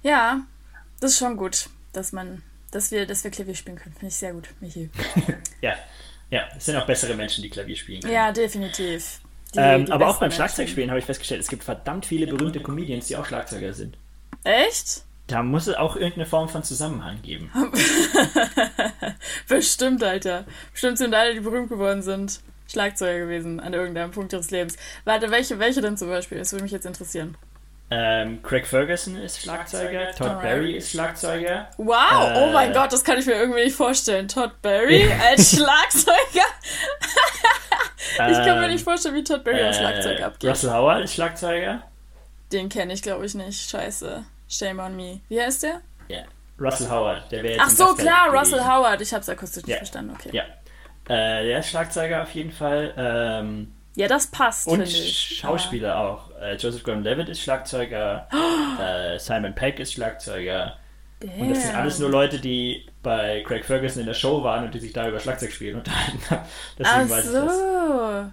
Ja, 0.02 0.40
das 1.00 1.12
ist 1.12 1.18
schon 1.18 1.36
gut, 1.36 1.68
dass 1.92 2.12
man, 2.12 2.42
dass 2.70 2.90
wir, 2.90 3.06
dass 3.06 3.22
wir 3.24 3.30
Klavier 3.30 3.54
spielen 3.54 3.76
können. 3.76 3.94
Finde 3.94 4.08
ich 4.08 4.16
sehr 4.16 4.32
gut, 4.32 4.48
Michi. 4.60 4.90
ja. 5.60 5.76
Ja, 6.30 6.46
es 6.56 6.66
sind 6.66 6.76
auch 6.76 6.86
bessere 6.86 7.14
Menschen, 7.14 7.42
die 7.42 7.48
Klavier 7.48 7.76
spielen 7.76 8.02
können. 8.02 8.12
Ja, 8.12 8.32
definitiv. 8.32 9.20
Die, 9.54 9.58
ähm, 9.58 9.86
die 9.86 9.92
aber 9.92 10.08
auch 10.08 10.20
beim 10.20 10.30
Schlagzeugspielen 10.30 10.90
habe 10.90 11.00
ich 11.00 11.06
festgestellt, 11.06 11.40
es 11.40 11.48
gibt 11.48 11.64
verdammt 11.64 12.04
viele 12.06 12.26
berühmte 12.26 12.60
Comedians, 12.60 13.06
die 13.06 13.16
auch 13.16 13.24
Schlagzeuger 13.24 13.72
sind. 13.72 13.96
Echt? 14.44 15.02
Da 15.26 15.42
muss 15.42 15.66
es 15.66 15.76
auch 15.76 15.96
irgendeine 15.96 16.26
Form 16.26 16.48
von 16.48 16.62
Zusammenhang 16.62 17.20
geben. 17.22 17.50
Bestimmt, 19.48 20.02
Alter. 20.02 20.44
Bestimmt 20.72 20.98
sind 20.98 21.14
alle, 21.14 21.34
die 21.34 21.40
berühmt 21.40 21.68
geworden 21.68 22.02
sind, 22.02 22.40
Schlagzeuger 22.66 23.26
gewesen 23.26 23.60
an 23.60 23.74
irgendeinem 23.74 24.10
Punkt 24.10 24.32
ihres 24.32 24.50
Lebens. 24.50 24.76
Warte, 25.04 25.30
welche, 25.30 25.58
welche 25.58 25.82
denn 25.82 25.98
zum 25.98 26.08
Beispiel? 26.08 26.38
Das 26.38 26.52
würde 26.52 26.62
mich 26.62 26.72
jetzt 26.72 26.86
interessieren. 26.86 27.36
Ähm, 27.90 28.42
Craig 28.42 28.66
Ferguson 28.66 29.16
ist 29.16 29.40
Schlagzeuger, 29.40 30.12
Todd. 30.12 30.42
Barry 30.42 30.76
ist 30.76 30.90
Schlagzeuger. 30.90 31.70
Wow, 31.78 31.86
oh 31.88 32.26
äh, 32.26 32.44
oh 32.44 32.52
mein 32.52 32.72
Gott, 32.74 32.92
das 32.92 33.02
kann 33.02 33.18
ich 33.18 33.24
mir 33.24 33.34
irgendwie 33.34 33.64
nicht 33.64 33.76
vorstellen. 33.76 34.28
Todd 34.28 34.60
Barry 34.60 35.10
als 35.26 35.50
Schlagzeuger? 35.56 36.46
Ich 38.12 38.18
kann 38.18 38.60
mir 38.60 38.68
nicht 38.68 38.84
vorstellen, 38.84 39.14
wie 39.14 39.24
Todd 39.24 39.44
Barry 39.44 39.60
äh, 39.60 39.64
als 39.64 39.78
Schlagzeug 39.78 40.22
abgeht. 40.22 40.50
Russell 40.50 40.72
Howard 40.72 41.04
ist 41.04 41.14
Schlagzeuger. 41.14 41.82
Den 42.52 42.68
kenne 42.68 42.92
ich, 42.92 43.02
glaube 43.02 43.26
ich, 43.26 43.34
nicht. 43.34 43.70
Scheiße. 43.70 44.24
Shame 44.48 44.80
on 44.80 44.96
me. 44.96 45.20
Wie 45.28 45.40
heißt 45.40 45.62
der? 45.62 45.80
Ja, 46.08 46.22
Russell 46.58 46.88
Howard. 46.88 47.30
Der 47.30 47.44
jetzt 47.44 47.60
Ach 47.62 47.70
so, 47.70 47.94
klar, 47.94 48.32
Russell 48.32 48.60
Howard. 48.60 49.00
Ich 49.00 49.12
habe 49.12 49.20
es 49.20 49.28
akustisch 49.28 49.64
nicht 49.64 49.72
ja. 49.72 49.76
verstanden. 49.78 50.14
Okay. 50.18 50.30
Ja. 50.32 50.44
Äh, 51.08 51.46
der 51.46 51.58
ist 51.60 51.68
Schlagzeuger 51.68 52.22
auf 52.22 52.30
jeden 52.34 52.52
Fall. 52.52 52.94
Ähm, 52.96 53.72
ja, 53.94 54.08
das 54.08 54.28
passt. 54.28 54.68
Und 54.68 54.88
Schauspieler 54.88 55.88
ja. 55.88 56.08
auch. 56.08 56.30
Äh, 56.40 56.54
Joseph 56.56 56.82
Gordon-Levitt 56.84 57.28
ist 57.28 57.40
Schlagzeuger. 57.40 58.28
äh, 58.80 59.18
Simon 59.18 59.54
Peck 59.54 59.80
ist 59.80 59.92
Schlagzeuger. 59.92 60.76
Damn. 61.20 61.40
Und 61.40 61.50
das 61.50 61.62
sind 61.62 61.74
alles 61.74 61.98
nur 61.98 62.10
Leute, 62.10 62.38
die 62.38 62.86
bei 63.02 63.42
Craig 63.46 63.64
Ferguson 63.64 64.00
in 64.00 64.06
der 64.06 64.14
Show 64.14 64.42
waren 64.42 64.64
und 64.64 64.74
die 64.74 64.78
sich 64.78 64.92
da 64.92 65.08
über 65.08 65.18
Schlagzeugspielen 65.18 65.76
unterhalten 65.78 66.20
haben. 66.30 66.46
Ach 66.84 67.22
so. 67.22 68.32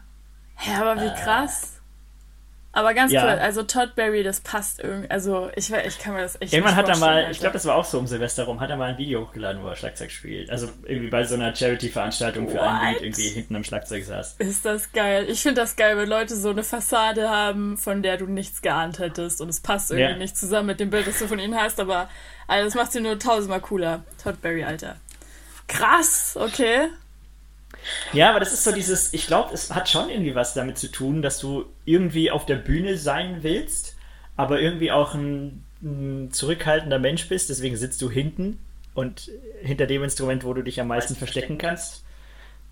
Hä, 0.57 0.71
aber 0.81 1.01
wie 1.01 1.07
äh, 1.07 1.23
krass. 1.23 1.75
Aber 2.75 2.93
ganz 2.93 3.13
ja. 3.13 3.23
cool, 3.23 3.39
also 3.39 3.63
Todd 3.63 3.95
Berry, 3.95 4.21
das 4.21 4.41
passt 4.41 4.81
irgendwie. 4.81 5.09
Also 5.09 5.49
ich, 5.55 5.71
ich 5.71 5.97
kann 5.97 6.13
mir 6.13 6.21
das 6.21 6.39
echt 6.41 6.51
Irgendwann 6.51 6.75
hat 6.75 6.89
er 6.89 6.97
mal, 6.97 7.15
Alter. 7.15 7.31
ich 7.31 7.39
glaube, 7.39 7.53
das 7.53 7.65
war 7.65 7.75
auch 7.75 7.85
so 7.85 7.97
um 7.97 8.05
Silvester 8.05 8.43
rum, 8.43 8.59
hat 8.59 8.69
er 8.69 8.75
mal 8.75 8.91
ein 8.91 8.97
Video 8.97 9.21
hochgeladen, 9.21 9.63
wo 9.63 9.67
er 9.67 9.77
Schlagzeug 9.77 10.11
spielt. 10.11 10.49
Also 10.49 10.67
irgendwie 10.83 11.07
bei 11.07 11.23
so 11.23 11.35
einer 11.35 11.55
Charity-Veranstaltung 11.55 12.49
für 12.49 12.61
einen, 12.61 12.97
die 12.97 13.05
irgendwie 13.05 13.29
hinten 13.29 13.55
am 13.55 13.63
Schlagzeug 13.63 14.03
saß. 14.03 14.35
Ist 14.39 14.65
das 14.65 14.91
geil. 14.91 15.25
Ich 15.29 15.41
finde 15.41 15.61
das 15.61 15.77
geil, 15.77 15.97
wenn 15.97 16.09
Leute 16.09 16.35
so 16.35 16.49
eine 16.49 16.63
Fassade 16.63 17.29
haben, 17.29 17.77
von 17.77 18.03
der 18.03 18.17
du 18.17 18.25
nichts 18.25 18.61
geahnt 18.61 18.99
hättest 18.99 19.39
und 19.39 19.47
es 19.47 19.61
passt 19.61 19.91
irgendwie 19.91 20.11
ja. 20.11 20.17
nicht 20.17 20.35
zusammen 20.35 20.67
mit 20.67 20.81
dem 20.81 20.89
Bild, 20.89 21.07
das 21.07 21.19
du 21.19 21.29
von 21.29 21.39
ihnen 21.39 21.55
hast, 21.55 21.79
aber 21.79 22.09
also 22.47 22.65
das 22.65 22.75
macht 22.75 22.91
sie 22.91 23.01
nur 23.01 23.19
tausendmal 23.19 23.61
cooler. 23.61 24.03
Todd 24.21 24.41
Berry, 24.41 24.63
Alter. 24.63 24.97
Krass, 25.67 26.37
okay. 26.39 26.89
Ja, 28.13 28.29
aber 28.29 28.39
das 28.39 28.53
ist 28.53 28.63
so 28.63 28.71
dieses, 28.71 29.13
ich 29.13 29.27
glaube, 29.27 29.53
es 29.53 29.73
hat 29.73 29.89
schon 29.89 30.09
irgendwie 30.09 30.35
was 30.35 30.53
damit 30.53 30.77
zu 30.77 30.91
tun, 30.91 31.21
dass 31.21 31.39
du 31.39 31.65
irgendwie 31.85 32.31
auf 32.31 32.45
der 32.45 32.55
Bühne 32.55 32.97
sein 32.97 33.43
willst, 33.43 33.95
aber 34.35 34.59
irgendwie 34.59 34.91
auch 34.91 35.13
ein, 35.13 35.63
ein 35.81 36.31
zurückhaltender 36.31 36.99
Mensch 36.99 37.27
bist, 37.29 37.49
deswegen 37.49 37.77
sitzt 37.77 38.01
du 38.01 38.09
hinten 38.09 38.59
und 38.93 39.29
hinter 39.61 39.85
dem 39.85 40.03
Instrument, 40.03 40.43
wo 40.43 40.53
du 40.53 40.63
dich 40.63 40.79
am 40.79 40.87
meisten 40.87 41.15
verstecken 41.15 41.57
kannst. 41.57 42.03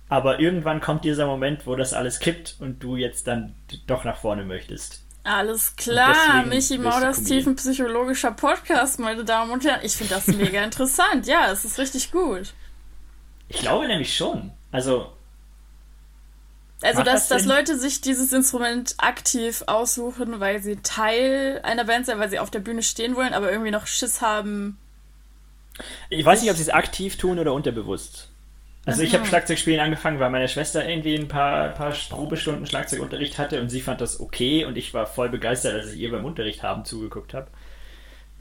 Aber 0.10 0.40
irgendwann 0.40 0.82
kommt 0.82 1.06
dieser 1.06 1.26
Moment, 1.26 1.66
wo 1.66 1.76
das 1.76 1.94
alles 1.94 2.20
kippt 2.20 2.58
und 2.60 2.84
du 2.84 2.96
jetzt 2.96 3.28
dann 3.28 3.56
doch 3.88 4.04
nach 4.04 4.18
vorne 4.18 4.44
möchtest. 4.44 5.03
Alles 5.24 5.76
klar, 5.78 6.46
Michi 6.46 6.78
Mauders 6.78 7.24
tiefenpsychologischer 7.24 8.32
Podcast, 8.32 9.00
meine 9.00 9.24
Damen 9.24 9.52
und 9.52 9.64
Herren. 9.64 9.80
Ich 9.84 9.96
finde 9.96 10.16
das 10.16 10.28
mega 10.28 10.62
interessant. 10.64 11.26
Ja, 11.28 11.50
es 11.52 11.64
ist 11.64 11.80
richtig 11.80 12.12
gut. 12.12 12.54
Ich 13.48 13.60
glaube 13.60 13.88
nämlich 13.88 14.16
schon. 14.16 14.52
Also. 14.72 15.14
Also, 16.82 17.02
dass, 17.04 17.30
das 17.30 17.44
dass 17.44 17.46
Leute 17.46 17.80
sich 17.80 18.02
dieses 18.02 18.34
Instrument 18.34 18.96
aktiv 18.98 19.64
aussuchen, 19.68 20.42
weil 20.42 20.62
sie 20.62 20.76
Teil 20.78 21.62
einer 21.64 21.86
Band 21.86 22.06
sind, 22.06 22.20
weil 22.20 22.30
sie 22.30 22.40
auf 22.40 22.52
der 22.52 22.60
Bühne 22.60 22.84
stehen 22.84 23.16
wollen, 23.16 23.34
aber 23.34 23.50
irgendwie 23.50 23.72
noch 23.72 23.88
Schiss 23.88 24.20
haben. 24.20 24.78
Ich 26.10 26.26
weiß 26.26 26.42
nicht, 26.42 26.52
ob 26.52 26.58
sie 26.58 26.64
es 26.64 26.70
aktiv 26.70 27.18
tun 27.18 27.40
oder 27.40 27.54
unterbewusst. 27.54 28.28
Also 28.86 29.02
ich 29.02 29.14
habe 29.14 29.26
Schlagzeugspielen 29.26 29.80
angefangen, 29.80 30.20
weil 30.20 30.30
meine 30.30 30.50
Schwester 30.50 30.88
irgendwie 30.88 31.16
ein 31.16 31.30
paar, 31.30 31.70
paar 31.70 31.94
Probestunden 32.10 32.66
Schlagzeugunterricht 32.66 33.38
hatte 33.38 33.62
und 33.62 33.70
sie 33.70 33.80
fand 33.80 34.02
das 34.02 34.20
okay 34.20 34.66
und 34.66 34.78
ich 34.78 34.94
war 34.94 35.06
voll 35.06 35.30
begeistert, 35.30 35.74
als 35.74 35.94
ich 35.94 36.00
ihr 36.00 36.12
beim 36.12 36.26
Unterricht 36.26 36.64
haben 36.64 36.84
zugeguckt 36.84 37.34
habe. 37.34 37.48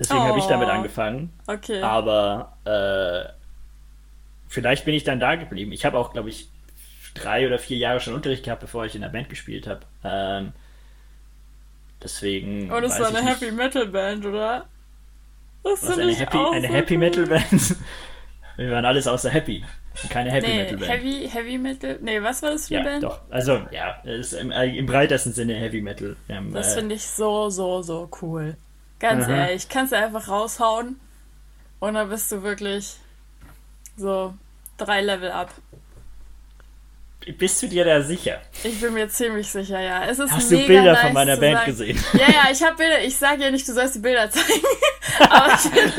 Deswegen 0.01 0.21
oh. 0.21 0.25
habe 0.25 0.39
ich 0.41 0.47
damit 0.47 0.69
oh. 0.69 0.73
angefangen. 0.73 1.33
Okay. 1.47 1.81
Aber 1.81 2.57
äh, 2.65 3.33
vielleicht 4.49 4.85
bin 4.85 4.95
ich 4.95 5.05
dann 5.05 5.21
da 5.21 5.37
geblieben. 5.37 5.71
Ich 5.71 5.85
habe 5.85 5.97
auch, 5.97 6.13
glaube 6.13 6.29
ich, 6.29 6.49
drei 7.15 7.47
oder 7.47 7.59
vier 7.61 7.77
Jahre 7.77 8.01
schon 8.01 8.15
Unterricht 8.15 8.45
gehabt, 8.45 8.63
bevor 8.63 8.85
ich 8.85 8.97
in 8.97 9.03
der 9.03 9.11
Band 9.11 9.29
gespielt 9.29 9.69
habe. 9.69 9.83
Ähm, 10.03 10.53
deswegen. 12.03 12.73
Oh, 12.73 12.81
das 12.81 12.99
war 12.99 13.09
eine 13.09 13.25
Happy 13.25 13.53
Metal 13.53 13.87
Band, 13.87 14.27
oder? 14.27 14.67
Das 15.63 15.85
ist 15.85 15.99
eine 15.99 16.15
Happy, 16.15 16.39
eine 16.53 16.67
Happy 16.67 16.97
Metal 16.97 17.27
Band. 17.27 17.77
Wir 18.57 18.71
waren 18.73 18.85
alles 18.85 19.07
außer 19.07 19.31
Happy. 19.31 19.65
Keine 20.09 20.31
Heavy 20.31 20.47
nee, 20.47 20.63
Metal 20.63 20.77
Band. 20.79 20.91
Heavy, 20.91 21.29
Heavy 21.29 21.59
Metal? 21.59 21.99
Nee, 22.01 22.23
was 22.23 22.43
war 22.43 22.51
das 22.51 22.69
für 22.69 22.79
eine 22.79 22.85
ja, 22.85 22.91
Band? 22.91 23.05
Doch, 23.05 23.21
also 23.31 23.67
ja, 23.71 23.91
ist 24.05 24.33
im, 24.33 24.51
äh, 24.51 24.77
im 24.77 24.87
breitesten 24.87 25.33
Sinne 25.33 25.55
Heavy 25.55 25.81
Metal. 25.81 26.17
Haben, 26.29 26.53
das 26.53 26.73
äh, 26.73 26.81
finde 26.81 26.95
ich 26.95 27.07
so, 27.07 27.51
so, 27.51 27.83
so 27.83 28.09
cool. 28.23 28.57
Ganz 28.99 29.27
aha. 29.27 29.47
ehrlich, 29.47 29.69
kannst 29.69 29.93
du 29.93 29.97
einfach 29.97 30.29
raushauen 30.29 31.01
und 31.81 31.95
dann 31.95 32.09
bist 32.09 32.31
du 32.33 32.43
wirklich 32.43 32.97
so 33.97 34.35
drei 34.77 35.01
Level 35.01 35.31
ab. 35.31 35.53
Bist 37.39 37.63
du 37.63 37.69
dir 37.69 37.85
da 37.85 38.03
sicher? 38.03 38.41
Ich 38.65 38.81
bin 38.81 38.95
mir 38.95 39.09
ziemlich 39.09 39.51
sicher, 39.51 39.81
ja. 39.81 40.05
Es 40.05 40.19
ist 40.19 40.33
Hast 40.33 40.51
du 40.51 40.67
Bilder 40.67 40.93
nice 40.93 41.01
von 41.03 41.13
meiner 41.13 41.37
Band 41.37 41.59
sagen. 41.59 41.71
gesehen? 41.71 42.05
Ja, 42.15 42.31
ja, 42.31 42.51
ich 42.51 42.63
habe 42.63 42.77
Bilder. 42.77 43.03
Ich 43.03 43.17
sage 43.17 43.43
ja 43.43 43.51
nicht, 43.51 43.67
du 43.67 43.73
sollst 43.73 43.95
die 43.95 44.01
Bilder 44.01 44.31
zeigen. 44.31 44.63
Aber 45.31 45.55
ich 45.55 45.61
finde, 45.61 45.93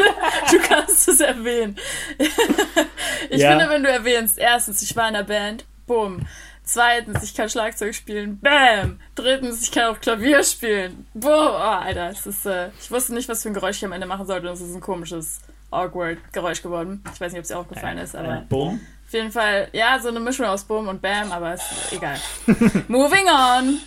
du 0.52 0.60
kannst 0.60 1.08
es 1.08 1.20
erwähnen. 1.20 1.78
ich 3.30 3.42
ja. 3.42 3.52
finde, 3.52 3.70
wenn 3.70 3.84
du 3.84 3.90
erwähnst, 3.90 4.38
erstens, 4.38 4.82
ich 4.82 4.96
war 4.96 5.08
in 5.08 5.14
der 5.14 5.24
Band, 5.24 5.66
bumm. 5.88 6.26
Zweitens, 6.66 7.24
ich 7.24 7.36
kann 7.36 7.50
Schlagzeug 7.50 7.94
spielen, 7.94 8.40
bam. 8.40 9.00
Drittens, 9.16 9.64
ich 9.64 9.72
kann 9.72 9.94
auch 9.94 10.00
Klavier 10.00 10.44
spielen, 10.44 11.08
boom. 11.14 11.32
Oh, 11.32 11.58
Alter, 11.58 12.10
es 12.10 12.26
ist, 12.26 12.46
äh, 12.46 12.70
ich 12.82 12.90
wusste 12.90 13.14
nicht, 13.14 13.28
was 13.28 13.44
für 13.44 13.50
ein 13.50 13.54
Geräusch 13.54 13.78
ich 13.78 13.86
am 13.86 13.92
Ende 13.92 14.08
machen 14.08 14.26
sollte. 14.26 14.48
Es 14.48 14.62
ist 14.62 14.74
ein 14.74 14.82
komisches, 14.82 15.42
awkward 15.74 16.20
Geräusch 16.32 16.62
geworden. 16.62 17.04
Ich 17.14 17.20
weiß 17.20 17.34
nicht, 17.34 17.40
ob 17.40 17.44
es 17.44 17.50
dir 17.50 17.58
aufgefallen 17.58 17.98
ist, 17.98 18.16
aber. 18.16 18.30
Ein 18.30 18.48
Boom? 18.48 18.80
Auf 19.14 19.18
jeden 19.18 19.32
Fall, 19.32 19.68
ja, 19.74 20.00
so 20.00 20.08
eine 20.08 20.20
Mischung 20.20 20.48
aus 20.48 20.64
Boom 20.64 20.88
und 20.88 21.00
Bam, 21.00 21.32
aber 21.32 21.54
ist 21.54 21.92
egal. 21.92 22.20
Moving 22.88 23.28
on. 23.28 23.78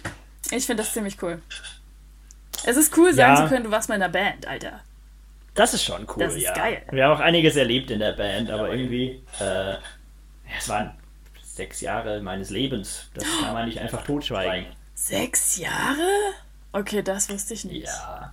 Ich 0.53 0.67
finde 0.67 0.85
das 0.85 0.93
ziemlich 0.93 1.21
cool. 1.21 1.43
Es 2.65 2.77
ist 2.77 2.97
cool, 2.97 3.13
sagen 3.13 3.35
ja. 3.35 3.43
zu 3.43 3.49
können, 3.49 3.65
du 3.65 3.73
warst 3.73 3.89
mal 3.89 3.97
in 3.97 4.03
der 4.03 4.09
Band, 4.09 4.47
Alter. 4.47 4.83
Das 5.57 5.75
ist 5.75 5.83
schon 5.83 6.07
cool, 6.15 6.23
das 6.23 6.37
ist 6.37 6.45
ja. 6.45 6.55
geil. 6.55 6.81
Wir 6.93 7.07
haben 7.07 7.17
auch 7.17 7.21
einiges 7.21 7.57
erlebt 7.57 7.91
in 7.91 7.99
der 7.99 8.13
Band, 8.13 8.53
aber 8.53 8.71
irgendwie, 8.71 9.21
äh, 9.41 9.75
es 10.57 10.69
waren 10.69 10.93
sechs 11.43 11.81
Jahre 11.81 12.21
meines 12.21 12.51
Lebens. 12.51 13.11
Das 13.15 13.25
kann 13.43 13.53
man 13.53 13.67
nicht 13.67 13.81
einfach 13.81 14.05
totschweigen. 14.05 14.67
Sechs 14.95 15.57
Jahre? 15.57 16.07
Okay, 16.71 17.03
das 17.03 17.29
wusste 17.31 17.55
ich 17.55 17.65
nicht. 17.65 17.87
Ja. 17.87 18.33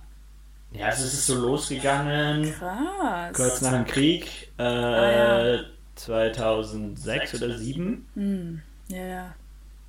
Ja, 0.70 0.86
also 0.86 1.04
es 1.04 1.14
ist 1.14 1.26
so 1.26 1.34
losgegangen. 1.34 2.54
Krass. 2.56 3.32
Kurz 3.32 3.60
nach 3.62 3.72
dem 3.72 3.84
Krieg. 3.84 4.52
Äh, 4.58 4.62
ah, 4.62 5.54
ja. 5.56 5.64
2006 5.94 7.34
oder 7.34 7.46
2007. 7.48 8.06
Hm. 8.14 8.62
Ja, 8.88 9.04
ja. 9.04 9.34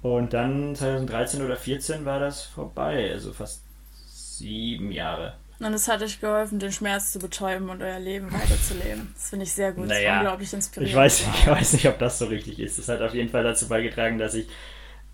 Und 0.02 0.34
dann 0.34 0.76
2013 0.76 1.41
oder 1.41 1.56
2014 1.56 2.06
war 2.06 2.20
das 2.20 2.44
vorbei. 2.44 3.12
Also 3.12 3.34
fast 3.34 3.63
sieben 4.08 4.91
Jahre. 4.91 5.34
Und 5.60 5.74
es 5.74 5.88
hat 5.88 6.02
euch 6.02 6.20
geholfen, 6.20 6.60
den 6.60 6.72
Schmerz 6.72 7.13
zu 7.13 7.20
betäuben 7.20 7.70
und 7.70 7.82
euer 7.82 8.00
Leben 8.00 8.32
weiterzuleben. 8.32 9.13
Das 9.13 9.30
finde 9.30 9.46
ich 9.46 9.54
sehr 9.54 9.72
gut. 9.72 9.88
Naja, 9.88 10.02
das 10.02 10.12
ist 10.12 10.18
unglaublich 10.18 10.54
inspirierend. 10.54 10.89
Ich 10.89 10.96
weiß, 10.96 11.22
ich 11.34 11.48
weiß 11.48 11.74
nicht, 11.74 11.88
ob 11.88 11.98
das 11.98 12.20
so 12.20 12.26
richtig 12.26 12.60
ist. 12.60 12.78
Das 12.78 12.89
hat 12.89 13.02
auf 13.02 13.13
jeden 13.13 13.30
Fall 13.30 13.44
dazu 13.44 13.68
beigetragen, 13.70 14.18
dass 14.18 14.34
ich 14.34 14.48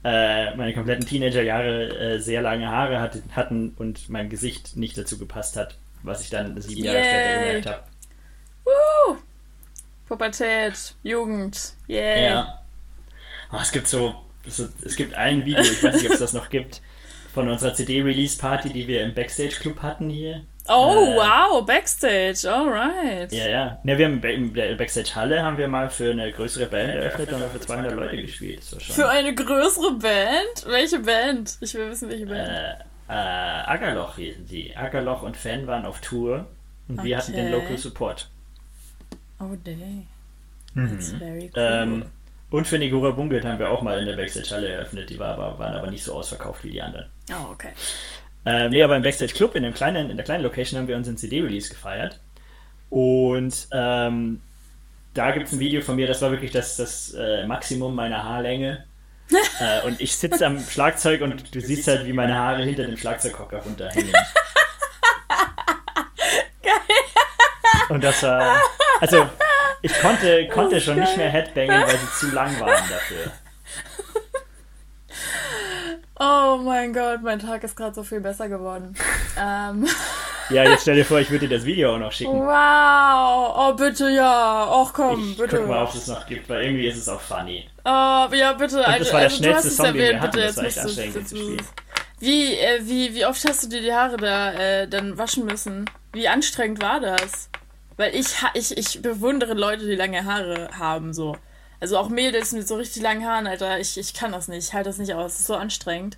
äh, 0.04 0.56
meine 0.56 0.74
kompletten 0.74 1.06
Teenagerjahre 1.06 2.16
äh, 2.16 2.20
sehr 2.20 2.42
lange 2.42 2.68
Haare 2.70 3.00
hatte, 3.00 3.22
hatten 3.36 3.76
und 3.78 4.10
mein 4.10 4.30
Gesicht 4.30 4.76
nicht 4.76 4.98
dazu 4.98 5.20
gepasst 5.20 5.58
hat, 5.58 5.78
was 6.02 6.24
ich 6.24 6.32
dann 6.32 6.60
sieben 6.60 6.84
Jahre 6.84 6.98
Yay. 6.98 7.08
später 7.08 7.40
gemerkt 7.40 7.66
habe. 7.68 7.84
Woo! 8.66 9.18
Pubertät, 10.12 10.96
Jugend, 11.04 11.76
yeah. 11.88 12.20
Ja. 12.20 12.60
Oh, 13.54 13.60
es 13.62 13.72
gibt 13.72 13.88
so, 13.88 14.14
es 14.46 14.98
gibt 14.98 15.14
ein 15.14 15.46
Video, 15.46 15.62
ich 15.62 15.82
weiß 15.82 15.96
nicht, 15.96 16.08
ob 16.08 16.12
es 16.12 16.20
das 16.20 16.34
noch 16.34 16.50
gibt, 16.50 16.82
von 17.34 17.48
unserer 17.48 17.74
CD-Release-Party, 17.74 18.74
die 18.74 18.90
wir 18.90 19.04
im 19.06 19.14
Backstage-Club 19.14 19.82
hatten 19.82 20.10
hier. 20.10 20.42
Oh, 20.68 21.14
äh, 21.14 21.16
wow, 21.16 21.66
Backstage, 21.66 22.40
alright. 22.46 23.32
Ja, 23.32 23.48
ja. 23.48 23.80
Ne, 23.84 23.98
wir 23.98 24.08
haben 24.08 24.22
in 24.22 24.54
der 24.54 24.76
Backstage-Halle 24.76 25.44
haben 25.44 25.58
wir 25.58 25.70
mal 25.70 25.90
für 25.90 26.12
eine 26.12 26.30
größere 26.34 26.66
Band 26.66 26.90
eröffnet 26.90 27.32
und 27.32 27.42
haben 27.42 27.52
für 27.52 27.62
200 27.62 27.94
Leute 27.94 28.18
gespielt. 28.18 28.66
Für 28.66 29.08
eine 29.08 29.34
größere 29.34 29.94
Band? 29.94 30.66
Welche 30.66 31.00
Band? 31.00 31.58
Ich 31.62 31.74
will 31.74 31.90
wissen, 31.90 32.10
welche 32.10 32.26
Band. 32.26 32.50
Äh, 32.50 32.74
äh, 33.08 33.14
Ackerloch 33.14 34.18
hießen 34.18 34.46
die. 34.46 34.76
Ackerloch 34.76 35.22
und 35.22 35.38
Fan 35.38 35.68
waren 35.68 35.86
auf 35.86 36.02
Tour 36.02 36.48
und 36.90 37.00
okay. 37.00 37.08
wir 37.08 37.18
hatten 37.18 37.32
den 37.32 37.50
Local 37.50 37.78
Support. 37.78 38.30
Oh, 39.42 39.56
dang. 39.64 40.08
That's 40.76 41.14
mhm. 41.14 41.20
very 41.20 41.52
cool. 41.56 41.64
Ähm, 41.64 42.06
und 42.52 42.68
für 42.68 42.78
Negura 42.78 43.12
Bungelt 43.12 43.46
haben 43.46 43.60
wir 43.60 43.70
auch 43.70 43.82
mal 43.82 44.00
in 44.00 44.06
der 44.06 44.16
Backstage-Halle 44.16 44.68
eröffnet. 44.68 45.10
Die 45.10 45.18
war 45.18 45.38
aber, 45.38 45.58
waren 45.58 45.74
aber 45.74 45.90
nicht 45.90 46.04
so 46.04 46.14
ausverkauft 46.14 46.64
wie 46.64 46.72
die 46.72 46.82
anderen. 46.82 47.08
Oh, 47.32 47.52
okay. 47.52 47.70
Ähm, 48.46 48.72
nee, 48.72 48.84
aber 48.84 48.96
im 48.96 49.04
Backstage 49.04 49.34
Club, 49.34 49.56
in, 49.56 49.64
dem 49.64 49.74
kleinen, 49.74 50.10
in 50.10 50.18
der 50.18 50.26
kleinen 50.26 50.44
Location, 50.44 50.80
haben 50.80 50.88
wir 50.88 50.98
unseren 50.98 51.18
CD-Release 51.18 51.70
gefeiert. 51.70 52.20
Und 52.90 53.68
ähm, 53.72 54.42
da 55.14 55.32
gibt 55.32 55.48
es 55.48 55.54
ein 55.54 55.60
Video 55.60 55.82
von 55.82 55.96
mir, 55.96 56.08
das 56.08 56.22
war 56.22 56.32
wirklich 56.32 56.52
das, 56.52 56.76
das 56.78 57.14
äh, 57.14 57.46
Maximum 57.46 57.96
meiner 57.96 58.24
Haarlänge. 58.24 58.86
äh, 59.60 59.88
und 59.88 60.02
ich 60.02 60.16
sitze 60.16 60.46
am 60.46 60.60
Schlagzeug 60.60 61.22
und 61.22 61.56
du 61.56 61.62
siehst 61.62 61.88
halt, 61.88 62.06
wie 62.06 62.14
meine 62.14 62.36
Haare 62.36 62.64
hinter 62.64 62.84
dem 62.84 62.98
Schlagzeughocker 62.98 63.60
runterhängen. 63.60 64.12
Geil. 66.62 66.74
Und 67.90 68.04
das 68.04 68.24
war. 68.24 68.58
Also, 69.02 69.28
ich 69.82 70.00
konnte, 70.00 70.48
konnte 70.48 70.80
schon 70.80 71.00
nicht 71.00 71.18
mehr 71.18 71.30
Headbangen, 71.30 71.82
weil 71.82 71.98
sie 71.98 72.12
zu 72.20 72.28
lang 72.34 72.58
waren 72.60 72.90
dafür. 72.90 73.32
Oh 76.24 76.58
mein 76.58 76.94
Gott, 76.94 77.24
mein 77.24 77.40
Tag 77.40 77.64
ist 77.64 77.76
gerade 77.76 77.96
so 77.96 78.04
viel 78.04 78.22
besser 78.22 78.48
geworden. 78.48 78.96
Ähm. 79.40 79.88
Ja, 80.50 80.66
jetzt 80.66 80.82
stell 80.82 80.98
dir 80.98 81.06
vor, 81.06 81.20
ich 81.20 81.32
würde 81.32 81.48
dir 81.48 81.56
das 81.56 81.66
Video 81.66 81.96
auch 81.96 81.98
noch 81.98 82.12
schicken. 82.12 82.34
Wow, 82.34 83.56
oh 83.58 83.74
bitte 83.74 84.10
ja, 84.10 84.68
ach 84.70 84.92
komm, 84.92 85.32
ich 85.32 85.38
bitte. 85.38 85.60
Guck 85.60 85.70
mal, 85.70 85.84
ob 85.84 85.96
es 85.96 86.06
noch 86.08 86.28
gibt, 86.28 86.50
weil 86.50 86.64
irgendwie 86.64 86.88
ist 86.88 86.98
es 86.98 87.08
auch 87.08 87.22
funny. 87.22 87.66
Oh, 87.86 88.28
ja 88.34 88.52
bitte. 88.52 88.80
Und 88.80 89.00
das 89.00 89.14
war 89.14 89.22
der 89.22 89.30
also, 89.30 89.38
schnellste 89.38 89.70
Song, 89.70 89.86
erwähnt, 89.86 90.02
den 90.02 90.12
wir 90.12 90.22
hatten, 90.22 90.38
das 90.38 90.58
war 90.58 90.66
echt 90.66 90.80
anstrengend 90.80 91.30
zu 91.30 91.36
spielen. 91.38 91.62
Wie, 92.20 92.56
äh, 92.56 92.82
wie, 92.82 93.16
wie 93.16 93.26
oft 93.26 93.44
hast 93.48 93.64
du 93.64 93.70
dir 93.70 93.82
die 93.82 93.94
Haare 93.94 94.18
da 94.18 94.52
äh, 94.52 94.88
dann 94.90 95.18
waschen 95.18 95.46
müssen? 95.46 95.90
Wie 96.12 96.28
anstrengend 96.28 96.82
war 96.82 97.00
das? 97.00 97.50
Weil 97.98 98.16
ich, 98.16 98.28
ich, 98.54 98.78
ich 98.78 99.02
bewundere 99.02 99.54
Leute, 99.54 99.86
die 99.86 99.96
lange 99.96 100.26
Haare 100.26 100.70
haben, 100.78 101.14
so. 101.14 101.38
Also 101.80 101.98
auch 101.98 102.10
Mädels 102.10 102.52
mit 102.52 102.68
so 102.68 102.76
richtig 102.76 103.02
langen 103.02 103.26
Haaren, 103.26 103.48
Alter. 103.48 103.80
Ich, 103.80 103.98
ich 103.98 104.14
kann 104.14 104.32
das 104.32 104.48
nicht. 104.48 104.68
Ich 104.68 104.74
halte 104.74 104.90
das 104.90 105.00
nicht 105.00 105.14
aus. 105.14 105.34
Das 105.34 105.42
ist 105.42 105.48
so 105.48 105.56
anstrengend. 105.56 106.18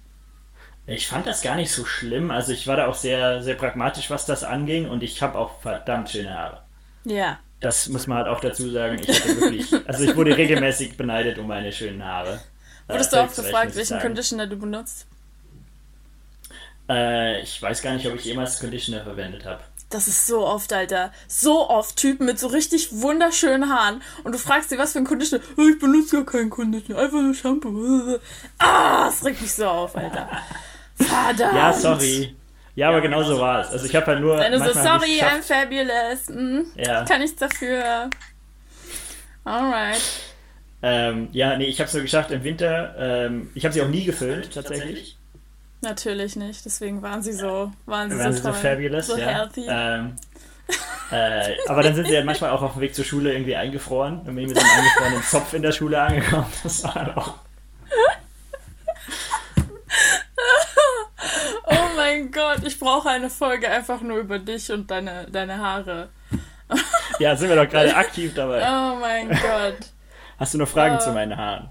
Ich 0.86 1.08
fand 1.08 1.26
das 1.26 1.42
gar 1.42 1.56
nicht 1.56 1.72
so 1.72 1.86
schlimm. 1.86 2.32
Also 2.32 2.52
ich 2.52 2.68
war 2.68 2.76
da 2.76 2.88
auch 2.88 2.96
sehr, 2.96 3.42
sehr 3.42 3.56
pragmatisch, 3.56 4.10
was 4.10 4.26
das 4.26 4.44
anging. 4.44 4.90
Und 4.90 5.04
ich 5.04 5.22
habe 5.22 5.38
auch 5.38 5.62
verdammt 5.62 6.10
schöne 6.10 6.38
Haare. 6.38 6.64
Ja. 7.06 7.40
Das 7.62 7.88
muss 7.88 8.08
man 8.08 8.18
halt 8.18 8.28
auch 8.28 8.42
dazu 8.42 8.70
sagen. 8.70 9.00
Ich 9.00 9.08
hatte 9.08 9.40
wirklich, 9.40 9.74
also 9.88 10.04
ich 10.04 10.16
wurde 10.18 10.36
regelmäßig 10.36 10.98
beneidet 10.98 11.38
um 11.38 11.48
meine 11.48 11.72
schönen 11.72 12.04
Haare. 12.04 12.42
Wurdest 12.90 13.14
äh, 13.14 13.16
du 13.16 13.24
auch 13.24 13.34
gefragt, 13.34 13.76
welchen 13.76 14.00
Conditioner 14.00 14.48
du 14.48 14.58
benutzt? 14.58 15.08
Äh, 16.90 17.42
ich 17.42 17.62
weiß 17.62 17.82
gar 17.82 17.94
nicht, 17.94 18.06
ob 18.06 18.16
ich 18.16 18.26
jemals 18.26 18.60
Conditioner 18.60 19.04
verwendet 19.04 19.46
habe. 19.46 19.62
Das 19.94 20.08
ist 20.08 20.26
so 20.26 20.44
oft, 20.44 20.74
Alter. 20.74 21.12
So 21.28 21.70
oft 21.70 21.96
Typen 21.98 22.26
mit 22.26 22.40
so 22.40 22.48
richtig 22.48 22.90
wunderschönen 22.92 23.70
Haaren. 23.70 24.02
Und 24.24 24.34
du 24.34 24.40
fragst 24.40 24.72
sie, 24.72 24.80
was 24.80 24.94
für 24.94 25.00
ein 25.00 25.06
Conditioner. 25.06 25.44
Oh, 25.56 25.68
ich 25.68 25.78
benutze 25.78 26.16
gar 26.16 26.26
keinen 26.26 26.50
Conditioner, 26.50 27.00
einfach 27.00 27.22
nur 27.22 27.36
Shampoo. 27.36 28.18
Ah, 28.58 29.06
das 29.06 29.24
regt 29.24 29.40
mich 29.42 29.54
so 29.54 29.68
auf, 29.68 29.96
Alter. 29.96 30.28
Verdammt. 30.96 31.56
Ja, 31.56 31.72
sorry. 31.74 32.36
Ja, 32.74 32.90
aber 32.90 33.02
genau 33.02 33.22
so 33.22 33.40
war 33.40 33.62
es. 33.62 33.68
Also 33.68 33.86
ich 33.86 33.96
habe 33.96 34.08
halt 34.08 34.22
nur. 34.22 34.40
Wenn 34.40 34.52
du 34.52 34.58
so, 34.58 34.74
sorry, 34.74 35.22
I'm 35.22 35.44
fabulous. 35.44 36.28
Hm, 36.28 36.66
ja. 36.76 37.06
Kann 37.06 37.22
nichts 37.22 37.40
dafür. 37.40 38.10
Alright. 39.44 40.02
Ähm, 40.82 41.30
ja, 41.34 41.56
nee, 41.56 41.66
ich 41.66 41.80
habe 41.80 41.88
es 41.88 41.94
nur 41.94 42.02
geschafft 42.02 42.32
im 42.32 42.44
Winter. 42.44 42.96
Ähm, 42.98 43.52
ich 43.54 43.64
habe 43.64 43.74
sie 43.74 43.82
auch 43.84 43.90
nie 43.90 44.06
gefüllt, 44.06 44.56
tatsächlich. 44.56 45.20
Natürlich 45.84 46.38
nicht, 46.38 46.64
deswegen 46.64 47.02
waren 47.02 47.22
sie 47.22 47.34
so, 47.34 47.70
waren 47.86 48.10
sie, 48.10 48.18
waren 48.18 48.32
so, 48.32 48.38
sie 48.38 48.44
so 48.44 48.54
fabulous, 48.54 49.08
so 49.08 49.18
ja. 49.18 49.26
healthy. 49.26 49.66
Ähm, 49.68 50.16
äh, 51.12 51.58
aber 51.68 51.84
dann 51.84 51.94
sind 51.94 52.08
sie 52.08 52.14
ja 52.14 52.24
manchmal 52.24 52.52
auch 52.52 52.62
auf 52.62 52.74
dem 52.74 52.82
Weg 52.82 52.96
zur 52.96 53.04
Schule 53.04 53.34
irgendwie 53.34 53.58
eingefroren. 53.58 54.20
Und 54.20 54.34
bin 54.34 54.48
mit 54.48 54.56
so 54.56 54.62
einem 54.62 54.80
eingefrorenen 54.80 55.24
Zopf 55.24 55.54
in 55.54 55.62
der 55.62 55.74
Schule 55.74 56.02
angekommen. 56.02 56.46
Das 56.64 56.86
war 56.86 56.96
halt 56.96 57.18
auch. 57.18 57.34
oh 61.66 61.90
mein 61.98 62.32
Gott, 62.32 62.64
ich 62.66 62.80
brauche 62.80 63.10
eine 63.10 63.30
Folge 63.30 63.70
einfach 63.70 64.00
nur 64.00 64.20
über 64.20 64.40
dich 64.40 64.72
und 64.72 64.90
deine, 64.90 65.28
deine 65.30 65.58
Haare. 65.58 66.08
ja, 67.20 67.36
sind 67.36 67.50
wir 67.50 67.58
doch 67.58 67.70
gerade 67.70 67.94
aktiv 67.94 68.34
dabei. 68.34 68.62
Oh 68.62 68.96
mein 69.02 69.28
Gott. 69.28 69.80
Hast 70.40 70.54
du 70.54 70.60
noch 70.60 70.70
Fragen 70.70 70.96
uh, 70.96 71.00
zu 71.00 71.12
meinen 71.12 71.36
Haaren? 71.36 71.70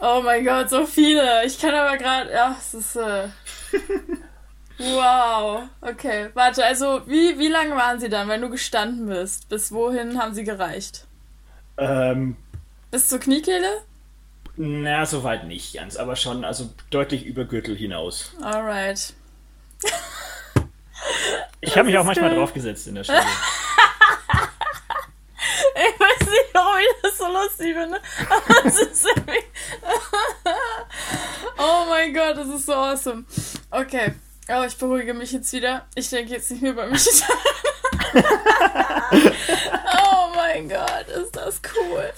Oh 0.00 0.22
mein 0.22 0.44
Gott, 0.44 0.70
so 0.70 0.86
viele. 0.86 1.44
Ich 1.44 1.58
kann 1.58 1.74
aber 1.74 1.96
gerade. 1.96 2.32
Ja, 2.32 2.56
es 2.58 2.74
ist. 2.74 2.96
Äh, 2.96 3.28
wow. 4.78 5.62
Okay, 5.80 6.30
warte, 6.34 6.64
also 6.64 7.02
wie, 7.06 7.38
wie 7.38 7.48
lange 7.48 7.76
waren 7.76 8.00
sie 8.00 8.08
dann, 8.08 8.28
wenn 8.28 8.40
du 8.40 8.48
gestanden 8.48 9.08
bist? 9.08 9.48
Bis 9.48 9.72
wohin 9.72 10.18
haben 10.18 10.34
sie 10.34 10.44
gereicht? 10.44 11.06
Ähm. 11.76 12.36
Bis 12.90 13.08
zur 13.08 13.20
Kniekehle? 13.20 13.82
Na, 14.56 15.06
soweit 15.06 15.46
nicht 15.46 15.74
ganz, 15.74 15.96
aber 15.96 16.16
schon, 16.16 16.44
also 16.44 16.70
deutlich 16.90 17.24
über 17.24 17.44
Gürtel 17.44 17.76
hinaus. 17.76 18.32
Alright. 18.42 19.14
Ich 21.60 21.76
habe 21.76 21.86
mich 21.86 21.96
auch 21.96 22.04
manchmal 22.04 22.34
draufgesetzt 22.34 22.86
in 22.88 22.94
der 22.96 23.04
Schule. 23.04 23.22
Ich 25.72 26.00
weiß 26.00 26.28
nicht, 26.28 26.50
warum 26.52 26.69
ich 26.80 27.02
das 27.02 27.18
so 27.18 27.26
lustig 27.26 27.74
finde. 27.74 28.00
Aber 28.28 28.66
es 28.66 28.80
ist 28.80 29.06
irgendwie. 29.06 29.44
oh 31.58 31.84
mein 31.88 32.14
Gott, 32.14 32.36
das 32.36 32.48
ist 32.48 32.66
so 32.66 32.74
awesome. 32.74 33.24
Okay. 33.70 34.14
Aber 34.48 34.66
ich 34.66 34.76
beruhige 34.76 35.14
mich 35.14 35.32
jetzt 35.32 35.52
wieder. 35.52 35.86
Ich 35.94 36.10
denke 36.10 36.32
jetzt 36.32 36.50
nicht 36.50 36.62
mehr 36.62 36.72
bei 36.72 36.88
mich. 36.88 37.06
oh 40.02 40.32
mein 40.34 40.68
Gott, 40.68 41.06
ist 41.08 41.36
das 41.36 41.60
cool. 41.76 42.10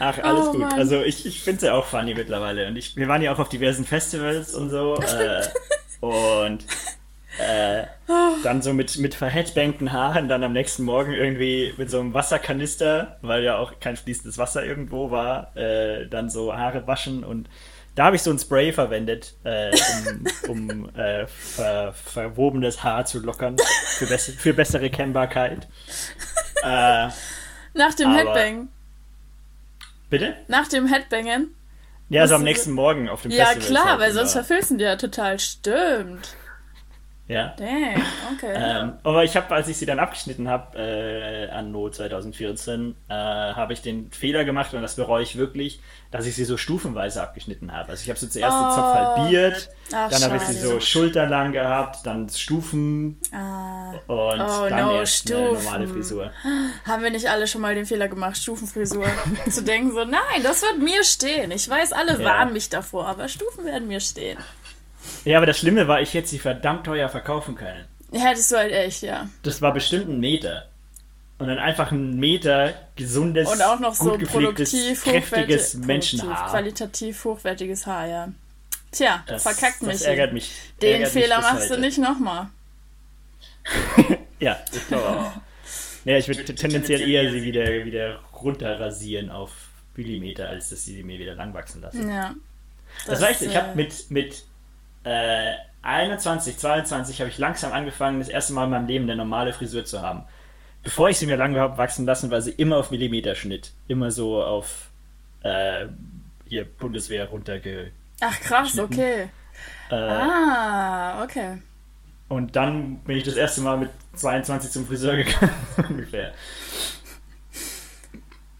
Ach, 0.00 0.18
alles 0.18 0.46
oh, 0.46 0.52
gut. 0.52 0.60
Mann. 0.60 0.72
Also 0.72 1.02
ich, 1.02 1.26
ich 1.26 1.42
finde 1.42 1.58
es 1.58 1.62
ja 1.62 1.74
auch 1.74 1.86
funny 1.86 2.14
mittlerweile. 2.14 2.66
Und 2.66 2.76
ich, 2.76 2.96
wir 2.96 3.06
waren 3.06 3.22
ja 3.22 3.32
auch 3.32 3.38
auf 3.38 3.48
diversen 3.48 3.84
Festivals 3.84 4.54
und 4.54 4.70
so. 4.70 4.96
Äh, 4.96 5.46
und 6.00 6.64
äh, 7.40 7.86
dann 8.42 8.62
so 8.62 8.72
mit, 8.72 8.98
mit 8.98 9.14
verheadbankten 9.14 9.92
Haaren, 9.92 10.28
dann 10.28 10.44
am 10.44 10.52
nächsten 10.52 10.84
Morgen 10.84 11.12
irgendwie 11.12 11.74
mit 11.76 11.90
so 11.90 12.00
einem 12.00 12.14
Wasserkanister, 12.14 13.18
weil 13.22 13.42
ja 13.42 13.56
auch 13.56 13.80
kein 13.80 13.96
fließendes 13.96 14.38
Wasser 14.38 14.64
irgendwo 14.64 15.10
war, 15.10 15.56
äh, 15.56 16.06
dann 16.08 16.30
so 16.30 16.54
Haare 16.54 16.86
waschen 16.86 17.24
und 17.24 17.48
da 17.94 18.06
habe 18.06 18.16
ich 18.16 18.22
so 18.22 18.30
ein 18.30 18.38
Spray 18.38 18.72
verwendet, 18.72 19.34
äh, 19.44 19.70
um, 20.48 20.70
um 20.90 20.94
äh, 20.96 21.26
ver, 21.26 21.92
verwobenes 21.92 22.82
Haar 22.82 23.04
zu 23.04 23.20
lockern, 23.20 23.56
für, 23.98 24.06
bess 24.06 24.32
für 24.38 24.54
bessere 24.54 24.90
Kennbarkeit. 24.90 25.66
Äh, 26.62 27.08
Nach 27.74 27.94
dem 27.98 28.14
Headbang. 28.14 28.68
Bitte? 30.08 30.36
Nach 30.48 30.68
dem 30.68 30.86
Headbangen? 30.86 31.54
Ja, 32.10 32.22
also 32.22 32.34
am 32.34 32.42
nächsten 32.42 32.72
Morgen 32.72 33.08
auf 33.08 33.22
dem 33.22 33.30
ja, 33.30 33.46
Festival. 33.46 33.72
Ja, 33.72 33.82
klar, 33.82 33.98
weil 34.00 34.12
sonst 34.12 34.32
verfilzen 34.32 34.78
die 34.78 34.84
ja 34.84 34.96
total. 34.96 35.38
Stimmt. 35.38 36.34
Ja. 37.30 37.54
Dang, 37.56 38.02
okay. 38.34 38.54
Ähm, 38.60 38.92
aber 39.04 39.22
ich 39.24 39.36
habe, 39.36 39.54
als 39.54 39.68
ich 39.68 39.76
sie 39.76 39.86
dann 39.86 40.00
abgeschnitten 40.00 40.48
habe, 40.48 40.76
äh, 40.76 41.48
anno 41.50 41.88
2014, 41.88 42.96
äh, 43.08 43.12
habe 43.14 43.72
ich 43.72 43.82
den 43.82 44.10
Fehler 44.10 44.44
gemacht 44.44 44.74
und 44.74 44.82
das 44.82 44.96
bereue 44.96 45.22
ich 45.22 45.36
wirklich, 45.36 45.80
dass 46.10 46.26
ich 46.26 46.34
sie 46.34 46.44
so 46.44 46.56
stufenweise 46.56 47.22
abgeschnitten 47.22 47.72
habe. 47.72 47.90
Also 47.90 48.02
ich 48.02 48.08
habe 48.08 48.18
sie 48.18 48.28
zuerst 48.28 48.56
oh. 48.58 48.64
den 48.64 48.70
Zopf 48.70 48.94
halbiert, 48.94 49.70
Ach, 49.92 50.10
dann 50.10 50.22
habe 50.22 50.36
ich 50.36 50.42
sie 50.42 50.54
so 50.54 50.80
schulterlang 50.80 51.52
gehabt, 51.52 52.04
dann 52.04 52.28
Stufen 52.28 53.20
ah. 53.32 53.92
und 54.08 54.40
oh, 54.40 54.68
dann 54.68 54.86
no, 54.86 54.96
erst 54.96 55.18
Stufen. 55.18 55.36
eine 55.36 55.52
normale 55.52 55.88
Frisur. 55.88 56.32
Haben 56.84 57.02
wir 57.04 57.10
nicht 57.10 57.30
alle 57.30 57.46
schon 57.46 57.60
mal 57.60 57.74
den 57.76 57.86
Fehler 57.86 58.08
gemacht, 58.08 58.36
Stufenfrisur? 58.36 59.06
zu 59.48 59.62
denken 59.62 59.92
so, 59.92 60.04
nein, 60.04 60.42
das 60.42 60.62
wird 60.62 60.78
mir 60.78 61.04
stehen. 61.04 61.52
Ich 61.52 61.68
weiß, 61.68 61.92
alle 61.92 62.18
ja. 62.18 62.24
warnen 62.24 62.52
mich 62.52 62.68
davor, 62.68 63.06
aber 63.06 63.28
Stufen 63.28 63.64
werden 63.64 63.86
mir 63.86 64.00
stehen. 64.00 64.38
Ja, 65.24 65.36
aber 65.38 65.46
das 65.46 65.58
Schlimme 65.58 65.88
war, 65.88 66.00
ich 66.00 66.14
hätte 66.14 66.28
sie 66.28 66.38
verdammt 66.38 66.86
teuer 66.86 67.08
verkaufen 67.08 67.54
können. 67.54 67.84
Hättest 68.12 68.52
du 68.52 68.56
halt 68.56 68.72
echt, 68.72 69.02
ja. 69.02 69.28
Das 69.42 69.62
war 69.62 69.72
bestimmt 69.72 70.08
ein 70.08 70.20
Meter. 70.20 70.66
Und 71.38 71.48
dann 71.48 71.58
einfach 71.58 71.90
ein 71.90 72.18
Meter 72.18 72.74
gesundes, 72.96 73.50
Und 73.50 73.62
auch 73.62 73.80
noch 73.80 73.94
so 73.94 74.18
produktiv, 74.18 75.02
kräftiges 75.02 75.74
Menschenhaar. 75.74 76.50
Qualitativ 76.50 77.24
hochwertiges 77.24 77.86
Haar, 77.86 78.06
ja. 78.06 78.28
Tja, 78.92 79.24
das, 79.26 79.42
verkackt 79.44 79.82
mich. 79.82 79.92
Das 79.92 80.02
ärgert 80.02 80.32
mich. 80.32 80.52
Den 80.82 80.94
ärgert 80.94 81.08
Fehler 81.10 81.36
mich 81.36 81.46
machst 81.46 81.70
heute. 81.70 81.74
du 81.76 81.80
nicht 81.80 81.98
nochmal. 81.98 82.48
ja, 84.40 84.58
ich 84.72 84.88
glaube 84.88 85.08
auch. 85.08 85.32
Ja, 86.04 86.16
ich 86.18 86.28
würde 86.28 86.44
tendenziell 86.44 87.08
eher 87.08 87.30
sie 87.30 87.42
wieder, 87.42 87.84
wieder 87.84 88.20
runterrasieren 88.34 89.30
auf 89.30 89.52
Millimeter, 89.96 90.48
als 90.48 90.70
dass 90.70 90.84
sie 90.84 91.02
mir 91.02 91.18
wieder 91.18 91.34
lang 91.34 91.54
wachsen 91.54 91.82
lassen. 91.82 92.08
Ja. 92.08 92.34
Das, 93.06 93.20
das 93.20 93.28
heißt, 93.28 93.42
ich 93.42 93.56
habe 93.56 93.76
mit, 93.76 94.10
mit 94.10 94.44
äh, 95.04 95.54
21, 95.82 96.58
22 96.58 97.20
habe 97.20 97.30
ich 97.30 97.38
langsam 97.38 97.72
angefangen, 97.72 98.18
das 98.18 98.28
erste 98.28 98.52
Mal 98.52 98.64
in 98.64 98.70
meinem 98.70 98.86
Leben 98.86 99.04
eine 99.04 99.16
normale 99.16 99.52
Frisur 99.52 99.84
zu 99.84 100.02
haben. 100.02 100.24
Bevor 100.82 101.08
ich 101.08 101.18
sie 101.18 101.26
mir 101.26 101.36
lang 101.36 101.56
habe 101.56 101.78
wachsen 101.78 102.06
lassen, 102.06 102.30
war 102.30 102.40
sie 102.40 102.52
immer 102.52 102.78
auf 102.78 102.90
Millimeterschnitt. 102.90 103.72
Immer 103.88 104.10
so 104.10 104.42
auf 104.42 104.90
äh, 105.42 105.86
hier 106.46 106.64
Bundeswehr 106.64 107.28
runterge. 107.28 107.92
Ach 108.20 108.40
krass, 108.40 108.78
okay. 108.78 109.30
Äh, 109.90 109.94
ah, 109.94 111.22
okay. 111.22 111.62
Und 112.28 112.54
dann 112.56 112.98
bin 113.00 113.16
ich 113.16 113.24
das 113.24 113.34
erste 113.34 113.60
Mal 113.60 113.78
mit 113.78 113.90
22 114.14 114.70
zum 114.70 114.86
Friseur 114.86 115.16
gegangen, 115.16 115.50
ungefähr. 115.88 116.32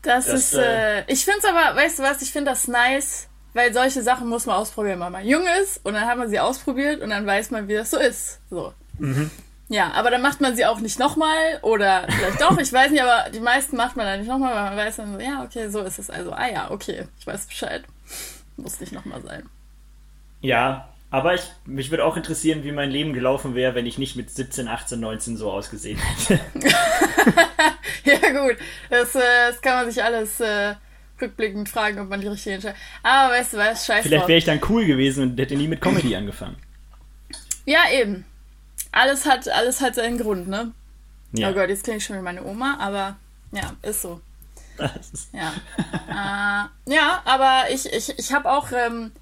Das, 0.03 0.26
das 0.26 0.34
ist, 0.34 0.55
äh, 0.55 1.05
ich 1.07 1.24
finde 1.24 1.38
es 1.38 1.45
aber, 1.45 1.76
weißt 1.76 1.99
du 1.99 2.03
was, 2.03 2.22
ich 2.22 2.32
finde 2.32 2.51
das 2.51 2.68
nice, 2.68 3.28
weil 3.55 3.72
solche 3.72 4.03
Sachen 4.03 4.28
muss 4.28 4.46
man 4.46 4.57
ausprobieren, 4.57 5.01
wenn 5.01 5.12
man 5.12 5.26
jung 5.26 5.44
ist 5.62 5.84
und 5.84 5.94
dann 5.94 6.07
hat 6.07 6.18
man 6.18 6.28
sie 6.28 6.40
ausprobiert 6.40 7.01
und 7.03 7.11
dann 7.11 7.26
weiß 7.26 7.51
man, 7.51 7.68
wie 7.68 7.74
das 7.74 7.90
so 7.90 7.98
ist. 7.98 8.40
So. 8.51 8.72
Mhm. 8.98 9.30
Ja, 9.68 9.92
aber 9.92 10.11
dann 10.11 10.20
macht 10.20 10.40
man 10.40 10.57
sie 10.57 10.66
auch 10.66 10.80
nicht 10.80 10.98
nochmal 10.98 11.61
oder 11.62 12.05
vielleicht 12.09 12.40
doch, 12.40 12.59
ich 12.59 12.72
weiß 12.72 12.90
nicht, 12.90 13.03
aber 13.03 13.30
die 13.30 13.38
meisten 13.38 13.76
macht 13.76 13.96
man 13.96 14.05
dann 14.05 14.18
nicht 14.18 14.28
nochmal, 14.28 14.53
weil 14.53 14.64
man 14.64 14.76
weiß 14.76 14.96
dann 14.96 15.12
so, 15.12 15.20
ja, 15.20 15.44
okay, 15.44 15.68
so 15.68 15.80
ist 15.82 16.01
es. 16.01 16.11
Also, 16.11 16.32
ah 16.32 16.48
ja, 16.48 16.70
okay, 16.72 17.07
ich 17.18 17.26
weiß 17.26 17.46
Bescheid. 17.46 17.84
Muss 18.57 18.80
nicht 18.80 18.92
nochmal 18.92 19.22
sein. 19.22 19.48
Ja, 20.40 20.88
aber 21.12 21.34
ich, 21.34 21.42
mich 21.66 21.90
würde 21.90 22.05
auch 22.05 22.16
interessieren, 22.16 22.64
wie 22.64 22.72
mein 22.72 22.90
Leben 22.90 23.12
gelaufen 23.12 23.55
wäre, 23.55 23.74
wenn 23.74 23.86
ich 23.86 23.98
nicht 23.98 24.16
mit 24.16 24.30
17, 24.30 24.68
18, 24.68 24.98
19 24.98 25.36
so 25.36 25.51
ausgesehen 25.51 25.98
hätte. 25.98 26.40
ja, 28.05 28.42
gut. 28.42 28.57
Das, 28.90 29.14
äh, 29.14 29.20
das 29.48 29.61
kann 29.61 29.74
man 29.74 29.90
sich 29.90 30.03
alles 30.03 30.40
äh, 30.40 30.74
rückblickend 31.21 31.68
fragen, 31.68 31.99
ob 31.99 32.09
man 32.09 32.21
die 32.21 32.29
richtige 32.29 32.55
Entscheidung. 32.57 32.79
Aber 33.03 33.35
weißt 33.35 33.53
du 33.53 33.57
was, 33.59 33.87
scheiße. 33.87 34.09
Vielleicht 34.09 34.29
wäre 34.29 34.39
ich 34.39 34.45
dann 34.45 34.61
cool 34.68 34.85
gewesen 34.85 35.31
und 35.31 35.39
hätte 35.39 35.57
nie 35.57 35.68
mit 35.68 35.81
Comedy 35.81 36.14
angefangen. 36.16 36.57
Ja, 37.64 37.81
eben. 37.93 38.25
Alles 38.93 39.27
hat, 39.27 39.49
alles 39.49 39.81
hat 39.81 39.95
seinen 39.95 40.18
Grund, 40.18 40.49
ne? 40.49 40.73
Ja. 41.33 41.51
Oh 41.51 41.53
Gott, 41.53 41.68
jetzt 41.68 41.85
klinge 41.85 41.99
ich 41.99 42.05
schon 42.05 42.16
wie 42.16 42.23
meine 42.23 42.45
Oma, 42.45 42.77
aber 42.81 43.16
ja, 43.53 43.75
ist 43.83 44.03
so. 44.03 44.21
Ja. 45.33 45.53
äh, 46.09 46.93
ja, 46.93 47.23
aber 47.25 47.71
ich, 47.71 47.93
ich, 47.93 48.18
ich 48.18 48.33
habe 48.33 48.51
auch 48.51 48.73
ähm, 48.73 49.12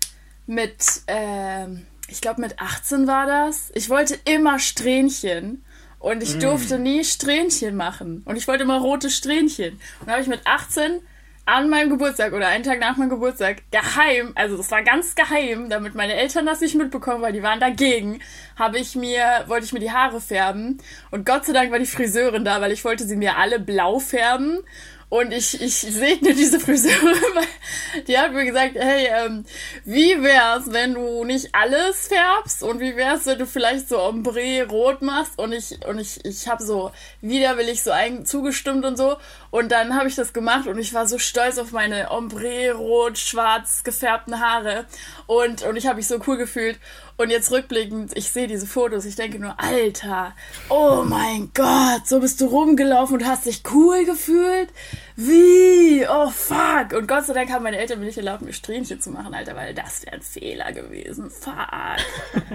mit, 0.47 1.03
ähm, 1.07 1.87
ich 2.09 2.21
glaube 2.21 2.41
mit 2.41 2.61
18 2.61 3.07
war 3.07 3.27
das. 3.27 3.71
Ich 3.75 3.89
wollte 3.91 4.19
immer 4.25 4.59
Strähnchen. 4.59 5.65
Und 6.01 6.23
ich 6.23 6.37
mm. 6.37 6.41
durfte 6.41 6.79
nie 6.79 7.03
Strähnchen 7.03 7.75
machen. 7.75 8.23
Und 8.25 8.37
ich 8.37 8.47
wollte 8.47 8.63
immer 8.63 8.79
rote 8.79 9.11
Strähnchen. 9.11 9.81
Und 10.01 10.11
habe 10.11 10.23
ich 10.23 10.29
mit 10.29 10.47
18 10.47 11.01
an 11.49 11.71
meinem 11.71 11.89
Geburtstag 11.89 12.35
oder 12.35 12.49
einen 12.49 12.63
Tag 12.63 12.79
nach 12.79 12.99
meinem 12.99 13.09
Geburtstag 13.09 13.63
geheim, 13.71 14.33
also 14.35 14.59
das 14.59 14.71
war 14.71 14.83
ganz 14.83 15.15
geheim, 15.15 15.71
damit 15.71 15.95
meine 15.95 16.13
Eltern 16.13 16.45
das 16.45 16.61
nicht 16.61 16.75
mitbekommen, 16.75 17.23
weil 17.23 17.33
die 17.33 17.43
waren 17.43 17.59
dagegen, 17.59 18.21
habe 18.57 18.79
ich 18.79 18.95
mir, 18.95 19.45
wollte 19.47 19.65
ich 19.65 19.73
mir 19.73 19.81
die 19.81 19.91
Haare 19.91 20.21
färben. 20.21 20.79
Und 21.11 21.25
Gott 21.25 21.47
sei 21.47 21.55
Dank 21.55 21.73
war 21.73 21.79
die 21.79 21.87
Friseurin 21.87 22.45
da, 22.45 22.61
weil 22.61 22.73
ich 22.73 22.85
wollte 22.85 23.05
sie 23.05 23.17
mir 23.17 23.39
alle 23.39 23.59
blau 23.59 23.99
färben. 23.99 24.63
Und 25.11 25.33
ich, 25.33 25.59
ich 25.63 25.75
segne 25.75 26.35
diese 26.35 26.61
Friseure, 26.61 26.93
weil 27.35 28.03
die 28.05 28.19
hat 28.19 28.35
mir 28.35 28.45
gesagt, 28.45 28.75
hey, 28.75 29.09
ähm, 29.11 29.45
wie 29.87 30.23
wär's, 30.23 30.71
wenn 30.71 30.95
du 30.95 31.25
nicht 31.25 31.55
alles 31.55 32.09
färbst? 32.09 32.63
Und 32.63 32.81
wie 32.81 32.95
wär's, 32.95 33.25
wenn 33.25 33.39
du 33.39 33.47
vielleicht 33.47 33.89
so 33.89 34.03
Ombre 34.03 34.67
rot 34.69 35.01
machst? 35.01 35.39
Und 35.39 35.53
ich, 35.53 35.79
und 35.87 35.99
ich, 35.99 36.23
ich 36.27 36.47
habe 36.47 36.63
so 36.63 36.91
widerwillig 37.23 37.83
so 37.83 37.91
ein, 37.91 38.27
zugestimmt 38.27 38.85
und 38.85 38.99
so 38.99 39.17
und 39.51 39.73
dann 39.73 39.97
habe 39.97 40.09
ich 40.09 40.15
das 40.15 40.33
gemacht 40.33 40.67
und 40.67 40.79
ich 40.79 40.95
war 40.95 41.07
so 41.07 41.19
stolz 41.19 41.59
auf 41.59 41.73
meine 41.73 42.11
Ombre 42.11 42.73
rot, 42.73 43.19
schwarz 43.19 43.83
gefärbten 43.85 44.41
Haare 44.41 44.85
und, 45.27 45.63
und 45.63 45.77
ich 45.77 45.87
habe 45.87 45.97
mich 45.97 46.07
so 46.07 46.21
cool 46.27 46.37
gefühlt 46.37 46.79
und 47.17 47.31
jetzt 47.31 47.51
rückblickend, 47.51 48.17
ich 48.17 48.31
sehe 48.31 48.47
diese 48.47 48.67
Fotos, 48.67 49.05
ich 49.05 49.17
denke 49.17 49.39
nur, 49.39 49.59
Alter, 49.59 50.35
oh 50.69 51.03
mein 51.05 51.51
Gott, 51.55 52.07
so 52.07 52.21
bist 52.21 52.41
du 52.41 52.47
rumgelaufen 52.47 53.17
und 53.17 53.27
hast 53.27 53.47
dich 53.47 53.63
cool 53.73 54.05
gefühlt? 54.05 54.69
Wie? 55.17 56.07
Oh 56.09 56.31
fuck. 56.31 56.93
Und 56.97 57.09
Gott 57.09 57.27
sei 57.27 57.33
Dank 57.33 57.51
haben 57.51 57.65
meine 57.65 57.79
Eltern 57.79 57.99
mir 57.99 58.07
nicht 58.07 58.19
erlaubt, 58.19 58.43
mir 58.43 58.53
Strähnchen 58.53 59.01
zu 59.01 59.11
machen, 59.11 59.35
Alter, 59.35 59.57
weil 59.57 59.75
das 59.75 60.05
wäre 60.05 60.15
ein 60.15 60.23
Fehler 60.23 60.73
gewesen. 60.73 61.31
Fuck. 61.31 61.55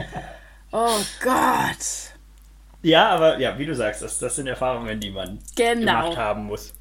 Oh 0.75 0.99
Gott. 1.23 2.13
Ja, 2.81 3.09
aber 3.09 3.39
ja, 3.39 3.59
wie 3.59 3.65
du 3.67 3.75
sagst, 3.75 4.01
das, 4.01 4.17
das 4.17 4.35
sind 4.35 4.47
Erfahrungen, 4.47 4.99
die 4.99 5.11
man 5.11 5.37
genau. 5.55 6.01
gemacht 6.01 6.17
haben 6.17 6.45
muss. 6.45 6.73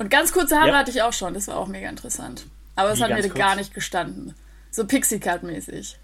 Und 0.00 0.08
ganz 0.08 0.32
kurze 0.32 0.56
Haare 0.56 0.70
ja. 0.70 0.78
hatte 0.78 0.90
ich 0.90 1.02
auch 1.02 1.12
schon, 1.12 1.34
das 1.34 1.46
war 1.46 1.58
auch 1.58 1.66
mega 1.66 1.86
interessant. 1.86 2.46
Aber 2.74 2.90
es 2.90 3.02
hat 3.02 3.10
mir 3.10 3.20
kurz? 3.20 3.34
gar 3.34 3.54
nicht 3.54 3.74
gestanden. 3.74 4.34
So 4.70 4.86
Pixie-Cut-mäßig. 4.86 5.98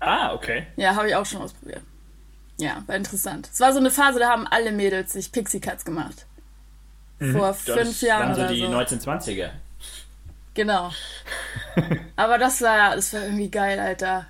Ah, 0.00 0.34
okay. 0.34 0.66
Ja, 0.74 0.96
habe 0.96 1.08
ich 1.08 1.14
auch 1.14 1.24
schon 1.24 1.40
ausprobiert. 1.40 1.82
Ja, 2.58 2.82
war 2.88 2.96
interessant. 2.96 3.48
Es 3.52 3.60
war 3.60 3.72
so 3.72 3.78
eine 3.78 3.92
Phase, 3.92 4.18
da 4.18 4.30
haben 4.30 4.48
alle 4.48 4.72
Mädels 4.72 5.12
sich 5.12 5.30
Pixie 5.30 5.60
Cuts 5.60 5.84
gemacht. 5.84 6.26
Mhm. 7.20 7.36
Vor 7.36 7.54
fünf 7.54 8.02
Jahren. 8.02 8.30
Das 8.30 8.38
waren 8.38 8.48
so 8.48 8.54
die 8.54 8.60
so. 8.62 8.98
1920er. 8.98 9.50
Genau. 10.54 10.90
Aber 12.16 12.36
das 12.36 12.60
war, 12.62 12.96
das 12.96 13.12
war 13.12 13.22
irgendwie 13.22 13.48
geil, 13.48 13.78
Alter. 13.78 14.26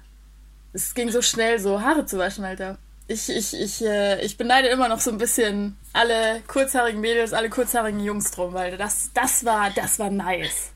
Es 0.74 0.92
ging 0.92 1.10
so 1.10 1.22
schnell, 1.22 1.58
so 1.58 1.80
Haare 1.80 2.04
zu 2.04 2.18
waschen, 2.18 2.44
Alter. 2.44 2.76
Ich, 3.08 3.30
ich, 3.30 3.58
ich, 3.58 3.82
äh, 3.82 4.22
ich 4.22 4.36
beneide 4.36 4.68
immer 4.68 4.88
noch 4.88 5.00
so 5.00 5.10
ein 5.10 5.16
bisschen 5.16 5.78
alle 5.92 6.40
kurzhaarigen 6.46 7.00
Mädels, 7.00 7.32
alle 7.32 7.50
kurzhaarigen 7.50 8.00
Jungs 8.00 8.30
drum, 8.30 8.54
weil 8.54 8.76
das, 8.76 9.10
das 9.14 9.44
war, 9.44 9.70
das 9.70 9.98
war 9.98 10.10
nice. 10.10 10.72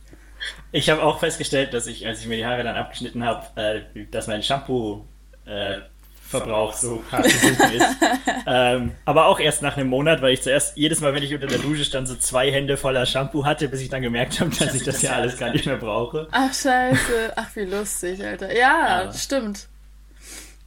Ich 0.72 0.90
habe 0.90 1.02
auch 1.02 1.20
festgestellt, 1.20 1.72
dass 1.72 1.86
ich, 1.86 2.06
als 2.06 2.20
ich 2.20 2.26
mir 2.26 2.36
die 2.36 2.46
Haare 2.46 2.62
dann 2.62 2.76
abgeschnitten 2.76 3.24
habe, 3.24 3.46
äh, 3.60 4.04
dass 4.10 4.26
mein 4.26 4.42
Shampoo 4.42 5.04
äh, 5.46 5.78
Verbrauch 6.26 6.72
so 6.72 7.02
hart 7.12 7.24
gesunken 7.24 7.72
ist. 7.72 7.86
ähm, 8.46 8.92
aber 9.04 9.26
auch 9.26 9.38
erst 9.38 9.62
nach 9.62 9.76
einem 9.76 9.88
Monat, 9.88 10.20
weil 10.22 10.34
ich 10.34 10.42
zuerst 10.42 10.76
jedes 10.76 11.00
Mal, 11.00 11.14
wenn 11.14 11.22
ich 11.22 11.32
unter 11.32 11.46
der 11.46 11.58
Dusche 11.58 11.84
stand, 11.84 12.08
so 12.08 12.16
zwei 12.16 12.50
Hände 12.50 12.76
voller 12.76 13.06
Shampoo 13.06 13.44
hatte, 13.44 13.68
bis 13.68 13.80
ich 13.80 13.88
dann 13.88 14.02
gemerkt 14.02 14.40
habe, 14.40 14.50
dass 14.50 14.74
ich 14.74 14.82
das 14.82 15.02
ja 15.02 15.12
alles 15.12 15.38
gar 15.38 15.50
nicht 15.50 15.66
mehr 15.66 15.76
brauche. 15.76 16.26
Ach 16.32 16.52
scheiße, 16.52 17.32
ach 17.36 17.54
wie 17.54 17.64
lustig, 17.64 18.24
Alter. 18.24 18.52
Ja, 18.52 19.04
ja. 19.04 19.12
stimmt. 19.12 19.68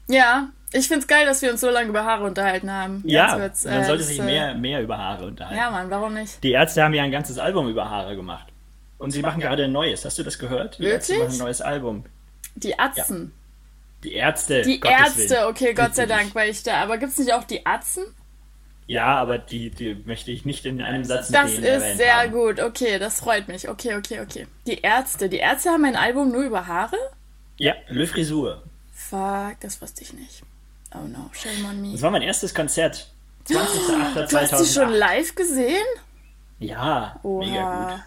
Ja, 0.08 0.50
ich 0.74 0.88
find's 0.88 1.08
geil, 1.08 1.26
dass 1.26 1.42
wir 1.42 1.52
uns 1.52 1.62
so 1.62 1.70
lange 1.70 1.90
über 1.90 2.04
Haare 2.04 2.26
unterhalten 2.26 2.72
haben. 2.72 3.04
Ja, 3.06 3.38
man 3.38 3.52
äh, 3.52 3.86
sollte 3.86 4.04
sich 4.04 4.22
mehr, 4.22 4.54
mehr 4.56 4.82
über 4.82 4.98
Haare 4.98 5.26
unterhalten. 5.28 5.58
Ja, 5.58 5.72
Mann, 5.72 5.90
warum 5.90 6.14
nicht? 6.14 6.44
Die 6.44 6.52
Ärzte 6.52 6.84
haben 6.84 6.94
ja 6.94 7.04
ein 7.04 7.12
ganzes 7.12 7.38
Album 7.38 7.70
über 7.70 7.90
Haare 7.90 8.16
gemacht. 8.16 8.48
Und 8.98 9.12
sie 9.12 9.22
machen 9.22 9.40
gerade 9.40 9.66
ein 9.66 9.72
neues. 9.72 10.04
Hast 10.06 10.18
du 10.18 10.24
das 10.24 10.40
gehört? 10.40 10.80
Die 10.80 10.84
Wirklich? 10.84 11.18
Ärzte 11.18 11.18
machen 11.20 11.32
ein 11.34 11.38
neues 11.38 11.62
Album. 11.62 12.06
Die 12.56 12.78
Atzen. 12.78 13.32
Ja. 13.34 14.02
Die 14.04 14.14
Ärzte. 14.14 14.62
Die 14.64 14.80
Gottes 14.80 14.98
Ärzte, 15.00 15.36
Willen. 15.36 15.48
okay, 15.50 15.74
Gott 15.74 15.96
sei 15.96 16.06
Dank, 16.06 16.36
weil 16.36 16.50
ich 16.50 16.64
da. 16.64 16.82
Aber 16.82 16.98
gibt 16.98 17.12
es 17.12 17.18
nicht 17.18 17.34
auch 17.34 17.44
die 17.44 17.66
Atzen? 17.66 18.04
Ja, 18.88 19.16
aber 19.18 19.38
die, 19.38 19.70
die 19.70 19.96
möchte 20.06 20.32
ich 20.32 20.46
nicht 20.46 20.66
in 20.66 20.82
einem 20.82 21.04
Satz 21.04 21.28
Das 21.30 21.52
ist 21.52 21.98
sehr 21.98 22.18
haben. 22.22 22.32
gut, 22.32 22.60
okay, 22.62 23.00
das 23.00 23.20
freut 23.20 23.48
mich. 23.48 23.68
Okay, 23.68 23.96
okay, 23.96 24.22
okay. 24.22 24.48
Die 24.66 24.80
Ärzte. 24.82 25.30
Die 25.30 25.38
Ärzte 25.38 25.72
haben 25.72 25.84
ein 25.86 25.96
Album 25.98 26.32
nur 26.32 26.44
über 26.44 26.68
Haare? 26.68 26.96
Ja, 27.58 27.74
Le 27.90 28.08
Frisur. 28.08 28.64
Fuck, 28.94 29.60
das 29.60 29.82
wusste 29.82 30.04
ich 30.04 30.14
nicht. 30.14 30.42
Oh 31.04 31.08
no, 31.08 31.30
shame 31.34 31.66
on 31.66 31.82
me. 31.82 31.92
Das 31.94 32.02
war 32.02 32.12
mein 32.12 32.22
erstes 32.22 32.54
Konzert. 32.54 33.12
20.08.2008. 33.48 34.28
Du 34.30 34.38
hast 34.38 34.58
sie 34.58 34.74
schon 34.74 34.92
live 34.92 35.36
gesehen? 35.36 35.86
Ja, 36.60 37.20
Oha. 37.24 37.46
mega 37.46 37.92
gut. 37.92 38.04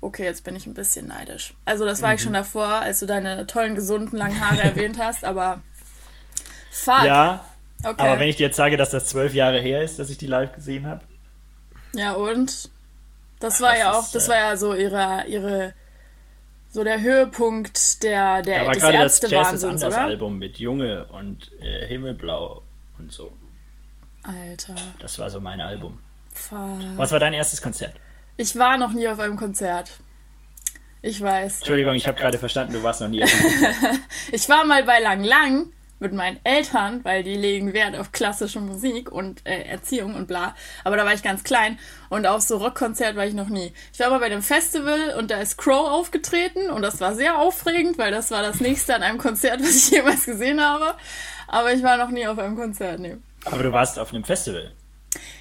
Okay, 0.00 0.24
jetzt 0.24 0.42
bin 0.42 0.56
ich 0.56 0.66
ein 0.66 0.74
bisschen 0.74 1.06
neidisch. 1.06 1.54
Also 1.64 1.84
das 1.84 2.02
war 2.02 2.10
mhm. 2.10 2.14
ich 2.16 2.22
schon 2.22 2.32
davor, 2.32 2.66
als 2.66 2.98
du 3.00 3.06
deine 3.06 3.46
tollen, 3.46 3.76
gesunden, 3.76 4.18
langen 4.18 4.40
Haare 4.40 4.62
erwähnt 4.62 4.98
hast, 4.98 5.24
aber 5.24 5.60
fuck. 6.72 7.04
Ja, 7.04 7.44
okay. 7.84 7.94
aber 8.02 8.18
wenn 8.18 8.28
ich 8.28 8.36
dir 8.36 8.46
jetzt 8.46 8.56
sage, 8.56 8.76
dass 8.76 8.90
das 8.90 9.06
zwölf 9.06 9.32
Jahre 9.32 9.60
her 9.60 9.82
ist, 9.82 9.98
dass 9.98 10.10
ich 10.10 10.18
die 10.18 10.26
live 10.26 10.52
gesehen 10.54 10.86
habe. 10.86 11.02
Ja, 11.94 12.12
und? 12.14 12.70
Das 13.38 13.60
war 13.60 13.70
das 13.70 13.78
ja 13.78 13.92
auch, 13.92 14.02
ist, 14.02 14.14
das 14.14 14.28
war 14.28 14.36
ja 14.36 14.56
so 14.56 14.74
ihre, 14.74 15.24
ihre, 15.26 15.74
so 16.72 16.82
der 16.84 17.02
Höhepunkt 17.02 18.02
der, 18.02 18.40
der, 18.40 18.64
ja, 18.64 18.72
des 18.72 18.82
Ärztewahnsinns, 18.82 19.84
oder? 19.84 20.00
Album 20.00 20.38
mit 20.38 20.58
Junge 20.58 21.04
und 21.06 21.52
äh, 21.60 21.86
Himmelblau 21.86 22.62
und 22.98 23.12
so. 23.12 23.30
Alter. 24.22 24.74
Das 24.98 25.18
war 25.18 25.28
so 25.28 25.38
mein 25.38 25.60
Album. 25.60 25.98
Fuck. 26.32 26.58
Was 26.96 27.12
war 27.12 27.20
dein 27.20 27.34
erstes 27.34 27.60
Konzert? 27.60 27.94
Ich 28.38 28.56
war 28.56 28.78
noch 28.78 28.92
nie 28.92 29.06
auf 29.06 29.18
einem 29.20 29.36
Konzert. 29.36 29.90
Ich 31.02 31.20
weiß. 31.20 31.58
Entschuldigung, 31.58 31.94
ich 31.94 32.06
habe 32.06 32.18
gerade 32.18 32.38
verstanden, 32.38 32.72
du 32.72 32.82
warst 32.82 33.02
noch 33.02 33.08
nie 33.08 33.22
auf 33.22 33.34
einem 33.34 33.50
Konzert. 33.50 34.00
ich 34.32 34.48
war 34.48 34.64
mal 34.64 34.84
bei 34.84 35.00
Lang 35.00 35.24
Lang 35.24 35.66
mit 36.02 36.12
meinen 36.12 36.38
Eltern, 36.44 37.00
weil 37.04 37.22
die 37.22 37.36
legen 37.36 37.72
Wert 37.72 37.96
auf 37.96 38.12
klassische 38.12 38.60
Musik 38.60 39.10
und 39.10 39.40
äh, 39.46 39.62
Erziehung 39.62 40.14
und 40.14 40.28
bla. 40.28 40.54
Aber 40.84 40.96
da 40.98 41.06
war 41.06 41.14
ich 41.14 41.22
ganz 41.22 41.44
klein 41.44 41.78
und 42.10 42.26
auf 42.26 42.42
so 42.42 42.58
Rockkonzert 42.58 43.16
war 43.16 43.24
ich 43.24 43.32
noch 43.32 43.48
nie. 43.48 43.72
Ich 43.92 44.00
war 44.00 44.10
mal 44.10 44.18
bei 44.18 44.26
einem 44.26 44.42
Festival 44.42 45.14
und 45.18 45.30
da 45.30 45.40
ist 45.40 45.56
Crow 45.56 45.88
aufgetreten 45.88 46.70
und 46.70 46.82
das 46.82 47.00
war 47.00 47.14
sehr 47.14 47.38
aufregend, 47.38 47.96
weil 47.96 48.10
das 48.10 48.30
war 48.30 48.42
das 48.42 48.60
nächste 48.60 48.94
an 48.94 49.02
einem 49.02 49.18
Konzert, 49.18 49.62
was 49.62 49.74
ich 49.74 49.90
jemals 49.92 50.26
gesehen 50.26 50.60
habe. 50.60 50.94
Aber 51.48 51.72
ich 51.72 51.82
war 51.82 51.96
noch 51.96 52.10
nie 52.10 52.26
auf 52.26 52.38
einem 52.38 52.56
Konzert, 52.56 53.00
nee. 53.00 53.16
Aber 53.46 53.62
du 53.62 53.72
warst 53.72 53.98
auf 53.98 54.12
einem 54.12 54.24
Festival? 54.24 54.72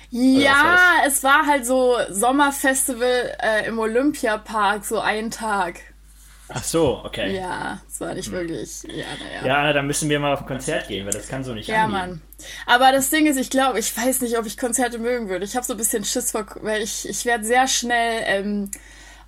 Ja, 0.09 0.77
es 1.05 1.23
war 1.23 1.45
halt 1.45 1.65
so 1.65 1.95
Sommerfestival 2.09 3.37
äh, 3.41 3.67
im 3.67 3.79
Olympiapark, 3.79 4.83
so 4.83 4.99
ein 4.99 5.31
Tag. 5.31 5.79
Ach 6.53 6.63
so, 6.63 7.01
okay. 7.03 7.35
Ja, 7.35 7.81
es 7.87 7.99
war 8.01 8.13
nicht 8.13 8.27
hm. 8.27 8.33
wirklich. 8.33 8.83
Ja, 8.83 9.05
naja. 9.41 9.45
Ja, 9.45 9.73
dann 9.73 9.87
müssen 9.87 10.09
wir 10.09 10.19
mal 10.19 10.33
auf 10.33 10.41
ein 10.41 10.47
Konzert 10.47 10.87
gehen, 10.87 11.05
weil 11.05 11.13
das 11.13 11.27
kann 11.27 11.43
so 11.43 11.53
nicht 11.53 11.67
Ja, 11.67 11.85
angehen. 11.85 11.91
Mann. 11.91 12.21
Aber 12.65 12.91
das 12.91 13.09
Ding 13.09 13.25
ist, 13.25 13.37
ich 13.37 13.49
glaube, 13.49 13.79
ich 13.79 13.95
weiß 13.95 14.21
nicht, 14.21 14.37
ob 14.37 14.45
ich 14.45 14.57
Konzerte 14.57 14.99
mögen 14.99 15.29
würde. 15.29 15.45
Ich 15.45 15.55
habe 15.55 15.65
so 15.65 15.73
ein 15.73 15.77
bisschen 15.77 16.03
Schiss 16.03 16.31
vor, 16.31 16.45
weil 16.61 16.81
ich, 16.81 17.07
ich 17.07 17.25
werde 17.25 17.45
sehr 17.45 17.67
schnell. 17.67 18.23
Ähm, 18.25 18.71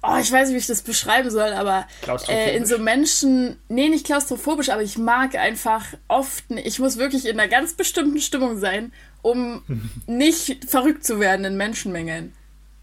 oh, 0.02 0.18
ich 0.20 0.32
weiß 0.32 0.50
nicht, 0.50 0.56
wie 0.56 0.60
ich 0.60 0.68
das 0.68 0.82
beschreiben 0.82 1.30
soll, 1.30 1.54
aber 1.54 1.88
äh, 2.28 2.56
in 2.56 2.66
so 2.66 2.78
Menschen, 2.78 3.58
nee, 3.70 3.90
nicht 3.90 4.06
klaustrophobisch, 4.06 4.70
aber 4.70 4.84
ich 4.84 4.98
mag 4.98 5.36
einfach 5.36 5.86
oft, 6.08 6.44
ich 6.50 6.80
muss 6.80 6.98
wirklich 6.98 7.26
in 7.26 7.40
einer 7.40 7.50
ganz 7.50 7.74
bestimmten 7.74 8.20
Stimmung 8.20 8.58
sein, 8.60 8.92
um 9.22 9.64
nicht 10.08 10.66
verrückt 10.70 11.06
zu 11.06 11.20
werden 11.20 11.46
in 11.46 11.58
Menschenmengen. 11.58 12.34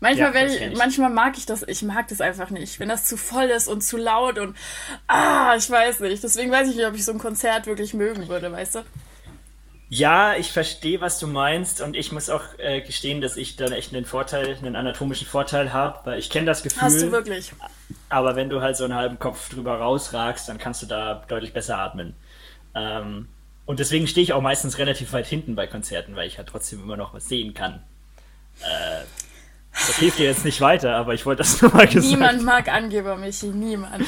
Manchmal, 0.00 0.34
ja, 0.34 0.44
ich, 0.44 0.76
manchmal 0.78 1.10
mag 1.10 1.36
ich 1.36 1.44
das, 1.44 1.62
ich 1.62 1.82
mag 1.82 2.08
das 2.08 2.22
einfach 2.22 2.48
nicht, 2.48 2.80
wenn 2.80 2.88
das 2.88 3.04
zu 3.04 3.18
voll 3.18 3.44
ist 3.44 3.68
und 3.68 3.82
zu 3.82 3.98
laut 3.98 4.38
und 4.38 4.56
ah, 5.06 5.54
ich 5.56 5.68
weiß 5.70 6.00
nicht. 6.00 6.24
Deswegen 6.24 6.50
weiß 6.50 6.70
ich 6.70 6.76
nicht, 6.76 6.86
ob 6.86 6.94
ich 6.94 7.04
so 7.04 7.12
ein 7.12 7.18
Konzert 7.18 7.66
wirklich 7.66 7.92
mögen 7.92 8.28
würde, 8.28 8.50
weißt 8.50 8.76
du? 8.76 8.84
Ja, 9.92 10.36
ich 10.36 10.52
verstehe, 10.52 11.00
was 11.00 11.18
du 11.18 11.26
meinst 11.26 11.80
und 11.80 11.96
ich 11.96 12.12
muss 12.12 12.30
auch 12.30 12.44
äh, 12.58 12.80
gestehen, 12.80 13.20
dass 13.20 13.36
ich 13.36 13.56
dann 13.56 13.72
echt 13.72 13.92
einen 13.92 14.06
Vorteil, 14.06 14.56
einen 14.56 14.76
anatomischen 14.76 15.26
Vorteil 15.26 15.72
habe, 15.72 15.98
weil 16.04 16.18
ich 16.18 16.30
kenne 16.30 16.46
das 16.46 16.62
Gefühl. 16.62 16.82
Hast 16.82 17.02
du 17.02 17.10
wirklich? 17.10 17.52
Aber 18.08 18.36
wenn 18.36 18.48
du 18.48 18.62
halt 18.62 18.76
so 18.76 18.84
einen 18.84 18.94
halben 18.94 19.18
Kopf 19.18 19.50
drüber 19.50 19.78
rausragst, 19.80 20.48
dann 20.48 20.58
kannst 20.58 20.80
du 20.82 20.86
da 20.86 21.24
deutlich 21.28 21.52
besser 21.52 21.76
atmen. 21.78 22.14
Ähm, 22.74 23.28
und 23.66 23.80
deswegen 23.80 24.06
stehe 24.06 24.22
ich 24.22 24.32
auch 24.32 24.40
meistens 24.40 24.78
relativ 24.78 25.12
weit 25.12 25.26
hinten 25.26 25.56
bei 25.56 25.66
Konzerten, 25.66 26.16
weil 26.16 26.28
ich 26.28 26.38
halt 26.38 26.48
trotzdem 26.48 26.80
immer 26.80 26.96
noch 26.96 27.12
was 27.12 27.28
sehen 27.28 27.52
kann. 27.52 27.82
Äh, 28.60 29.04
das 29.86 29.96
hilft 29.96 30.18
dir 30.18 30.26
jetzt 30.26 30.44
nicht 30.44 30.60
weiter, 30.60 30.96
aber 30.96 31.14
ich 31.14 31.24
wollte 31.26 31.38
das 31.38 31.60
nur 31.62 31.72
mal 31.72 31.86
gesagt 31.86 32.06
Niemand 32.06 32.42
mag 32.44 32.68
Angeber, 32.68 33.16
Michi, 33.16 33.46
niemand. 33.46 34.04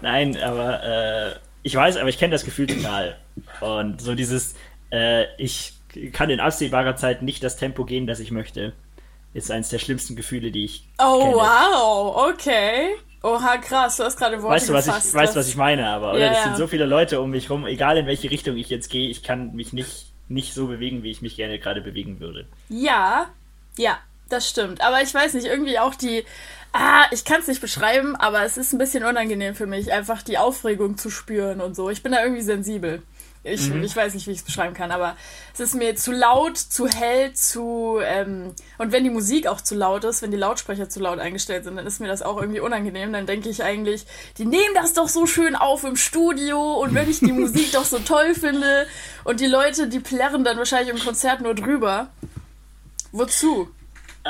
Nein, 0.00 0.36
aber 0.40 0.82
äh, 0.84 1.34
ich 1.62 1.74
weiß, 1.74 1.96
aber 1.96 2.08
ich 2.08 2.18
kenne 2.18 2.32
das 2.32 2.44
Gefühl 2.44 2.66
total. 2.66 3.16
Und 3.60 4.00
so 4.00 4.14
dieses, 4.14 4.54
äh, 4.92 5.24
ich 5.36 5.74
kann 6.12 6.30
in 6.30 6.40
absehbarer 6.40 6.96
Zeit 6.96 7.22
nicht 7.22 7.42
das 7.42 7.56
Tempo 7.56 7.84
gehen, 7.84 8.06
das 8.06 8.20
ich 8.20 8.30
möchte, 8.30 8.72
ist 9.34 9.50
eines 9.50 9.68
der 9.70 9.78
schlimmsten 9.78 10.16
Gefühle, 10.16 10.50
die 10.50 10.64
ich 10.64 10.88
Oh, 11.02 11.18
kenne. 11.20 11.34
wow, 11.34 12.28
okay. 12.30 12.94
Oha, 13.22 13.56
krass, 13.56 13.96
du 13.96 14.04
hast 14.04 14.16
gerade 14.16 14.40
Worte 14.40 14.54
weißt 14.54 14.68
du, 14.68 14.72
was 14.72 14.86
gefasst. 14.86 15.08
Ich, 15.08 15.14
weißt 15.14 15.34
du, 15.34 15.40
was 15.40 15.48
ich 15.48 15.56
meine, 15.56 15.88
aber? 15.88 16.16
Ja, 16.18 16.28
das 16.28 16.44
sind 16.44 16.56
so 16.56 16.68
viele 16.68 16.86
Leute 16.86 17.20
um 17.20 17.30
mich 17.30 17.50
rum, 17.50 17.66
egal 17.66 17.96
in 17.96 18.06
welche 18.06 18.30
Richtung 18.30 18.56
ich 18.56 18.70
jetzt 18.70 18.88
gehe, 18.90 19.10
ich 19.10 19.24
kann 19.24 19.54
mich 19.56 19.72
nicht, 19.72 20.06
nicht 20.28 20.54
so 20.54 20.68
bewegen, 20.68 21.02
wie 21.02 21.10
ich 21.10 21.20
mich 21.20 21.34
gerne 21.34 21.58
gerade 21.58 21.80
bewegen 21.80 22.20
würde. 22.20 22.46
Ja, 22.68 23.26
ja, 23.76 23.98
das 24.28 24.48
stimmt. 24.48 24.80
Aber 24.80 25.02
ich 25.02 25.12
weiß 25.12 25.34
nicht, 25.34 25.46
irgendwie 25.46 25.78
auch 25.78 25.94
die, 25.94 26.24
ah, 26.72 27.06
ich 27.10 27.24
kann 27.24 27.40
es 27.40 27.46
nicht 27.46 27.60
beschreiben, 27.60 28.16
aber 28.16 28.44
es 28.44 28.56
ist 28.56 28.72
ein 28.72 28.78
bisschen 28.78 29.04
unangenehm 29.04 29.54
für 29.54 29.66
mich, 29.66 29.92
einfach 29.92 30.22
die 30.22 30.38
Aufregung 30.38 30.98
zu 30.98 31.10
spüren 31.10 31.60
und 31.60 31.74
so. 31.74 31.90
Ich 31.90 32.02
bin 32.02 32.12
da 32.12 32.22
irgendwie 32.22 32.42
sensibel. 32.42 33.02
Ich, 33.44 33.70
mhm. 33.70 33.82
ich 33.82 33.94
weiß 33.94 34.14
nicht, 34.14 34.26
wie 34.26 34.32
ich 34.32 34.38
es 34.38 34.44
beschreiben 34.44 34.74
kann, 34.74 34.90
aber 34.90 35.16
es 35.54 35.60
ist 35.60 35.74
mir 35.74 35.94
zu 35.94 36.12
laut, 36.12 36.58
zu 36.58 36.88
hell, 36.88 37.32
zu. 37.32 37.98
Ähm, 38.02 38.52
und 38.78 38.92
wenn 38.92 39.04
die 39.04 39.10
Musik 39.10 39.46
auch 39.46 39.60
zu 39.60 39.74
laut 39.74 40.04
ist, 40.04 40.22
wenn 40.22 40.30
die 40.30 40.36
Lautsprecher 40.36 40.88
zu 40.88 41.00
laut 41.00 41.18
eingestellt 41.18 41.64
sind, 41.64 41.76
dann 41.76 41.86
ist 41.86 42.00
mir 42.00 42.08
das 42.08 42.20
auch 42.20 42.38
irgendwie 42.38 42.60
unangenehm. 42.60 43.12
Dann 43.12 43.26
denke 43.26 43.48
ich 43.48 43.62
eigentlich, 43.62 44.06
die 44.38 44.44
nehmen 44.44 44.74
das 44.74 44.92
doch 44.92 45.08
so 45.08 45.26
schön 45.26 45.54
auf 45.54 45.84
im 45.84 45.96
Studio 45.96 46.74
und 46.74 46.94
wenn 46.94 47.08
ich 47.08 47.20
die 47.20 47.32
Musik 47.32 47.72
doch 47.72 47.84
so 47.84 48.00
toll 48.00 48.34
finde 48.34 48.86
und 49.24 49.40
die 49.40 49.46
Leute, 49.46 49.88
die 49.88 50.00
plärren 50.00 50.44
dann 50.44 50.58
wahrscheinlich 50.58 50.94
im 50.94 51.00
Konzert 51.00 51.40
nur 51.40 51.54
drüber. 51.54 52.08
Wozu? 53.12 53.68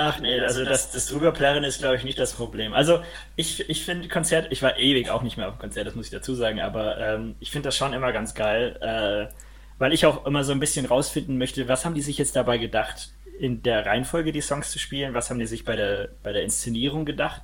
Ach 0.00 0.20
nee, 0.20 0.38
also 0.38 0.64
das, 0.64 0.92
das 0.92 1.06
Drüberplärren 1.06 1.64
ist, 1.64 1.80
glaube 1.80 1.96
ich, 1.96 2.04
nicht 2.04 2.20
das 2.20 2.32
Problem. 2.32 2.72
Also 2.72 3.00
ich, 3.34 3.68
ich 3.68 3.84
finde 3.84 4.06
Konzert, 4.06 4.46
ich 4.52 4.62
war 4.62 4.78
ewig 4.78 5.10
auch 5.10 5.22
nicht 5.22 5.36
mehr 5.36 5.48
auf 5.48 5.56
dem 5.56 5.58
Konzert, 5.58 5.88
das 5.88 5.96
muss 5.96 6.06
ich 6.06 6.12
dazu 6.12 6.36
sagen, 6.36 6.60
aber 6.60 6.98
ähm, 6.98 7.34
ich 7.40 7.50
finde 7.50 7.66
das 7.66 7.76
schon 7.76 7.92
immer 7.92 8.12
ganz 8.12 8.32
geil, 8.32 8.78
äh, 8.80 9.34
weil 9.78 9.92
ich 9.92 10.06
auch 10.06 10.24
immer 10.24 10.44
so 10.44 10.52
ein 10.52 10.60
bisschen 10.60 10.86
rausfinden 10.86 11.36
möchte, 11.36 11.66
was 11.66 11.84
haben 11.84 11.96
die 11.96 12.00
sich 12.00 12.16
jetzt 12.16 12.36
dabei 12.36 12.58
gedacht, 12.58 13.10
in 13.40 13.64
der 13.64 13.86
Reihenfolge 13.86 14.30
die 14.30 14.40
Songs 14.40 14.70
zu 14.70 14.78
spielen, 14.78 15.14
was 15.14 15.30
haben 15.30 15.40
die 15.40 15.46
sich 15.46 15.64
bei 15.64 15.74
der, 15.74 16.10
bei 16.22 16.32
der 16.32 16.44
Inszenierung 16.44 17.04
gedacht. 17.04 17.42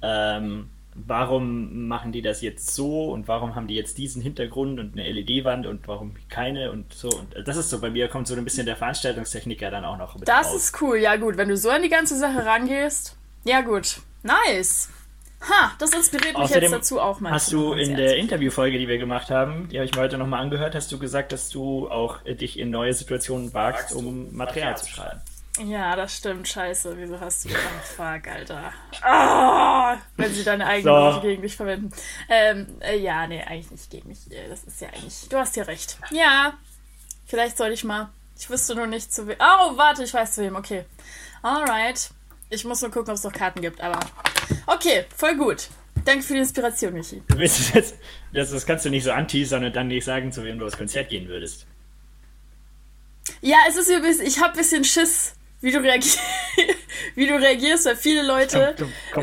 Ähm, 0.00 0.70
warum 1.06 1.88
machen 1.88 2.12
die 2.12 2.22
das 2.22 2.40
jetzt 2.40 2.74
so 2.74 3.10
und 3.12 3.28
warum 3.28 3.54
haben 3.54 3.66
die 3.66 3.74
jetzt 3.74 3.98
diesen 3.98 4.22
Hintergrund 4.22 4.80
und 4.80 4.98
eine 4.98 5.10
LED-Wand 5.10 5.66
und 5.66 5.86
warum 5.88 6.14
keine 6.28 6.72
und 6.72 6.92
so. 6.92 7.08
Und 7.08 7.46
das 7.46 7.56
ist 7.56 7.70
so, 7.70 7.80
bei 7.80 7.90
mir 7.90 8.08
kommt 8.08 8.26
so 8.28 8.34
ein 8.34 8.44
bisschen 8.44 8.66
der 8.66 8.76
Veranstaltungstechniker 8.76 9.70
dann 9.70 9.84
auch 9.84 9.98
noch 9.98 10.16
mit 10.18 10.28
Das 10.28 10.46
raus. 10.48 10.56
ist 10.56 10.82
cool, 10.82 10.96
ja 10.98 11.16
gut, 11.16 11.36
wenn 11.36 11.48
du 11.48 11.56
so 11.56 11.70
an 11.70 11.82
die 11.82 11.88
ganze 11.88 12.16
Sache 12.18 12.44
rangehst. 12.46 13.16
Ja 13.44 13.60
gut, 13.60 14.00
nice. 14.22 14.88
Ha, 15.42 15.72
das 15.78 15.92
inspiriert 15.92 16.32
mich 16.32 16.44
Außerdem 16.44 16.72
jetzt 16.72 16.72
dazu 16.72 17.00
auch 17.00 17.20
mal. 17.20 17.30
Hast 17.30 17.52
du 17.52 17.74
in 17.74 17.94
der 17.96 18.16
Interviewfolge, 18.16 18.78
die 18.78 18.88
wir 18.88 18.98
gemacht 18.98 19.30
haben, 19.30 19.68
die 19.68 19.76
habe 19.76 19.84
ich 19.84 19.94
mir 19.94 20.00
heute 20.00 20.16
nochmal 20.18 20.40
angehört, 20.40 20.74
hast 20.74 20.90
du 20.90 20.98
gesagt, 20.98 21.30
dass 21.32 21.50
du 21.50 21.88
auch 21.90 22.22
dich 22.22 22.58
in 22.58 22.70
neue 22.70 22.94
Situationen 22.94 23.52
wagst, 23.52 23.94
um 23.94 24.34
Material 24.34 24.76
zu 24.76 24.88
schreiben. 24.88 25.20
Ja, 25.64 25.96
das 25.96 26.16
stimmt. 26.16 26.46
Scheiße. 26.48 26.96
Wieso 26.98 27.18
hast 27.20 27.44
du. 27.44 27.48
Oh, 27.54 27.94
fuck, 27.96 28.28
Alter. 28.28 28.72
Oh, 29.04 30.00
wenn 30.16 30.32
sie 30.32 30.44
deine 30.44 30.66
eigenen 30.66 30.94
so. 30.94 31.00
Worte 31.00 31.26
gegen 31.26 31.42
dich 31.42 31.56
verwenden. 31.56 31.90
Ähm, 32.28 32.66
äh, 32.80 32.98
ja, 32.98 33.26
nee, 33.26 33.42
eigentlich 33.42 33.70
nicht 33.70 33.90
gegen 33.90 34.08
mich. 34.08 34.30
Äh, 34.30 34.48
das 34.48 34.64
ist 34.64 34.80
ja 34.80 34.88
eigentlich. 34.88 35.28
Du 35.28 35.38
hast 35.38 35.56
ja 35.56 35.64
recht. 35.64 35.98
Ja. 36.10 36.54
Vielleicht 37.26 37.56
sollte 37.56 37.74
ich 37.74 37.84
mal. 37.84 38.10
Ich 38.38 38.50
wüsste 38.50 38.74
nur 38.74 38.86
nicht 38.86 39.12
zu 39.12 39.26
wem. 39.26 39.36
Oh, 39.38 39.76
warte, 39.76 40.04
ich 40.04 40.12
weiß 40.12 40.34
zu 40.34 40.42
wem. 40.42 40.56
Okay. 40.56 40.84
Alright. 41.42 42.10
Ich 42.50 42.64
muss 42.64 42.82
nur 42.82 42.90
gucken, 42.90 43.10
ob 43.10 43.16
es 43.16 43.24
noch 43.24 43.32
Karten 43.32 43.60
gibt, 43.60 43.80
aber. 43.80 43.98
Okay, 44.66 45.06
voll 45.16 45.36
gut. 45.36 45.68
Danke 46.04 46.22
für 46.22 46.34
die 46.34 46.40
Inspiration, 46.40 46.92
Michi. 46.92 47.22
Du 47.26 47.38
willst 47.38 47.74
jetzt, 47.74 47.96
das, 48.32 48.50
das 48.50 48.64
kannst 48.66 48.84
du 48.84 48.90
nicht 48.90 49.02
so 49.02 49.10
anteasern 49.10 49.64
und 49.64 49.74
dann 49.74 49.88
nicht 49.88 50.04
sagen, 50.04 50.30
zu 50.30 50.44
wem 50.44 50.58
du 50.58 50.66
aufs 50.66 50.76
Konzert 50.76 51.08
gehen 51.08 51.26
würdest. 51.26 51.66
Ja, 53.40 53.56
es 53.68 53.76
ist 53.76 53.88
übrigens, 53.88 54.20
ich 54.20 54.38
habe 54.40 54.52
ein 54.52 54.56
bisschen 54.56 54.84
Schiss 54.84 55.34
wie 55.66 55.72
du, 55.72 55.80
reagierst, 55.80 56.20
wie 57.16 57.26
du 57.26 57.34
reagierst, 57.34 57.86
weil 57.86 57.96
viele 57.96 58.24
Leute, 58.24 58.76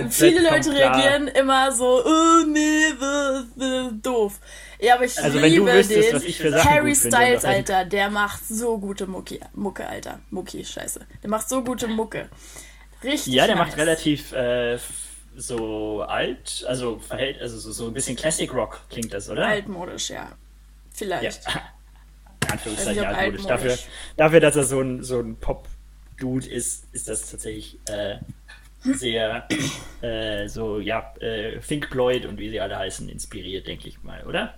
viele 0.09 0.43
Leute 0.43 0.73
reagieren 0.73 1.29
immer 1.29 1.71
so, 1.71 2.03
oh 2.05 2.45
nee, 2.45 2.87
äh, 2.87 3.91
doof. 4.01 4.39
Ja, 4.79 4.95
aber 4.95 5.05
ich 5.05 5.17
also, 5.17 5.39
liebe 5.39 5.71
wüsstest, 5.71 6.43
den 6.43 6.63
Harry 6.65 6.93
Styles, 6.93 7.45
Alter, 7.45 7.85
der 7.85 8.09
macht 8.09 8.45
so 8.45 8.77
gute 8.77 9.07
Mucke, 9.07 9.39
Mucke, 9.53 9.87
Alter. 9.87 10.19
Mucki, 10.31 10.65
scheiße. 10.65 10.99
Der 11.23 11.29
macht 11.29 11.47
so 11.47 11.63
gute 11.63 11.87
Mucke. 11.87 12.27
Richtig. 13.01 13.33
Ja, 13.33 13.47
der 13.47 13.55
nice. 13.55 13.67
macht 13.67 13.77
relativ 13.77 14.33
äh, 14.33 14.77
so 15.37 16.01
alt, 16.01 16.65
also 16.67 16.99
verhält, 16.99 17.41
also 17.41 17.57
so, 17.57 17.71
so 17.71 17.87
ein 17.87 17.93
bisschen 17.93 18.17
Classic 18.17 18.53
Rock 18.53 18.81
klingt 18.89 19.13
das, 19.13 19.29
oder? 19.29 19.47
Altmodisch, 19.47 20.09
ja. 20.09 20.33
Vielleicht. 20.93 21.45
Ja. 21.45 21.61
Anführungszeichen 22.51 23.05
altmodisch. 23.05 23.45
altmodisch. 23.45 23.47
Dafür, 23.47 23.77
dafür, 24.17 24.39
dass 24.41 24.55
er 24.57 24.63
so 24.65 24.81
ein, 24.81 25.03
so 25.03 25.21
ein 25.21 25.37
Pop- 25.37 25.67
Dude 26.17 26.47
ist, 26.47 26.85
ist 26.93 27.07
das 27.07 27.29
tatsächlich 27.29 27.79
äh, 27.89 28.17
sehr 28.83 29.47
äh, 30.01 30.47
so, 30.47 30.79
ja, 30.79 31.13
äh, 31.19 31.59
Think 31.59 31.87
Floyd 31.89 32.25
und 32.25 32.37
wie 32.37 32.49
sie 32.49 32.59
alle 32.59 32.77
heißen, 32.77 33.07
inspiriert, 33.09 33.67
denke 33.67 33.87
ich 33.87 34.03
mal, 34.03 34.25
oder? 34.25 34.55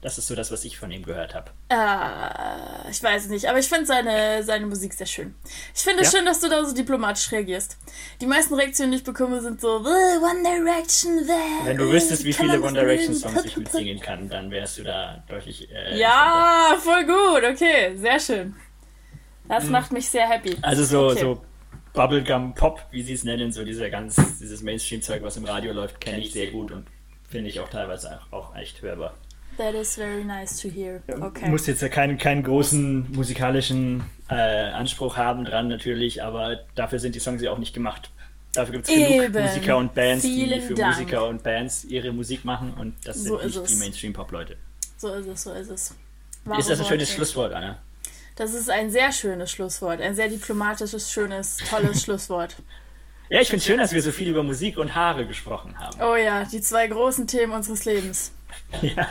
Das 0.00 0.16
ist 0.16 0.28
so 0.28 0.36
das, 0.36 0.52
was 0.52 0.64
ich 0.64 0.78
von 0.78 0.92
ihm 0.92 1.02
gehört 1.02 1.34
habe. 1.34 1.50
Äh, 1.70 2.88
ich 2.88 3.02
weiß 3.02 3.26
nicht, 3.30 3.48
aber 3.48 3.58
ich 3.58 3.68
finde 3.68 3.84
seine, 3.84 4.44
seine 4.44 4.66
Musik 4.66 4.94
sehr 4.94 5.08
schön. 5.08 5.34
Ich 5.74 5.82
finde 5.82 6.04
es 6.04 6.12
ja? 6.12 6.18
schön, 6.18 6.26
dass 6.26 6.38
du 6.38 6.48
da 6.48 6.64
so 6.64 6.72
diplomatisch 6.72 7.32
reagierst. 7.32 7.76
Die 8.20 8.26
meisten 8.26 8.54
Reaktionen, 8.54 8.92
die 8.92 8.98
ich 8.98 9.04
bekomme, 9.04 9.40
sind 9.40 9.60
so 9.60 9.78
One 9.78 10.42
Direction 10.44 11.26
there. 11.26 11.64
Wenn 11.64 11.78
du 11.78 11.90
wüsstest, 11.90 12.24
wie 12.24 12.32
viele 12.32 12.62
One 12.62 12.74
Direction 12.74 13.12
Songs 13.12 13.44
ich 13.44 13.56
mitsingen 13.56 13.98
kann, 13.98 14.28
dann 14.28 14.52
wärst 14.52 14.78
du 14.78 14.84
da 14.84 15.24
deutlich. 15.28 15.68
Äh, 15.72 15.98
ja, 15.98 16.76
voll 16.78 17.04
gut. 17.04 17.42
Okay, 17.42 17.96
sehr 17.96 18.20
schön. 18.20 18.54
Das 19.48 19.64
mhm. 19.64 19.72
macht 19.72 19.92
mich 19.92 20.08
sehr 20.08 20.28
happy. 20.28 20.56
Also 20.62 20.84
so, 20.84 21.06
okay. 21.08 21.20
so 21.20 21.42
Bubblegum 21.92 22.54
Pop, 22.54 22.80
wie 22.90 23.02
sie 23.02 23.14
es 23.14 23.24
nennen, 23.24 23.50
so 23.50 23.64
dieser 23.64 23.90
ganz, 23.90 24.16
dieses 24.38 24.62
Mainstream-Zeug, 24.62 25.22
was 25.22 25.36
im 25.36 25.44
Radio 25.44 25.72
läuft, 25.72 26.00
kenne 26.00 26.20
ich 26.20 26.32
sehr 26.32 26.50
gut 26.50 26.70
und 26.70 26.86
finde 27.28 27.48
ich 27.48 27.60
auch 27.60 27.68
teilweise 27.68 28.20
auch 28.30 28.54
echt 28.54 28.82
hörbar. 28.82 29.14
That 29.56 29.74
is 29.74 29.96
very 29.96 30.24
nice 30.24 30.60
to 30.60 30.68
hear. 30.68 31.02
Okay. 31.08 31.46
Du 31.46 31.50
musst 31.50 31.66
jetzt 31.66 31.82
ja 31.82 31.88
keinen, 31.88 32.16
keinen 32.16 32.44
großen 32.44 33.10
musikalischen 33.10 34.04
äh, 34.30 34.34
Anspruch 34.34 35.16
haben 35.16 35.44
dran 35.44 35.66
natürlich, 35.66 36.22
aber 36.22 36.60
dafür 36.76 37.00
sind 37.00 37.16
die 37.16 37.18
Songs 37.18 37.42
ja 37.42 37.50
auch 37.50 37.58
nicht 37.58 37.74
gemacht. 37.74 38.10
Dafür 38.52 38.74
gibt 38.74 38.88
es 38.88 38.94
genug 38.94 39.34
Musiker 39.34 39.76
und 39.76 39.94
Bands, 39.94 40.24
Vielen 40.24 40.60
die 40.60 40.60
für 40.60 40.74
Dank. 40.74 40.96
Musiker 40.96 41.26
und 41.26 41.42
Bands 41.42 41.84
ihre 41.84 42.12
Musik 42.12 42.44
machen 42.44 42.72
und 42.78 42.94
das 43.04 43.24
so 43.24 43.38
sind 43.38 43.56
nicht 43.56 43.70
die 43.70 43.76
Mainstream-Pop-Leute. 43.76 44.56
So 44.96 45.12
ist 45.14 45.26
es, 45.26 45.42
so 45.42 45.52
ist 45.52 45.70
es. 45.70 45.94
Warum 46.44 46.60
ist 46.60 46.70
das 46.70 46.80
ein 46.80 46.86
schönes 46.86 47.12
Schlusswort, 47.12 47.52
Anna? 47.52 47.78
Das 48.38 48.54
ist 48.54 48.70
ein 48.70 48.88
sehr 48.88 49.10
schönes 49.10 49.50
Schlusswort. 49.50 50.00
Ein 50.00 50.14
sehr 50.14 50.28
diplomatisches, 50.28 51.10
schönes, 51.10 51.56
tolles 51.56 52.02
Schlusswort. 52.04 52.54
Ja, 53.30 53.40
ich 53.40 53.48
finde 53.48 53.58
es 53.58 53.66
schön, 53.66 53.78
dass 53.78 53.92
wir 53.92 54.00
so 54.00 54.12
viel 54.12 54.28
über 54.28 54.44
Musik 54.44 54.78
und 54.78 54.94
Haare 54.94 55.26
gesprochen 55.26 55.76
haben. 55.76 56.00
Oh 56.00 56.14
ja, 56.14 56.44
die 56.44 56.60
zwei 56.60 56.86
großen 56.86 57.26
Themen 57.26 57.52
unseres 57.52 57.84
Lebens. 57.84 58.30
ja, 58.80 59.08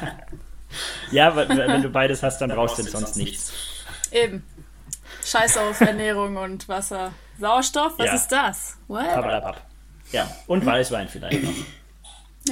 ja 1.12 1.36
wenn 1.36 1.82
du 1.82 1.90
beides 1.90 2.24
hast, 2.24 2.40
dann 2.40 2.52
brauchst 2.52 2.78
du 2.78 2.84
sonst 2.84 3.18
nichts. 3.18 3.52
Eben. 4.14 4.46
Scheiß 5.26 5.58
auf 5.58 5.82
Ernährung 5.82 6.38
und 6.38 6.70
Wasser. 6.70 7.12
Sauerstoff, 7.38 8.00
was 8.00 8.06
ja. 8.06 8.16
ist 8.16 8.30
das? 8.30 8.78
What? 8.88 9.58
Ja, 10.14 10.32
und 10.48 10.66
Weißwein 10.66 11.10
vielleicht 11.10 11.44
noch. 11.44 11.54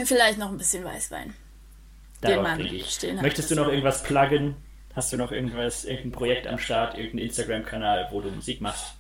Vielleicht 0.03 0.38
noch 0.38 0.49
ein 0.49 0.57
bisschen 0.57 0.84
Weißwein. 0.84 1.34
Darauf 2.19 2.57
Den 2.57 2.67
man 2.67 2.80
stehen 2.86 3.21
Möchtest 3.21 3.49
du 3.49 3.55
noch 3.55 3.69
irgendwas 3.69 4.03
pluggen? 4.03 4.57
Hast 4.96 5.12
du 5.12 5.18
noch 5.18 5.32
irgendwas, 5.32 5.84
irgendein 5.84 6.12
Projekt 6.14 6.48
am 6.48 6.58
Start, 6.58 6.96
irgendeinen 6.98 7.28
Instagram-Kanal, 7.28 8.08
wo 8.12 8.22
du 8.22 8.30
Musik 8.30 8.62
machst? 8.62 8.93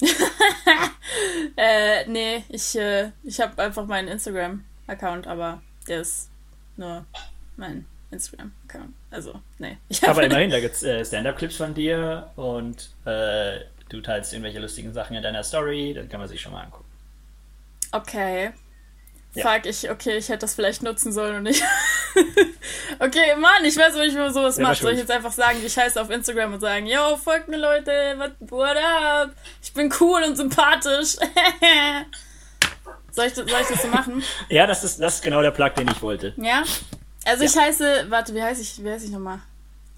äh, 1.56 2.04
nee, 2.08 2.42
ich, 2.48 2.76
äh, 2.76 3.12
ich 3.22 3.40
habe 3.40 3.62
einfach 3.62 3.86
meinen 3.86 4.08
Instagram-Account, 4.08 5.26
aber 5.26 5.62
der 5.86 6.00
ist 6.00 6.30
nur 6.76 7.06
mein 7.56 7.86
Instagram-Account. 8.10 8.92
Also, 9.10 9.40
nee. 9.58 9.78
aber 10.02 10.22
immerhin, 10.24 10.50
da 10.50 10.58
gibt 10.58 10.74
es 10.74 10.82
äh, 10.82 11.04
Stand-Up-Clips 11.04 11.56
von 11.56 11.74
dir 11.74 12.30
und 12.34 12.90
äh, 13.04 13.60
du 13.88 14.00
teilst 14.00 14.32
irgendwelche 14.32 14.58
lustigen 14.58 14.92
Sachen 14.92 15.16
in 15.16 15.22
deiner 15.22 15.44
Story, 15.44 15.94
dann 15.94 16.08
kann 16.08 16.18
man 16.18 16.28
sich 16.28 16.40
schon 16.40 16.52
mal 16.52 16.64
angucken. 16.64 16.84
Okay. 17.92 18.52
Ja. 19.36 19.52
Fuck, 19.52 19.66
ich, 19.66 19.90
okay, 19.90 20.16
ich 20.16 20.30
hätte 20.30 20.40
das 20.40 20.54
vielleicht 20.54 20.82
nutzen 20.82 21.12
sollen 21.12 21.36
und 21.36 21.42
nicht. 21.42 21.62
okay, 22.98 23.36
Mann, 23.36 23.64
ich 23.64 23.76
weiß 23.76 23.94
nicht, 23.96 24.14
wie 24.14 24.18
man 24.18 24.32
sowas 24.32 24.56
macht. 24.58 24.80
Soll 24.80 24.92
ich 24.92 24.98
jetzt 24.98 25.10
einfach 25.10 25.32
sagen, 25.32 25.58
ich 25.62 25.76
heiße 25.76 26.00
auf 26.00 26.08
Instagram 26.08 26.54
und 26.54 26.60
sagen, 26.60 26.86
yo, 26.86 27.18
folgt 27.22 27.48
mir 27.48 27.58
Leute, 27.58 27.92
what, 28.16 28.32
what 28.50 28.76
up? 28.78 29.32
Ich 29.62 29.74
bin 29.74 29.92
cool 30.00 30.22
und 30.22 30.36
sympathisch. 30.36 31.16
soll, 33.10 33.26
ich, 33.26 33.34
soll 33.34 33.46
ich 33.46 33.68
das 33.68 33.82
so 33.82 33.88
machen? 33.88 34.22
Ja, 34.48 34.66
das 34.66 34.84
ist, 34.84 35.02
das 35.02 35.16
ist 35.16 35.22
genau 35.22 35.42
der 35.42 35.50
Plug, 35.50 35.74
den 35.76 35.88
ich 35.88 36.00
wollte. 36.00 36.32
Ja? 36.38 36.62
Also 37.26 37.44
ja. 37.44 37.50
ich 37.50 37.56
heiße, 37.58 38.06
warte, 38.08 38.34
wie 38.34 38.42
heiße 38.42 38.62
ich, 38.62 38.82
wie 38.82 38.90
heiße 38.90 39.04
ich 39.04 39.10
nochmal? 39.10 39.40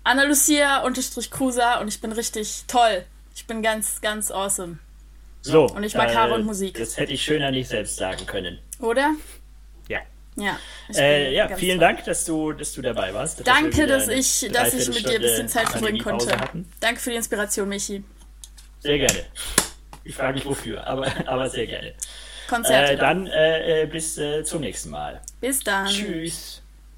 Anna 0.02 0.24
Lucia 0.24 0.78
unterstrich 0.82 1.30
Cruiser 1.30 1.80
und 1.80 1.86
ich 1.86 2.00
bin 2.00 2.10
richtig 2.10 2.64
toll. 2.66 3.04
Ich 3.36 3.46
bin 3.46 3.62
ganz, 3.62 4.00
ganz 4.00 4.32
awesome. 4.32 4.78
So. 5.52 5.66
Und 5.66 5.82
ich 5.82 5.94
mag 5.94 6.10
äh, 6.10 6.14
Haare 6.14 6.34
und 6.34 6.44
Musik. 6.44 6.78
Das 6.78 6.96
hätte 6.96 7.12
ich 7.12 7.22
schöner 7.22 7.50
nicht 7.50 7.68
selbst 7.68 7.96
sagen 7.96 8.26
können. 8.26 8.58
Oder? 8.80 9.14
Ja. 9.88 10.00
Ja, 10.36 10.56
äh, 10.94 11.34
ja 11.34 11.48
vielen 11.56 11.78
toll. 11.78 11.88
Dank, 11.88 12.04
dass 12.04 12.24
du, 12.24 12.52
dass 12.52 12.72
du 12.72 12.82
dabei 12.82 13.12
warst. 13.12 13.40
Dass 13.40 13.44
Danke, 13.44 13.86
dass 13.86 14.08
ich, 14.08 14.48
dass 14.52 14.72
ich 14.72 14.88
mit 14.88 15.08
dir 15.08 15.16
ein 15.16 15.22
bisschen 15.22 15.48
Zeit 15.48 15.68
verbringen 15.68 16.02
konnte. 16.02 16.36
Danke 16.80 17.00
für 17.00 17.10
die 17.10 17.16
Inspiration, 17.16 17.68
Michi. 17.68 18.04
Sehr 18.80 18.98
gerne. 18.98 19.24
Ich 20.04 20.14
frage 20.14 20.34
mich 20.34 20.46
wofür, 20.46 20.86
aber, 20.86 21.12
aber 21.26 21.48
sehr 21.50 21.66
gerne. 21.66 21.92
Konzerte. 22.48 22.92
Äh, 22.92 22.96
dann 22.96 23.26
äh, 23.26 23.82
äh 23.82 23.86
bis 23.86 24.16
äh, 24.16 24.44
zum 24.44 24.60
nächsten 24.60 24.90
Mal. 24.90 25.20
Bis 25.40 25.60
dann. 25.60 25.88
Tschüss. 25.88 26.62